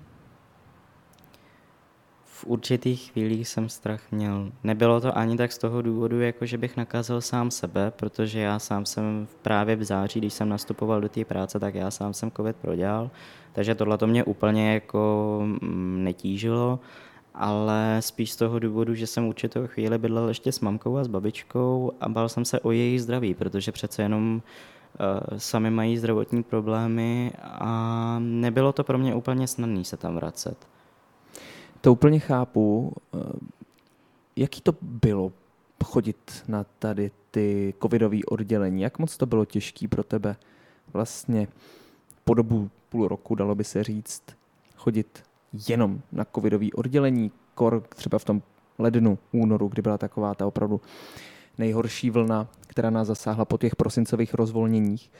V 2.24 2.44
určitých 2.44 3.12
chvílích 3.12 3.48
jsem 3.48 3.68
strach 3.68 4.12
měl. 4.12 4.52
Nebylo 4.64 5.00
to 5.00 5.18
ani 5.18 5.36
tak 5.36 5.52
z 5.52 5.58
toho 5.58 5.82
důvodu, 5.82 6.20
jako 6.20 6.46
že 6.46 6.58
bych 6.58 6.76
nakázal 6.76 7.20
sám 7.20 7.50
sebe, 7.50 7.90
protože 7.90 8.40
já 8.40 8.58
sám 8.58 8.86
jsem 8.86 9.28
právě 9.42 9.76
v 9.76 9.84
září, 9.84 10.20
když 10.20 10.32
jsem 10.32 10.48
nastupoval 10.48 11.00
do 11.00 11.08
té 11.08 11.24
práce, 11.24 11.60
tak 11.60 11.74
já 11.74 11.90
sám 11.90 12.14
jsem 12.14 12.30
covid 12.30 12.56
prodělal, 12.56 13.10
takže 13.52 13.74
tohle 13.74 13.98
to 13.98 14.06
mě 14.06 14.24
úplně 14.24 14.74
jako 14.74 15.40
mm, 15.44 16.04
netížilo, 16.04 16.80
ale 17.34 17.96
spíš 18.00 18.32
z 18.32 18.36
toho 18.36 18.58
důvodu, 18.58 18.94
že 18.94 19.06
jsem 19.06 19.26
určitou 19.26 19.66
chvíli 19.66 19.98
bydlel 19.98 20.28
ještě 20.28 20.52
s 20.52 20.60
mamkou 20.60 20.96
a 20.96 21.04
s 21.04 21.08
babičkou 21.08 21.92
a 22.00 22.08
bál 22.08 22.28
jsem 22.28 22.44
se 22.44 22.60
o 22.60 22.70
jejich 22.70 23.02
zdraví, 23.02 23.34
protože 23.34 23.72
přece 23.72 24.02
jenom 24.02 24.36
uh, 24.36 24.73
sami 25.36 25.70
mají 25.70 25.98
zdravotní 25.98 26.42
problémy 26.42 27.32
a 27.42 28.18
nebylo 28.18 28.72
to 28.72 28.84
pro 28.84 28.98
mě 28.98 29.14
úplně 29.14 29.46
snadné 29.46 29.84
se 29.84 29.96
tam 29.96 30.14
vracet. 30.14 30.68
To 31.80 31.92
úplně 31.92 32.18
chápu. 32.18 32.92
Eh, 33.14 33.18
jaký 34.36 34.60
to 34.60 34.74
bylo 34.82 35.32
chodit 35.84 36.44
na 36.48 36.66
tady 36.78 37.10
ty 37.30 37.74
covidové 37.82 38.18
oddělení? 38.28 38.82
Jak 38.82 38.98
moc 38.98 39.16
to 39.16 39.26
bylo 39.26 39.44
těžké 39.44 39.88
pro 39.88 40.02
tebe 40.02 40.36
vlastně 40.92 41.48
po 42.24 42.34
dobu 42.34 42.70
půl 42.88 43.08
roku, 43.08 43.34
dalo 43.34 43.54
by 43.54 43.64
se 43.64 43.84
říct, 43.84 44.22
chodit 44.76 45.22
jenom 45.68 46.00
na 46.12 46.26
covidové 46.34 46.66
oddělení, 46.74 47.32
kor 47.54 47.80
třeba 47.80 48.18
v 48.18 48.24
tom 48.24 48.42
lednu, 48.78 49.18
únoru, 49.32 49.68
kdy 49.68 49.82
byla 49.82 49.98
taková 49.98 50.34
ta 50.34 50.46
opravdu 50.46 50.80
nejhorší 51.58 52.10
vlna, 52.10 52.48
která 52.66 52.90
nás 52.90 53.08
zasáhla 53.08 53.44
po 53.44 53.58
těch 53.58 53.76
prosincových 53.76 54.34
rozvolněních, 54.34 55.10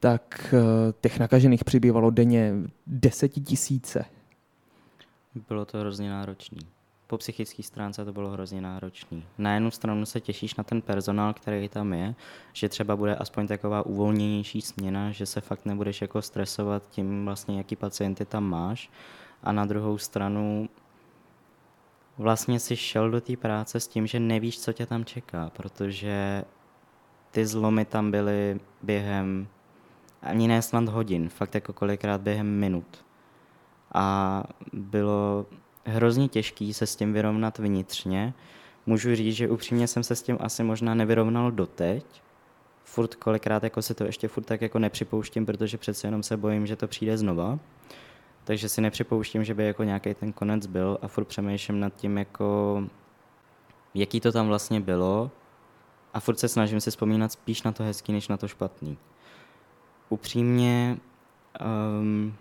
tak 0.00 0.54
eh, 0.54 0.92
těch 1.00 1.18
nakažených 1.18 1.64
přibývalo 1.64 2.10
denně 2.10 2.54
desetitisíce. 2.86 4.04
Bylo 5.48 5.64
to 5.64 5.78
hrozně 5.78 6.10
náročný. 6.10 6.58
Po 7.06 7.18
psychické 7.18 7.62
stránce 7.62 8.04
to 8.04 8.12
bylo 8.12 8.30
hrozně 8.30 8.60
náročný. 8.60 9.24
Na 9.38 9.54
jednu 9.54 9.70
stranu 9.70 10.06
se 10.06 10.20
těšíš 10.20 10.54
na 10.54 10.64
ten 10.64 10.82
personál, 10.82 11.34
který 11.34 11.68
tam 11.68 11.92
je, 11.92 12.14
že 12.52 12.68
třeba 12.68 12.96
bude 12.96 13.16
aspoň 13.16 13.46
taková 13.46 13.86
uvolněnější 13.86 14.60
směna, 14.60 15.10
že 15.10 15.26
se 15.26 15.40
fakt 15.40 15.66
nebudeš 15.66 16.02
jako 16.02 16.22
stresovat 16.22 16.82
tím 16.90 17.24
vlastně, 17.24 17.58
jaký 17.58 17.76
pacienty 17.76 18.24
tam 18.24 18.44
máš. 18.44 18.90
A 19.42 19.52
na 19.52 19.64
druhou 19.64 19.98
stranu 19.98 20.68
vlastně 22.18 22.60
si 22.60 22.76
šel 22.76 23.10
do 23.10 23.20
té 23.20 23.36
práce 23.36 23.80
s 23.80 23.88
tím, 23.88 24.06
že 24.06 24.20
nevíš, 24.20 24.60
co 24.60 24.72
tě 24.72 24.86
tam 24.86 25.04
čeká, 25.04 25.50
protože 25.50 26.44
ty 27.30 27.46
zlomy 27.46 27.84
tam 27.84 28.10
byly 28.10 28.60
během 28.82 29.48
ani 30.22 30.48
ne 30.48 30.62
snad 30.62 30.88
hodin, 30.88 31.28
fakt 31.28 31.54
jako 31.54 31.72
kolikrát 31.72 32.20
během 32.20 32.46
minut 32.46 33.04
a 33.94 34.44
bylo 34.72 35.46
hrozně 35.84 36.28
těžký 36.28 36.74
se 36.74 36.86
s 36.86 36.96
tím 36.96 37.12
vyrovnat 37.12 37.58
vnitřně. 37.58 38.34
Můžu 38.86 39.14
říct, 39.14 39.36
že 39.36 39.50
upřímně 39.50 39.86
jsem 39.88 40.02
se 40.02 40.16
s 40.16 40.22
tím 40.22 40.36
asi 40.40 40.62
možná 40.62 40.94
nevyrovnal 40.94 41.50
doteď. 41.50 42.04
Furt 42.84 43.14
kolikrát 43.14 43.62
jako 43.62 43.82
si 43.82 43.94
to 43.94 44.04
ještě 44.04 44.28
furt 44.28 44.44
tak 44.44 44.62
jako 44.62 44.78
nepřipouštím, 44.78 45.46
protože 45.46 45.78
přece 45.78 46.06
jenom 46.06 46.22
se 46.22 46.36
bojím, 46.36 46.66
že 46.66 46.76
to 46.76 46.88
přijde 46.88 47.18
znova. 47.18 47.58
Takže 48.48 48.68
si 48.68 48.80
nepřipouštím, 48.80 49.44
že 49.44 49.54
by 49.54 49.64
jako 49.66 49.84
nějaký 49.84 50.14
ten 50.14 50.32
konec 50.32 50.66
byl 50.66 50.98
a 51.02 51.08
furt 51.08 51.24
přemýšlím 51.24 51.80
nad 51.80 51.94
tím, 51.94 52.18
jako 52.18 52.82
jaký 53.94 54.20
to 54.20 54.32
tam 54.32 54.46
vlastně 54.46 54.80
bylo 54.80 55.30
a 56.14 56.20
furt 56.20 56.38
se 56.38 56.48
snažím 56.48 56.80
si 56.80 56.90
vzpomínat 56.90 57.32
spíš 57.32 57.62
na 57.62 57.72
to 57.72 57.82
hezký, 57.82 58.12
než 58.12 58.28
na 58.28 58.36
to 58.36 58.48
špatný. 58.48 58.98
Upřímně 60.08 60.96
um, 62.00 62.34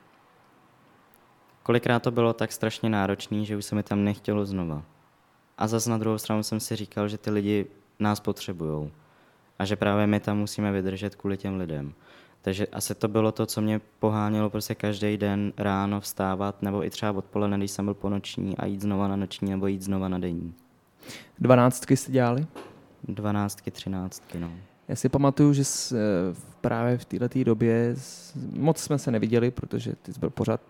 kolikrát 1.63 2.03
to 2.03 2.11
bylo 2.11 2.33
tak 2.33 2.51
strašně 2.51 2.89
náročné, 2.89 3.45
že 3.45 3.57
už 3.57 3.65
se 3.65 3.75
mi 3.75 3.83
tam 3.83 4.03
nechtělo 4.03 4.45
znova. 4.45 4.83
A 5.57 5.67
zase 5.67 5.89
na 5.89 5.97
druhou 5.97 6.17
stranu 6.17 6.43
jsem 6.43 6.59
si 6.59 6.75
říkal, 6.75 7.07
že 7.07 7.17
ty 7.17 7.29
lidi 7.29 7.65
nás 7.99 8.19
potřebují. 8.19 8.91
A 9.59 9.65
že 9.65 9.75
právě 9.75 10.07
my 10.07 10.19
tam 10.19 10.37
musíme 10.37 10.71
vydržet 10.71 11.15
kvůli 11.15 11.37
těm 11.37 11.57
lidem. 11.57 11.93
Takže 12.41 12.67
asi 12.67 12.95
to 12.95 13.07
bylo 13.07 13.31
to, 13.31 13.45
co 13.45 13.61
mě 13.61 13.81
pohánělo 13.99 14.49
prostě 14.49 14.75
každý 14.75 15.17
den 15.17 15.53
ráno 15.57 16.01
vstávat, 16.01 16.61
nebo 16.61 16.85
i 16.85 16.89
třeba 16.89 17.11
odpoledne, 17.11 17.57
když 17.57 17.71
jsem 17.71 17.85
byl 17.85 17.93
po 17.93 18.09
noční 18.09 18.57
a 18.57 18.65
jít 18.65 18.81
znova 18.81 19.07
na 19.07 19.15
noční, 19.15 19.51
nebo 19.51 19.67
jít 19.67 19.81
znova 19.81 20.07
na 20.07 20.17
denní. 20.17 20.53
Dvanáctky 21.39 21.97
jste 21.97 22.11
dělali? 22.11 22.45
Dvanáctky, 23.07 23.71
třináctky, 23.71 24.39
no. 24.39 24.51
Já 24.87 24.95
si 24.95 25.09
pamatuju, 25.09 25.53
že 25.53 25.63
eh, 25.63 25.97
právě 26.61 26.97
v 26.97 27.05
této 27.05 27.43
době 27.43 27.95
moc 28.53 28.77
jsme 28.77 28.99
se 28.99 29.11
neviděli, 29.11 29.51
protože 29.51 29.93
ty 30.01 30.13
jsi 30.13 30.19
byl 30.19 30.29
pořád 30.29 30.61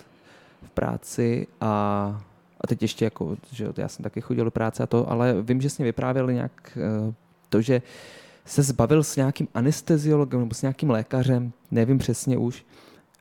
v 0.63 0.69
práci 0.69 1.47
a, 1.61 1.67
a 2.61 2.67
teď 2.67 2.81
ještě 2.81 3.05
jako, 3.05 3.37
že 3.51 3.67
já 3.77 3.87
jsem 3.87 4.03
taky 4.03 4.21
chodil 4.21 4.45
do 4.45 4.51
práce 4.51 4.83
a 4.83 4.87
to, 4.87 5.09
ale 5.09 5.41
vím, 5.41 5.61
že 5.61 5.69
jsi 5.69 5.81
mě 5.81 5.89
vyprávěl 5.89 6.31
nějak 6.31 6.77
uh, 7.07 7.13
to, 7.49 7.61
že 7.61 7.81
se 8.47 8.63
zbavil 8.63 9.03
s 9.03 9.15
nějakým 9.15 9.47
anesteziologem 9.53 10.39
nebo 10.39 10.55
s 10.55 10.61
nějakým 10.61 10.89
lékařem, 10.89 11.51
nevím 11.71 11.97
přesně 11.97 12.37
už, 12.37 12.65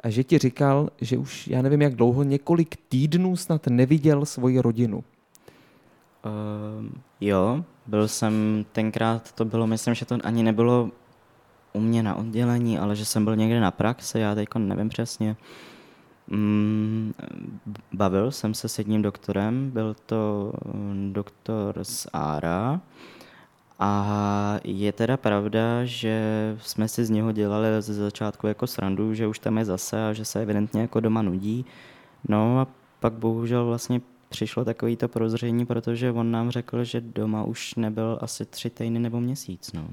a 0.00 0.10
že 0.10 0.24
ti 0.24 0.38
říkal, 0.38 0.90
že 1.00 1.18
už, 1.18 1.48
já 1.48 1.62
nevím 1.62 1.82
jak 1.82 1.94
dlouho, 1.94 2.22
několik 2.22 2.76
týdnů 2.88 3.36
snad 3.36 3.66
neviděl 3.66 4.24
svoji 4.24 4.60
rodinu. 4.60 4.96
Uh, 4.96 5.02
jo, 7.20 7.64
byl 7.86 8.08
jsem 8.08 8.64
tenkrát, 8.72 9.32
to 9.32 9.44
bylo, 9.44 9.66
myslím, 9.66 9.94
že 9.94 10.04
to 10.04 10.18
ani 10.24 10.42
nebylo 10.42 10.90
u 11.72 11.80
mě 11.80 12.02
na 12.02 12.14
oddělení, 12.14 12.78
ale 12.78 12.96
že 12.96 13.04
jsem 13.04 13.24
byl 13.24 13.36
někde 13.36 13.60
na 13.60 13.70
praxi, 13.70 14.18
já 14.18 14.34
teď 14.34 14.48
nevím 14.58 14.88
přesně. 14.88 15.30
Uh, 15.30 15.36
Mm, 16.30 17.12
bavil 17.92 18.30
jsem 18.30 18.54
se 18.54 18.68
s 18.68 18.78
jedním 18.78 19.02
doktorem, 19.02 19.70
byl 19.70 19.96
to 20.06 20.52
mm, 20.74 21.12
doktor 21.12 21.84
z 21.84 22.06
Ára 22.12 22.80
a 23.78 24.60
je 24.64 24.92
teda 24.92 25.16
pravda, 25.16 25.84
že 25.84 26.20
jsme 26.60 26.88
si 26.88 27.04
z 27.04 27.10
něho 27.10 27.32
dělali 27.32 27.66
ze 27.78 27.94
začátku 27.94 28.46
jako 28.46 28.66
srandu, 28.66 29.14
že 29.14 29.26
už 29.26 29.38
tam 29.38 29.58
je 29.58 29.64
zase 29.64 30.08
a 30.08 30.12
že 30.12 30.24
se 30.24 30.42
evidentně 30.42 30.80
jako 30.80 31.00
doma 31.00 31.22
nudí. 31.22 31.64
No 32.28 32.60
a 32.60 32.66
pak 33.00 33.12
bohužel 33.12 33.66
vlastně 33.66 34.00
přišlo 34.28 34.64
takový 34.64 34.96
to 34.96 35.08
prozření, 35.08 35.66
protože 35.66 36.12
on 36.12 36.30
nám 36.30 36.50
řekl, 36.50 36.84
že 36.84 37.00
doma 37.00 37.44
už 37.44 37.74
nebyl 37.74 38.18
asi 38.22 38.44
tři 38.44 38.70
týdny 38.70 38.98
nebo 38.98 39.20
měsíc. 39.20 39.72
No. 39.72 39.88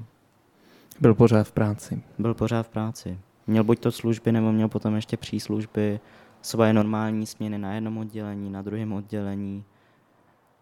Byl 1.00 1.14
pořád 1.14 1.44
v 1.44 1.52
práci. 1.52 2.02
Byl 2.18 2.34
pořád 2.34 2.62
v 2.62 2.68
práci. 2.68 3.18
Měl 3.46 3.64
buď 3.64 3.78
to 3.78 3.92
služby, 3.92 4.32
nebo 4.32 4.52
měl 4.52 4.68
potom 4.68 4.94
ještě 4.94 5.16
příslužby 5.16 6.00
svoje 6.42 6.72
normální 6.72 7.26
směny 7.26 7.58
na 7.58 7.72
jednom 7.72 7.98
oddělení, 7.98 8.50
na 8.50 8.62
druhém 8.62 8.92
oddělení. 8.92 9.64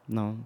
No. 0.08 0.36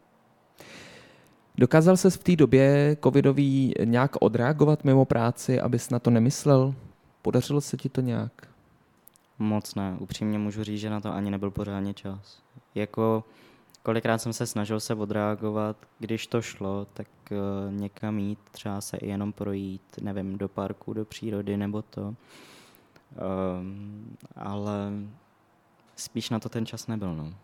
Dokázal 1.58 1.96
se 1.96 2.10
v 2.10 2.18
té 2.18 2.36
době 2.36 2.96
covidový 3.04 3.74
nějak 3.84 4.16
odreagovat 4.20 4.84
mimo 4.84 5.04
práci, 5.04 5.60
abys 5.60 5.90
na 5.90 5.98
to 5.98 6.10
nemyslel? 6.10 6.74
Podařilo 7.22 7.60
se 7.60 7.76
ti 7.76 7.88
to 7.88 8.00
nějak? 8.00 8.32
Moc 9.38 9.74
ne. 9.74 9.96
Upřímně 9.98 10.38
můžu 10.38 10.64
říct, 10.64 10.80
že 10.80 10.90
na 10.90 11.00
to 11.00 11.12
ani 11.12 11.30
nebyl 11.30 11.50
pořádně 11.50 11.94
čas. 11.94 12.42
Jako 12.74 13.24
kolikrát 13.82 14.18
jsem 14.18 14.32
se 14.32 14.46
snažil 14.46 14.80
se 14.80 14.94
odreagovat, 14.94 15.76
když 15.98 16.26
to 16.26 16.42
šlo, 16.42 16.86
tak 16.94 17.06
uh, 17.30 17.74
někam 17.74 18.18
jít, 18.18 18.38
třeba 18.50 18.80
se 18.80 18.96
i 18.96 19.08
jenom 19.08 19.32
projít, 19.32 19.82
nevím, 20.00 20.38
do 20.38 20.48
parku, 20.48 20.92
do 20.92 21.04
přírody 21.04 21.56
nebo 21.56 21.82
to. 21.82 22.02
Um, 22.02 22.16
ale 24.36 24.90
spíš 25.96 26.30
na 26.30 26.38
to 26.38 26.48
ten 26.48 26.66
čas 26.66 26.86
nebyl. 26.86 27.14
No. 27.14 27.34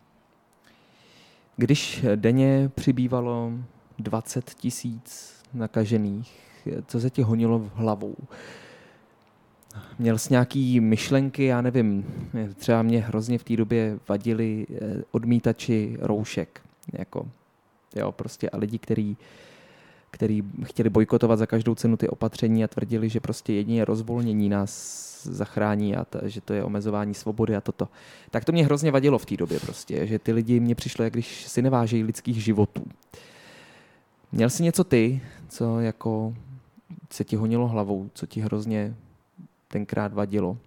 Když 1.57 2.05
denně 2.15 2.71
přibývalo 2.75 3.51
20 3.99 4.49
tisíc 4.49 5.33
nakažených, 5.53 6.39
co 6.87 6.99
se 6.99 7.09
ti 7.09 7.21
honilo 7.21 7.59
v 7.59 7.71
hlavou? 7.75 8.15
Měl 9.99 10.17
jsi 10.17 10.33
nějaký 10.33 10.79
myšlenky, 10.79 11.45
já 11.45 11.61
nevím, 11.61 12.05
třeba 12.55 12.81
mě 12.81 13.01
hrozně 13.01 13.37
v 13.37 13.43
té 13.43 13.55
době 13.55 13.99
vadili 14.09 14.67
eh, 14.69 15.03
odmítači 15.11 15.97
roušek, 16.01 16.61
jako, 16.93 17.27
jo, 17.95 18.11
prostě 18.11 18.49
a 18.49 18.57
lidi, 18.57 18.79
kteří 18.79 19.17
který 20.13 20.43
chtěli 20.63 20.89
bojkotovat 20.89 21.39
za 21.39 21.45
každou 21.45 21.75
cenu 21.75 21.97
ty 21.97 22.09
opatření 22.09 22.63
a 22.63 22.67
tvrdili, 22.67 23.09
že 23.09 23.19
prostě 23.19 23.53
jedině 23.53 23.85
rozvolnění 23.85 24.49
nás 24.49 25.03
zachrání 25.23 25.95
a 25.95 26.05
ta, 26.05 26.27
že 26.27 26.41
to 26.41 26.53
je 26.53 26.63
omezování 26.63 27.13
svobody 27.13 27.55
a 27.55 27.61
toto. 27.61 27.87
Tak 28.31 28.45
to 28.45 28.51
mě 28.51 28.65
hrozně 28.65 28.91
vadilo 28.91 29.17
v 29.17 29.25
té 29.25 29.37
době 29.37 29.59
prostě, 29.59 30.07
že 30.07 30.19
ty 30.19 30.33
lidi 30.33 30.59
mě 30.59 30.75
přišlo, 30.75 31.03
jak 31.03 31.13
když 31.13 31.47
si 31.47 31.61
nevážejí 31.61 32.03
lidských 32.03 32.43
životů. 32.43 32.83
Měl 34.33 34.49
jsi 34.49 34.63
něco 34.63 34.83
ty, 34.83 35.21
co 35.49 35.79
jako 35.79 36.33
se 37.09 37.23
ti 37.23 37.35
honilo 37.35 37.67
hlavou, 37.67 38.09
co 38.13 38.25
ti 38.25 38.41
hrozně 38.41 38.95
tenkrát 39.67 40.13
vadilo? 40.13 40.57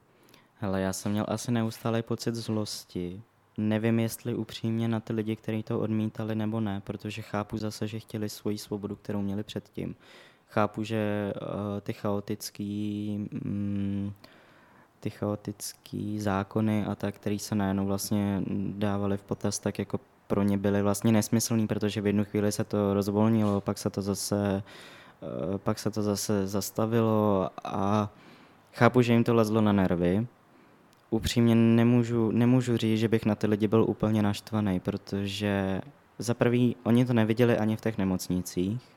Hele, 0.54 0.80
já 0.80 0.92
jsem 0.92 1.12
měl 1.12 1.24
asi 1.28 1.52
neustále 1.52 2.02
pocit 2.02 2.34
zlosti. 2.34 3.22
Nevím, 3.58 4.00
jestli 4.00 4.34
upřímně 4.34 4.88
na 4.88 5.00
ty 5.00 5.12
lidi, 5.12 5.36
kteří 5.36 5.62
to 5.62 5.80
odmítali 5.80 6.34
nebo 6.34 6.60
ne, 6.60 6.80
protože 6.84 7.22
chápu 7.22 7.58
zase, 7.58 7.86
že 7.86 8.00
chtěli 8.00 8.28
svoji 8.28 8.58
svobodu, 8.58 8.96
kterou 8.96 9.22
měli 9.22 9.42
předtím. 9.42 9.96
chápu, 10.48 10.84
že 10.84 11.32
uh, 11.34 11.80
ty 11.80 11.92
chaotický 11.92 13.18
mm, 13.44 14.12
ty 15.00 15.10
chaotický 15.10 16.20
zákony 16.20 16.84
a 16.84 16.94
tak, 16.94 17.14
který 17.14 17.38
se 17.38 17.54
najednou 17.54 17.86
vlastně 17.86 18.42
dávali 18.68 19.16
v 19.16 19.22
potaz, 19.22 19.58
tak 19.58 19.78
jako 19.78 20.00
pro 20.26 20.42
ně 20.42 20.58
byly 20.58 20.82
vlastně 20.82 21.12
nesmyslný, 21.12 21.66
protože 21.66 22.00
v 22.00 22.06
jednu 22.06 22.24
chvíli 22.24 22.52
se 22.52 22.64
to 22.64 22.94
rozvolnilo, 22.94 23.60
pak 23.60 23.78
se 23.78 23.90
to 23.90 24.02
zase, 24.02 24.62
uh, 25.52 25.58
pak 25.58 25.78
se 25.78 25.90
to 25.90 26.02
zase 26.02 26.46
zastavilo 26.46 27.50
a 27.64 28.10
chápu, 28.72 29.02
že 29.02 29.12
jim 29.12 29.24
to 29.24 29.34
lezlo 29.34 29.60
na 29.60 29.72
nervy. 29.72 30.26
Upřímně 31.10 31.54
nemůžu, 31.54 32.30
nemůžu 32.30 32.76
říct, 32.76 33.00
že 33.00 33.08
bych 33.08 33.26
na 33.26 33.34
ty 33.34 33.46
lidi 33.46 33.68
byl 33.68 33.84
úplně 33.88 34.22
naštvaný, 34.22 34.80
protože 34.80 35.80
za 36.18 36.34
prvý, 36.34 36.76
oni 36.82 37.04
to 37.04 37.12
neviděli 37.12 37.58
ani 37.58 37.76
v 37.76 37.80
těch 37.80 37.98
nemocnicích, 37.98 38.96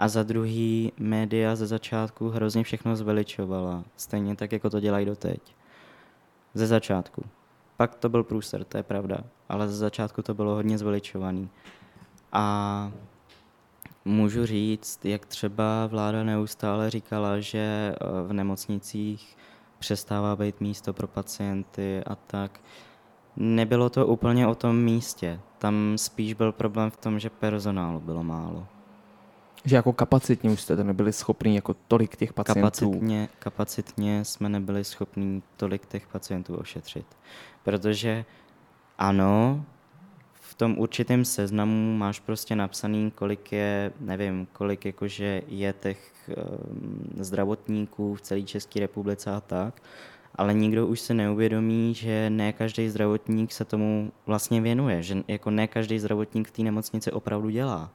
a 0.00 0.08
za 0.08 0.22
druhý, 0.22 0.92
média 0.98 1.56
ze 1.56 1.66
začátku 1.66 2.28
hrozně 2.28 2.64
všechno 2.64 2.96
zveličovala, 2.96 3.84
stejně 3.96 4.36
tak, 4.36 4.52
jako 4.52 4.70
to 4.70 4.80
dělají 4.80 5.06
doteď. 5.06 5.40
Ze 6.54 6.66
začátku. 6.66 7.24
Pak 7.80 7.94
to 7.94 8.08
byl 8.08 8.24
průser, 8.24 8.64
to 8.64 8.76
je 8.76 8.82
pravda, 8.82 9.18
ale 9.48 9.68
ze 9.68 9.76
začátku 9.76 10.22
to 10.22 10.34
bylo 10.34 10.54
hodně 10.54 10.78
zveličovaný. 10.78 11.48
A 12.32 12.92
můžu 14.04 14.46
říct, 14.46 15.04
jak 15.04 15.26
třeba 15.26 15.86
vláda 15.86 16.24
neustále 16.24 16.90
říkala, 16.90 17.40
že 17.40 17.58
eh, 17.58 17.96
v 18.26 18.32
nemocnicích 18.32 19.36
přestává 19.78 20.36
být 20.36 20.60
místo 20.60 20.92
pro 20.92 21.06
pacienty 21.06 22.04
a 22.04 22.14
tak. 22.14 22.60
Nebylo 23.36 23.90
to 23.90 24.06
úplně 24.06 24.46
o 24.46 24.54
tom 24.54 24.76
místě. 24.76 25.40
Tam 25.58 25.98
spíš 25.98 26.34
byl 26.34 26.52
problém 26.52 26.90
v 26.90 26.96
tom, 26.96 27.18
že 27.18 27.30
personálu 27.30 28.00
bylo 28.00 28.24
málo. 28.24 28.66
Že 29.64 29.76
jako 29.76 29.92
kapacitně 29.92 30.50
už 30.50 30.60
jste 30.60 30.84
nebyli 30.84 31.12
schopni 31.12 31.54
jako 31.54 31.74
tolik 31.88 32.16
těch 32.16 32.32
pacientů. 32.32 32.60
Kapacitně, 32.60 33.28
kapacitně 33.38 34.24
jsme 34.24 34.48
nebyli 34.48 34.84
schopni 34.84 35.42
tolik 35.56 35.86
těch 35.86 36.06
pacientů 36.06 36.56
ošetřit. 36.56 37.06
Protože 37.62 38.24
ano, 38.98 39.64
v 40.32 40.54
tom 40.54 40.78
určitém 40.78 41.24
seznamu 41.24 41.96
máš 41.96 42.20
prostě 42.20 42.56
napsaný, 42.56 43.10
kolik 43.10 43.52
je, 43.52 43.92
nevím, 44.00 44.46
kolik 44.52 44.84
jakože 44.84 45.42
je 45.48 45.74
těch 45.80 46.30
um, 46.30 47.24
zdravotníků 47.24 48.14
v 48.14 48.20
celé 48.20 48.42
České 48.42 48.80
republice 48.80 49.30
a 49.30 49.40
tak, 49.40 49.82
ale 50.34 50.54
nikdo 50.54 50.86
už 50.86 51.00
se 51.00 51.14
neuvědomí, 51.14 51.94
že 51.94 52.30
ne 52.30 52.52
každý 52.52 52.88
zdravotník 52.88 53.52
se 53.52 53.64
tomu 53.64 54.12
vlastně 54.26 54.60
věnuje, 54.60 55.02
že 55.02 55.22
jako 55.28 55.50
ne 55.50 55.66
každý 55.66 55.98
zdravotník 55.98 56.48
v 56.48 56.50
té 56.50 56.62
nemocnici 56.62 57.12
opravdu 57.12 57.50
dělá 57.50 57.90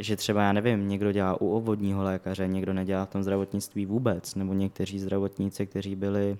že 0.00 0.16
třeba, 0.16 0.42
já 0.42 0.52
nevím, 0.52 0.88
někdo 0.88 1.12
dělá 1.12 1.40
u 1.40 1.50
obvodního 1.50 2.02
lékaře, 2.02 2.48
někdo 2.48 2.72
nedělá 2.72 3.04
v 3.04 3.10
tom 3.10 3.22
zdravotnictví 3.22 3.86
vůbec, 3.86 4.34
nebo 4.34 4.52
někteří 4.52 4.98
zdravotníci, 4.98 5.66
kteří 5.66 5.96
byli 5.96 6.38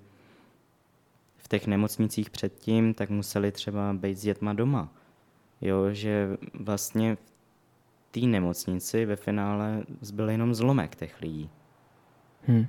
v 1.37 1.49
těch 1.49 1.67
nemocnicích 1.67 2.31
předtím, 2.31 2.95
tak 2.95 3.11
museli 3.11 3.53
třeba 3.53 3.93
být 3.93 4.19
s 4.19 4.23
dětma 4.23 4.53
doma. 4.53 4.89
Jo, 5.61 5.93
že 5.93 6.37
vlastně 6.55 7.17
v 7.17 7.21
té 8.11 8.21
nemocnici 8.21 9.07
ve 9.07 9.17
finále 9.17 9.83
zbyl 10.01 10.31
jenom 10.31 10.55
zlomek 10.55 10.97
těch 10.97 11.21
lidí. 11.21 11.51
Hmm. 12.47 12.67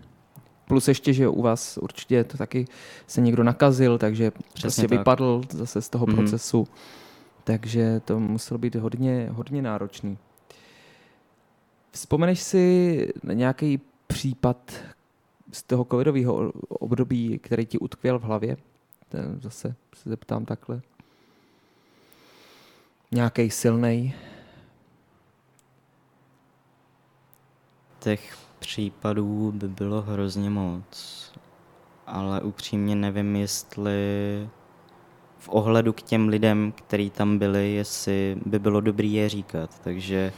Plus 0.67 0.87
ještě, 0.87 1.13
že 1.13 1.27
u 1.27 1.41
vás 1.41 1.77
určitě 1.77 2.23
to 2.23 2.37
taky 2.37 2.65
se 3.07 3.21
někdo 3.21 3.43
nakazil, 3.43 3.97
takže 3.97 4.31
Přesně 4.31 4.61
prostě 4.61 4.81
tak. 4.81 4.91
vypadl 4.99 5.41
zase 5.49 5.81
z 5.81 5.89
toho 5.89 6.05
mm-hmm. 6.05 6.15
procesu. 6.15 6.67
Takže 7.43 7.99
to 7.99 8.19
muselo 8.19 8.57
být 8.57 8.75
hodně, 8.75 9.29
hodně 9.31 9.61
náročný. 9.61 10.17
Vzpomeneš 11.91 12.39
si 12.39 13.07
na 13.23 13.33
nějaký 13.33 13.79
případ 14.07 14.73
z 15.51 15.63
toho 15.63 15.85
covidového 15.91 16.51
období, 16.69 17.39
který 17.39 17.65
ti 17.65 17.79
utkvěl 17.79 18.19
v 18.19 18.23
hlavě? 18.23 18.57
Zase 19.41 19.75
se 19.95 20.09
zeptám 20.09 20.45
takhle. 20.45 20.81
Nějaký 23.11 23.49
silný. 23.49 24.13
Těch 27.99 28.37
případů 28.59 29.51
by 29.51 29.67
bylo 29.67 30.01
hrozně 30.01 30.49
moc, 30.49 31.31
ale 32.07 32.41
upřímně 32.41 32.95
nevím, 32.95 33.35
jestli 33.35 33.91
v 35.37 35.49
ohledu 35.49 35.93
k 35.93 36.01
těm 36.01 36.27
lidem, 36.27 36.71
kteří 36.71 37.09
tam 37.09 37.37
byli, 37.37 37.73
jestli 37.73 38.37
by 38.45 38.59
bylo 38.59 38.81
dobrý 38.81 39.13
je 39.13 39.29
říkat. 39.29 39.79
Takže 39.79 40.33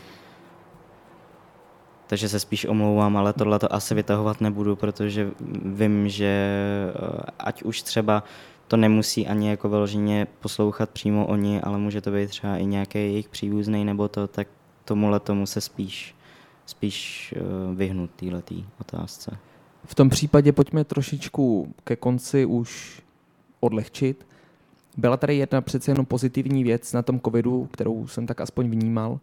takže 2.14 2.30
se 2.30 2.40
spíš 2.40 2.66
omlouvám, 2.66 3.18
ale 3.18 3.34
tohle 3.34 3.60
to 3.60 3.74
asi 3.74 3.96
vytahovat 3.96 4.42
nebudu, 4.42 4.76
protože 4.76 5.32
vím, 5.66 6.10
že 6.10 6.26
eh, 6.26 7.24
ať 7.40 7.64
už 7.64 7.82
třeba 7.82 8.24
to 8.68 8.78
nemusí 8.78 9.28
ani 9.28 9.50
jako 9.50 9.70
vyloženě 9.70 10.28
poslouchat 10.40 10.90
přímo 10.90 11.26
oni, 11.28 11.62
ale 11.62 11.78
může 11.78 12.02
to 12.02 12.12
být 12.12 12.30
třeba 12.30 12.58
i 12.58 12.66
nějaký 12.66 12.98
jejich 12.98 13.30
příbuzný 13.30 13.86
nebo 13.86 14.08
to, 14.08 14.28
tak 14.28 14.48
tomuhle 14.86 15.20
tomu 15.20 15.46
se 15.46 15.62
spíš, 15.62 16.16
spíš 16.66 17.34
eh, 17.38 17.42
vyhnout 17.76 18.10
této 18.16 18.56
otázce. 18.82 19.38
V 19.86 19.96
tom 19.96 20.10
případě 20.10 20.52
pojďme 20.52 20.84
trošičku 20.84 21.74
ke 21.84 21.96
konci 21.96 22.46
už 22.46 23.02
odlehčit. 23.60 24.28
Byla 24.98 25.18
tady 25.18 25.36
jedna 25.36 25.62
přece 25.62 25.92
jenom 25.92 26.06
pozitivní 26.06 26.64
věc 26.64 26.94
na 26.94 27.02
tom 27.02 27.20
covidu, 27.20 27.70
kterou 27.72 28.08
jsem 28.08 28.28
tak 28.28 28.42
aspoň 28.42 28.70
vnímal. 28.70 29.20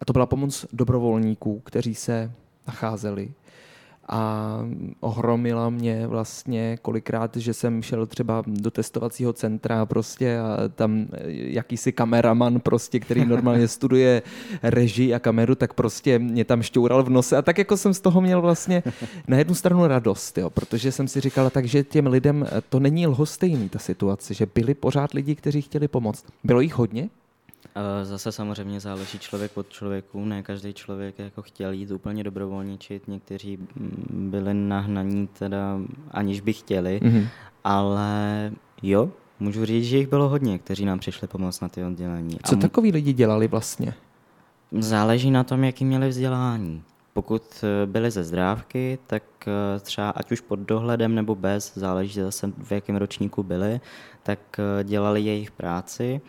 A 0.00 0.04
to 0.04 0.12
byla 0.12 0.26
pomoc 0.26 0.66
dobrovolníků, 0.72 1.60
kteří 1.60 1.94
se 1.94 2.32
nacházeli 2.66 3.32
a 4.12 4.58
ohromila 5.00 5.70
mě 5.70 6.06
vlastně 6.06 6.78
kolikrát, 6.82 7.36
že 7.36 7.54
jsem 7.54 7.82
šel 7.82 8.06
třeba 8.06 8.42
do 8.46 8.70
testovacího 8.70 9.32
centra 9.32 9.86
prostě 9.86 10.38
a 10.38 10.68
tam 10.68 11.06
jakýsi 11.28 11.92
kameraman 11.92 12.60
prostě, 12.60 13.00
který 13.00 13.24
normálně 13.24 13.68
studuje 13.78 14.22
režii 14.62 15.14
a 15.14 15.18
kameru, 15.18 15.54
tak 15.54 15.74
prostě 15.74 16.18
mě 16.18 16.44
tam 16.44 16.62
šťoural 16.62 17.02
v 17.02 17.10
nose 17.10 17.36
a 17.36 17.42
tak 17.42 17.58
jako 17.58 17.76
jsem 17.76 17.94
z 17.94 18.00
toho 18.00 18.20
měl 18.20 18.40
vlastně 18.40 18.82
na 19.28 19.38
jednu 19.38 19.54
stranu 19.54 19.86
radost, 19.86 20.38
jo, 20.38 20.50
protože 20.50 20.92
jsem 20.92 21.08
si 21.08 21.20
říkal, 21.20 21.50
takže 21.50 21.84
těm 21.84 22.06
lidem 22.06 22.46
to 22.68 22.80
není 22.80 23.06
lhostejný 23.06 23.68
ta 23.68 23.78
situace, 23.78 24.34
že 24.34 24.46
byli 24.54 24.74
pořád 24.74 25.14
lidi, 25.14 25.34
kteří 25.34 25.62
chtěli 25.62 25.88
pomoct. 25.88 26.24
Bylo 26.44 26.60
jich 26.60 26.74
hodně? 26.74 27.08
Zase 28.02 28.32
samozřejmě 28.32 28.80
záleží 28.80 29.18
člověk 29.18 29.56
od 29.56 29.68
člověku, 29.68 30.24
ne 30.24 30.42
každý 30.42 30.74
člověk 30.74 31.18
jako 31.18 31.42
chtěl 31.42 31.72
jít 31.72 31.90
úplně 31.90 32.24
dobrovolničit, 32.24 33.08
někteří 33.08 33.58
byli 34.10 34.54
nahnaní 34.54 35.26
teda 35.26 35.78
aniž 36.10 36.40
by 36.40 36.52
chtěli, 36.52 37.00
mm-hmm. 37.02 37.28
ale 37.64 38.52
jo, 38.82 39.10
můžu 39.40 39.64
říct, 39.64 39.84
že 39.84 39.96
jich 39.96 40.08
bylo 40.08 40.28
hodně, 40.28 40.58
kteří 40.58 40.84
nám 40.84 40.98
přišli 40.98 41.28
pomoct 41.28 41.60
na 41.60 41.68
ty 41.68 41.84
oddělení. 41.84 42.38
Co 42.44 42.54
mu... 42.56 42.62
takový 42.62 42.92
lidi 42.92 43.12
dělali 43.12 43.48
vlastně? 43.48 43.94
Záleží 44.78 45.30
na 45.30 45.44
tom, 45.44 45.64
jaký 45.64 45.84
měli 45.84 46.08
vzdělání. 46.08 46.82
Pokud 47.12 47.64
eh, 47.64 47.86
byli 47.86 48.10
ze 48.10 48.24
zdrávky, 48.24 48.98
tak 49.06 49.22
eh, 49.46 49.80
třeba 49.80 50.10
ať 50.10 50.32
už 50.32 50.40
pod 50.40 50.58
dohledem 50.58 51.14
nebo 51.14 51.34
bez, 51.34 51.74
záleží 51.74 52.20
zase 52.20 52.52
v 52.62 52.72
jakém 52.72 52.96
ročníku 52.96 53.42
byli, 53.42 53.80
tak 54.22 54.38
eh, 54.58 54.84
dělali 54.84 55.20
jejich 55.20 55.50
práci 55.50 56.20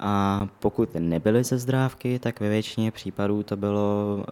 a 0.00 0.48
pokud 0.58 0.94
nebyly 0.94 1.44
ze 1.44 1.58
zdrávky, 1.58 2.18
tak 2.18 2.40
ve 2.40 2.48
většině 2.48 2.90
případů 2.90 3.42
to 3.42 3.56
bylo 3.56 4.16
uh, 4.16 4.24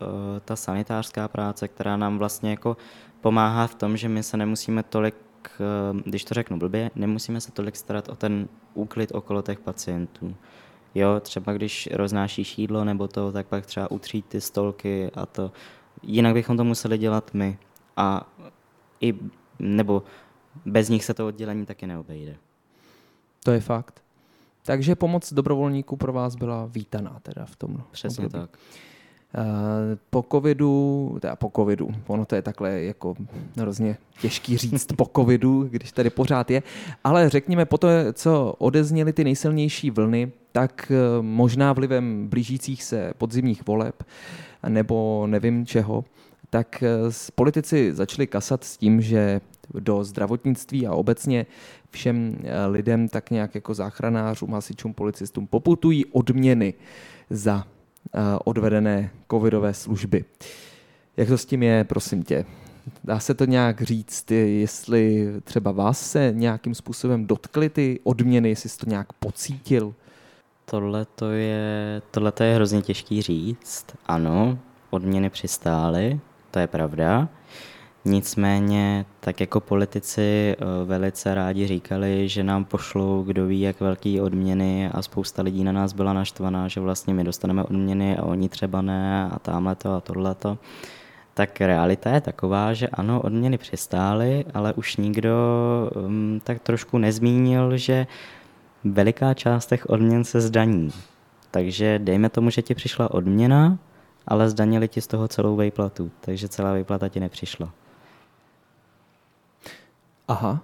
ta 0.45 0.57
sanitářská 0.57 1.29
práce, 1.29 1.69
která 1.69 1.97
nám 1.97 2.19
vlastně 2.19 2.51
jako 2.51 2.77
pomáhá 3.21 3.67
v 3.67 3.75
tom, 3.75 3.97
že 3.97 4.09
my 4.09 4.23
se 4.23 4.37
nemusíme 4.37 4.83
tolik, 4.83 5.15
uh, 5.93 6.01
když 6.01 6.25
to 6.25 6.35
řeknu 6.35 6.59
blbě, 6.59 6.91
nemusíme 6.95 7.41
se 7.41 7.53
tolik 7.53 7.77
starat 7.77 8.09
o 8.09 8.17
ten 8.17 8.49
úklid 8.75 9.13
okolo 9.15 9.43
těch 9.43 9.61
pacientů. 9.61 10.35
Jo, 10.95 11.21
třeba 11.21 11.53
když 11.53 11.89
roznášíš 11.93 12.59
jídlo 12.59 12.85
nebo 12.85 13.09
to, 13.09 13.33
tak 13.33 13.47
pak 13.47 13.67
třeba 13.67 13.91
utřít 13.91 14.27
ty 14.27 14.41
stolky 14.41 15.11
a 15.15 15.27
to. 15.27 15.53
Jinak 16.03 16.35
bychom 16.35 16.57
to 16.57 16.65
museli 16.65 16.99
dělat 16.99 17.31
my. 17.35 17.59
A 17.97 18.33
i, 19.01 19.15
nebo 19.59 20.03
bez 20.65 20.89
nich 20.89 21.05
se 21.05 21.15
to 21.15 21.27
oddělení 21.27 21.67
taky 21.67 21.87
neobejde. 21.87 22.37
To 23.45 23.51
je 23.51 23.61
fakt. 23.61 24.06
Takže 24.67 24.95
pomoc 24.95 25.33
dobrovolníků 25.33 25.97
pro 25.97 26.13
vás 26.13 26.37
byla 26.37 26.67
vítaná 26.67 27.19
teda 27.23 27.47
v 27.47 27.57
tom 27.57 27.83
Přesně 27.91 28.27
období. 28.27 28.43
tak. 28.43 28.59
Eh, 29.35 29.97
po 30.11 30.25
covidu, 30.33 31.19
teda 31.21 31.37
po 31.37 31.53
covidu, 31.57 31.89
ono 32.07 32.25
to 32.25 32.35
je 32.35 32.43
takhle 32.43 32.83
jako 32.83 33.15
hrozně 33.57 33.97
těžký 34.21 34.57
říct 34.57 34.93
po 34.97 35.11
covidu, 35.17 35.63
když 35.71 35.93
tady 35.93 36.11
pořád 36.11 36.51
je, 36.51 36.63
ale 37.05 37.29
řekněme 37.29 37.65
po 37.65 37.79
to, 37.79 37.89
co 38.13 38.55
odezněly 38.59 39.13
ty 39.13 39.25
nejsilnější 39.25 39.91
vlny, 39.91 40.33
tak 40.53 40.93
eh, 40.95 41.23
možná 41.23 41.73
vlivem 41.73 42.29
blížících 42.29 42.83
se 42.83 43.13
podzimních 43.19 43.67
voleb 43.67 44.03
nebo 44.69 45.27
nevím 45.27 45.67
čeho, 45.67 46.05
tak 46.57 46.83
eh, 46.83 46.89
politici 47.35 47.95
začali 47.95 48.27
kasat 48.27 48.65
s 48.65 48.77
tím, 48.77 49.01
že 49.01 49.41
do 49.75 50.05
zdravotnictví 50.05 50.87
a 50.87 50.93
obecně 50.93 51.47
všem 51.91 52.39
eh, 52.43 52.67
lidem, 52.67 53.09
tak 53.09 53.31
nějak 53.31 53.55
jako 53.55 53.75
záchranářům, 53.75 54.53
hasičům, 54.53 54.95
policistům 54.95 55.47
poputují 55.47 56.07
odměny 56.07 56.75
za 57.31 57.65
eh, 57.65 58.21
odvedené 58.45 59.11
covidové 59.31 59.75
služby. 59.75 60.25
Jak 61.17 61.29
to 61.29 61.39
s 61.39 61.45
tím 61.45 61.63
je, 61.63 61.85
prosím 61.85 62.23
tě? 62.23 62.45
Dá 63.05 63.21
se 63.21 63.35
to 63.35 63.45
nějak 63.45 63.83
říct, 63.83 64.31
jestli 64.31 65.33
třeba 65.45 65.73
vás 65.73 66.11
se 66.11 66.33
nějakým 66.35 66.75
způsobem 66.75 67.27
dotkly 67.27 67.69
ty 67.69 68.01
odměny, 68.05 68.49
jestli 68.49 68.69
jsi 68.69 68.79
to 68.79 68.91
nějak 68.91 69.13
pocítil? 69.13 69.95
Tohle 70.65 71.05
to 71.05 71.31
je, 71.31 72.03
tohle 72.11 72.33
to 72.33 72.43
je 72.43 72.55
hrozně 72.55 72.83
těžký 72.83 73.23
říct. 73.23 73.87
Ano, 74.07 74.59
odměny 74.91 75.31
přistály, 75.31 76.21
to 76.57 76.61
je 76.61 76.67
pravda. 76.67 77.29
Nicméně, 78.05 79.05
tak 79.21 79.41
jako 79.41 79.61
politici 79.61 80.57
eh, 80.59 80.85
velice 80.85 81.35
rádi 81.35 81.67
říkali, 81.67 82.29
že 82.29 82.45
nám 82.45 82.65
pošlou 82.65 83.23
kdo 83.23 83.47
ví 83.47 83.61
jak 83.61 83.81
velký 83.81 84.21
odměny 84.21 84.91
a 84.93 85.03
spousta 85.03 85.43
lidí 85.43 85.65
na 85.65 85.73
nás 85.73 85.93
byla 85.93 86.13
naštvaná, 86.13 86.69
že 86.69 86.81
vlastně 86.81 87.15
my 87.15 87.25
dostaneme 87.25 87.65
odměny 87.65 88.17
a 88.17 88.23
oni 88.23 88.49
třeba 88.49 88.83
ne 88.83 89.31
a 89.33 89.39
tamhle 89.39 89.75
to 89.75 89.95
a 89.95 90.01
tohleto. 90.01 90.59
Tak 91.35 91.61
realita 91.61 92.11
je 92.11 92.21
taková, 92.21 92.73
že 92.73 92.89
ano, 92.89 93.21
odměny 93.23 93.59
přistály, 93.59 94.45
ale 94.55 94.73
už 94.73 94.97
nikdo 94.97 95.37
um, 95.95 96.41
tak 96.45 96.63
trošku 96.63 96.99
nezmínil, 96.99 97.77
že 97.77 98.07
veliká 98.85 99.35
část 99.35 99.67
těch 99.67 99.91
odměn 99.91 100.25
se 100.25 100.41
zdaní. 100.41 100.91
Takže 101.51 101.99
dejme 101.99 102.29
tomu, 102.29 102.51
že 102.51 102.63
ti 102.63 102.75
přišla 102.75 103.11
odměna, 103.11 103.79
ale 104.27 104.51
zdanili 104.51 104.89
ti 104.89 105.01
z 105.01 105.07
toho 105.07 105.29
celou 105.29 105.57
vejplatu, 105.57 106.11
takže 106.21 106.49
celá 106.49 106.73
vejplata 106.73 107.09
ti 107.09 107.21
nepřišla. 107.21 107.73
Aha. 110.29 110.61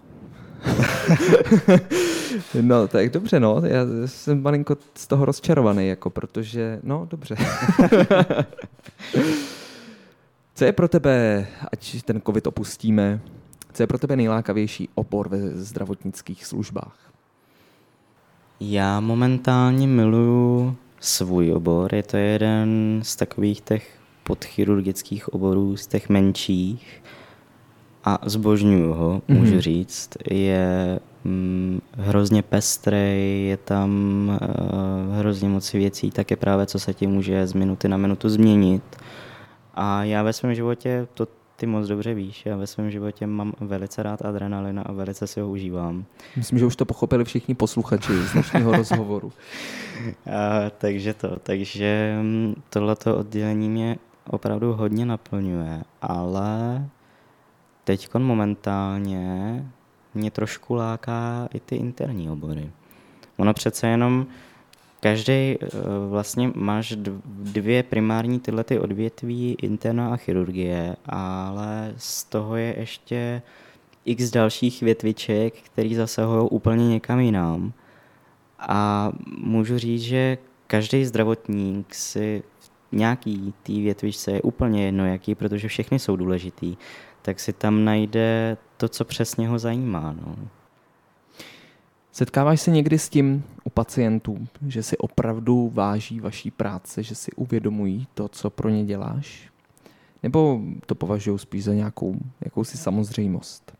no, 2.60 2.88
tak 2.88 3.10
dobře, 3.10 3.40
no. 3.40 3.62
Já 3.64 3.80
jsem 4.06 4.42
malinko 4.42 4.76
z 4.94 5.06
toho 5.06 5.24
rozčarovaný, 5.24 5.88
jako, 5.88 6.10
protože, 6.10 6.80
no, 6.82 7.06
dobře. 7.10 7.36
co 10.54 10.64
je 10.64 10.72
pro 10.72 10.88
tebe, 10.88 11.46
ať 11.72 12.02
ten 12.02 12.20
covid 12.26 12.46
opustíme, 12.46 13.20
co 13.72 13.82
je 13.82 13.86
pro 13.86 13.98
tebe 13.98 14.16
nejlákavější 14.16 14.88
obor 14.94 15.28
ve 15.28 15.38
zdravotnických 15.50 16.46
službách? 16.46 17.12
Já 18.60 19.00
momentálně 19.00 19.86
miluju 19.86 20.76
svůj 21.03 21.53
obor. 21.53 21.94
Je 21.94 22.03
to 22.03 22.16
jeden 22.16 23.00
z 23.03 23.16
takových 23.16 23.61
těch 23.61 23.98
podchirurgických 24.22 25.28
oborů, 25.28 25.76
z 25.76 25.86
těch 25.86 26.09
menších 26.09 27.03
a 28.05 28.18
zbožňuju 28.26 28.92
ho, 28.92 29.18
mm-hmm. 29.18 29.38
můžu 29.38 29.61
říct. 29.61 30.11
Je 30.30 31.00
mm, 31.24 31.80
hrozně 31.92 32.42
pestrý, 32.42 33.46
je 33.46 33.57
tam 33.57 33.90
uh, 34.28 35.18
hrozně 35.18 35.48
moc 35.48 35.72
věcí, 35.72 36.11
také 36.11 36.36
právě 36.36 36.66
co 36.66 36.78
se 36.78 36.94
ti 36.94 37.07
může 37.07 37.46
z 37.46 37.53
minuty 37.53 37.88
na 37.88 37.96
minutu 37.96 38.28
změnit. 38.28 38.82
A 39.74 40.05
já 40.05 40.22
ve 40.22 40.32
svém 40.32 40.55
životě, 40.55 41.07
to 41.14 41.26
ty 41.57 41.66
moc 41.66 41.88
dobře 41.88 42.14
víš, 42.14 42.46
já 42.46 42.57
ve 42.57 42.66
svém 42.66 42.90
životě 42.90 43.26
mám 43.26 43.53
velice 43.61 44.03
rád 44.03 44.24
adrenalina 44.24 44.82
a 44.82 44.92
velice 44.92 45.26
si 45.26 45.40
ho 45.40 45.48
užívám. 45.48 46.05
Myslím, 46.36 46.59
že 46.59 46.66
už 46.66 46.76
to 46.76 46.84
pochopili 46.84 47.24
všichni 47.24 47.55
posluchači 47.55 48.12
z 48.12 48.32
dnešního 48.32 48.72
rozhovoru. 48.76 49.32
A, 50.26 50.70
takže 50.70 51.14
to, 51.14 51.38
takže 51.38 52.18
mm, 52.22 52.55
tohleto 52.70 53.16
oddělení 53.16 53.68
mě 53.68 53.96
opravdu 54.26 54.72
hodně 54.72 55.07
naplňuje, 55.07 55.82
ale 56.03 56.84
teď 57.84 58.14
momentálně 58.14 59.64
mě 60.14 60.30
trošku 60.30 60.74
láká 60.74 61.48
i 61.55 61.61
ty 61.61 61.76
interní 61.76 62.30
obory. 62.30 62.70
Ono 63.36 63.55
přece 63.55 63.86
jenom 63.86 64.26
každý 65.03 65.32
eh, 65.32 65.59
vlastně 66.09 66.50
máš 66.55 66.96
dvě 67.26 67.82
primární 67.82 68.40
tyhle 68.40 68.64
ty 68.64 68.78
odvětví, 68.78 69.57
interna 69.62 70.12
a 70.12 70.16
chirurgie, 70.16 70.96
ale 71.07 71.94
z 71.96 72.24
toho 72.24 72.57
je 72.57 72.74
ještě 72.78 73.42
x 74.05 74.30
dalších 74.30 74.82
větviček, 74.82 75.55
který 75.55 75.94
zasahují 75.94 76.48
úplně 76.50 76.88
někam 76.88 77.20
jinam. 77.20 77.72
A 78.59 79.12
můžu 79.38 79.78
říct, 79.78 80.03
že 80.03 80.38
každý 80.66 81.05
zdravotník 81.05 81.94
si 81.94 82.42
nějaký 82.92 83.55
té 83.62 83.72
větvičce 83.72 84.32
je 84.32 84.42
úplně 84.42 84.84
jedno 84.84 85.07
jaký, 85.07 85.34
protože 85.34 85.68
všechny 85.68 85.98
jsou 85.98 86.16
důležitý 86.16 86.76
tak 87.22 87.40
si 87.40 87.53
tam 87.53 87.84
najde 87.84 88.57
to, 88.76 88.88
co 88.88 89.05
přesně 89.05 89.48
ho 89.48 89.59
zajímá. 89.59 90.14
No. 90.26 90.36
Setkáváš 92.12 92.60
se 92.60 92.70
někdy 92.70 92.98
s 92.98 93.08
tím 93.08 93.44
u 93.64 93.70
pacientů, 93.70 94.46
že 94.66 94.82
si 94.82 94.98
opravdu 94.98 95.70
váží 95.74 96.20
vaší 96.20 96.50
práce, 96.50 97.02
že 97.02 97.14
si 97.14 97.32
uvědomují 97.32 98.06
to, 98.14 98.28
co 98.28 98.50
pro 98.50 98.68
ně 98.68 98.84
děláš? 98.84 99.50
Nebo 100.22 100.60
to 100.86 100.94
považují 100.94 101.38
spíš 101.38 101.64
za 101.64 101.74
nějakou 101.74 102.16
jakousi 102.40 102.76
samozřejmost? 102.78 103.72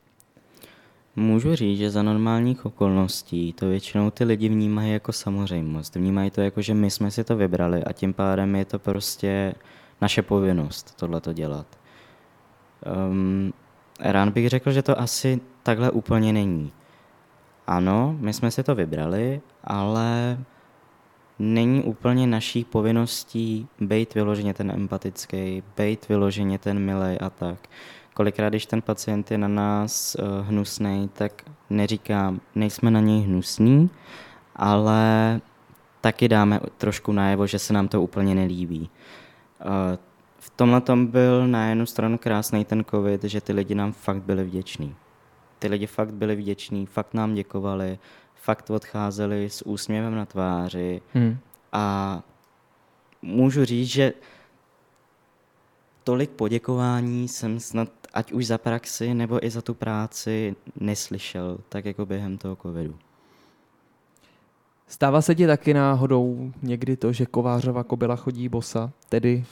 Můžu 1.17 1.55
říct, 1.55 1.79
že 1.79 1.91
za 1.91 2.03
normálních 2.03 2.67
okolností 2.67 3.53
to 3.53 3.69
většinou 3.69 4.11
ty 4.11 4.25
lidi 4.25 4.49
vnímají 4.49 4.93
jako 4.93 5.13
samozřejmost. 5.13 5.97
Vnímají 5.97 6.31
to 6.31 6.41
jako, 6.41 6.63
že 6.63 6.75
my 6.75 6.91
jsme 6.91 7.11
si 7.11 7.25
to 7.25 7.37
vybrali 7.37 7.85
a 7.85 7.93
tím 7.93 8.13
pádem 8.13 8.57
je 8.57 8.65
to 8.65 8.79
prostě 8.79 9.55
naše 10.01 10.23
povinnost 10.23 10.97
tohle 10.97 11.21
to 11.21 11.33
dělat. 11.33 11.67
Um, 13.11 13.53
rád 14.01 14.29
bych 14.29 14.49
řekl, 14.49 14.73
že 14.73 14.83
to 14.83 15.01
asi 15.01 15.41
takhle 15.63 15.91
úplně 15.91 16.33
není. 16.33 16.73
Ano, 17.73 18.17
my 18.21 18.33
jsme 18.33 18.51
si 18.51 18.63
to 18.63 18.75
vybrali, 18.75 19.41
ale 19.65 20.39
není 21.39 21.83
úplně 21.83 22.27
naší 22.27 22.65
povinností 22.65 23.69
být 23.81 24.15
vyloženě 24.15 24.55
ten 24.55 24.71
empatický, 24.71 25.63
být 25.77 26.09
vyloženě 26.09 26.59
ten 26.59 26.79
milej 26.79 27.19
a 27.21 27.31
tak. 27.31 27.59
Kolikrát, 28.15 28.49
když 28.49 28.67
ten 28.67 28.83
pacient 28.83 29.31
je 29.31 29.39
na 29.39 29.49
nás 29.49 30.15
uh, 30.15 30.25
eh, 30.25 30.43
hnusný, 30.43 31.11
tak 31.13 31.43
neříkám, 31.71 32.41
nejsme 32.55 32.91
na 32.91 33.01
něj 33.01 33.23
hnusní, 33.23 33.91
ale 34.57 35.41
taky 36.01 36.29
dáme 36.29 36.61
trošku 36.79 37.13
najevo, 37.13 37.47
že 37.47 37.59
se 37.59 37.73
nám 37.73 37.89
to 37.89 38.03
úplně 38.03 38.35
nelíbí. 38.35 38.81
Uh, 39.65 39.99
v 40.39 40.51
tomhle 40.51 40.81
tom 40.81 41.07
byl 41.07 41.49
na 41.49 41.69
jednu 41.69 41.87
stranu 41.87 42.19
krásný 42.19 42.65
ten 42.65 42.85
covid, 42.85 43.25
že 43.25 43.41
ty 43.41 43.53
lidi 43.53 43.75
nám 43.75 43.93
fakt 43.93 44.23
byli 44.23 44.45
vděční. 44.45 44.95
Ty 45.63 45.69
lidi 45.69 45.87
fakt 45.87 46.15
byli 46.15 46.37
vděční, 46.37 46.87
fakt 46.87 47.15
nám 47.15 47.35
děkovali, 47.35 47.99
fakt 48.35 48.71
odcházeli 48.71 49.51
s 49.51 49.67
úsměvem 49.67 50.15
na 50.15 50.27
tváři 50.27 51.03
hmm. 51.15 51.39
a 51.73 52.23
můžu 53.23 53.65
říct, 53.65 53.89
že 53.89 54.13
tolik 56.05 56.31
poděkování 56.31 57.29
jsem 57.29 57.61
snad 57.61 57.89
ať 58.13 58.33
už 58.33 58.47
za 58.47 58.59
praxi 58.59 59.15
nebo 59.15 59.47
i 59.47 59.51
za 59.51 59.63
tu 59.63 59.75
práci 59.75 60.57
neslyšel, 60.81 61.59
tak 61.69 61.85
jako 61.85 62.07
během 62.07 62.39
toho 62.39 62.57
covidu. 62.57 62.97
Stává 64.89 65.23
se 65.23 65.35
ti 65.35 65.47
taky 65.47 65.75
náhodou 65.75 66.53
někdy 66.63 66.97
to, 66.97 67.13
že 67.13 67.27
kovářova 67.27 67.85
kobila 67.85 68.17
chodí 68.17 68.49
bosa, 68.49 68.93
tedy 69.09 69.45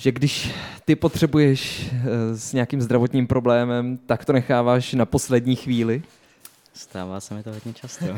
že 0.00 0.12
když 0.12 0.52
ty 0.84 0.96
potřebuješ 0.96 1.90
eh, 1.92 2.36
s 2.36 2.52
nějakým 2.52 2.80
zdravotním 2.80 3.26
problémem, 3.26 3.98
tak 4.06 4.24
to 4.24 4.32
necháváš 4.32 4.92
na 4.92 5.06
poslední 5.06 5.56
chvíli? 5.56 6.02
Stává 6.72 7.20
se 7.20 7.34
mi 7.34 7.42
to 7.42 7.50
hodně 7.50 7.72
často. 7.72 8.04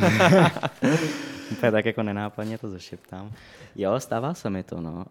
Úplně 1.51 1.73
tak 1.73 1.85
jako 1.85 2.03
nenápadně 2.03 2.59
to 2.59 2.71
zašeptám. 2.71 3.31
Jo, 3.77 4.01
stává 4.01 4.35
se 4.35 4.51
mi 4.51 4.63
to, 4.63 4.81
no. 4.81 5.05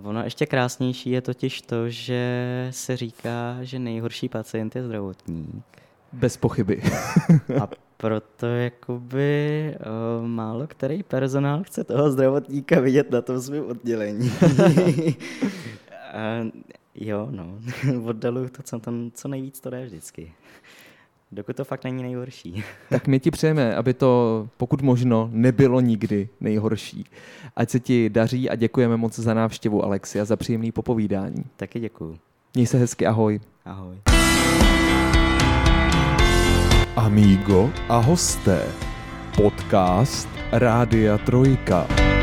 Uh, 0.00 0.08
ono 0.08 0.24
ještě 0.24 0.46
krásnější 0.46 1.10
je 1.10 1.20
totiž 1.20 1.62
to, 1.62 1.88
že 1.88 2.68
se 2.70 2.96
říká, 2.96 3.56
že 3.62 3.78
nejhorší 3.78 4.28
pacient 4.28 4.76
je 4.76 4.84
zdravotník. 4.84 5.64
Bez 6.12 6.36
pochyby. 6.36 6.82
A 7.62 7.68
proto 7.96 8.46
jakoby 8.46 9.74
uh, 10.20 10.26
málo 10.26 10.66
který 10.66 11.02
personál 11.02 11.62
chce 11.62 11.84
toho 11.84 12.10
zdravotníka 12.10 12.80
vidět 12.80 13.10
na 13.10 13.22
tom 13.22 13.40
svém 13.40 13.66
oddělení. 13.66 14.32
Uh, 16.16 16.50
jo, 16.94 17.28
no. 17.30 17.58
Oddaluju 18.04 18.48
to, 18.48 18.62
co, 18.62 18.78
tam, 18.78 19.10
co 19.14 19.28
nejvíc 19.28 19.60
to 19.60 19.70
jde 19.70 19.86
vždycky. 19.86 20.32
Dokud 21.32 21.56
to 21.56 21.64
fakt 21.64 21.84
není 21.84 22.02
nejhorší. 22.02 22.64
tak 22.90 23.06
my 23.06 23.20
ti 23.20 23.30
přejeme, 23.30 23.76
aby 23.76 23.94
to 23.94 24.48
pokud 24.56 24.82
možno 24.82 25.28
nebylo 25.32 25.80
nikdy 25.80 26.28
nejhorší. 26.40 27.04
Ať 27.56 27.70
se 27.70 27.80
ti 27.80 28.10
daří 28.10 28.50
a 28.50 28.54
děkujeme 28.54 28.96
moc 28.96 29.18
za 29.18 29.34
návštěvu, 29.34 29.84
Alexi, 29.84 30.20
a 30.20 30.24
za 30.24 30.36
příjemný 30.36 30.72
popovídání. 30.72 31.44
Taky 31.56 31.80
děkuju. 31.80 32.18
Měj 32.54 32.66
se 32.66 32.78
hezky, 32.78 33.06
ahoj. 33.06 33.40
Ahoj. 33.64 33.96
Amigo 36.96 37.70
a 37.88 37.98
hosté. 37.98 38.66
Podcast 39.36 40.28
Rádia 40.52 41.18
Trojka. 41.18 42.15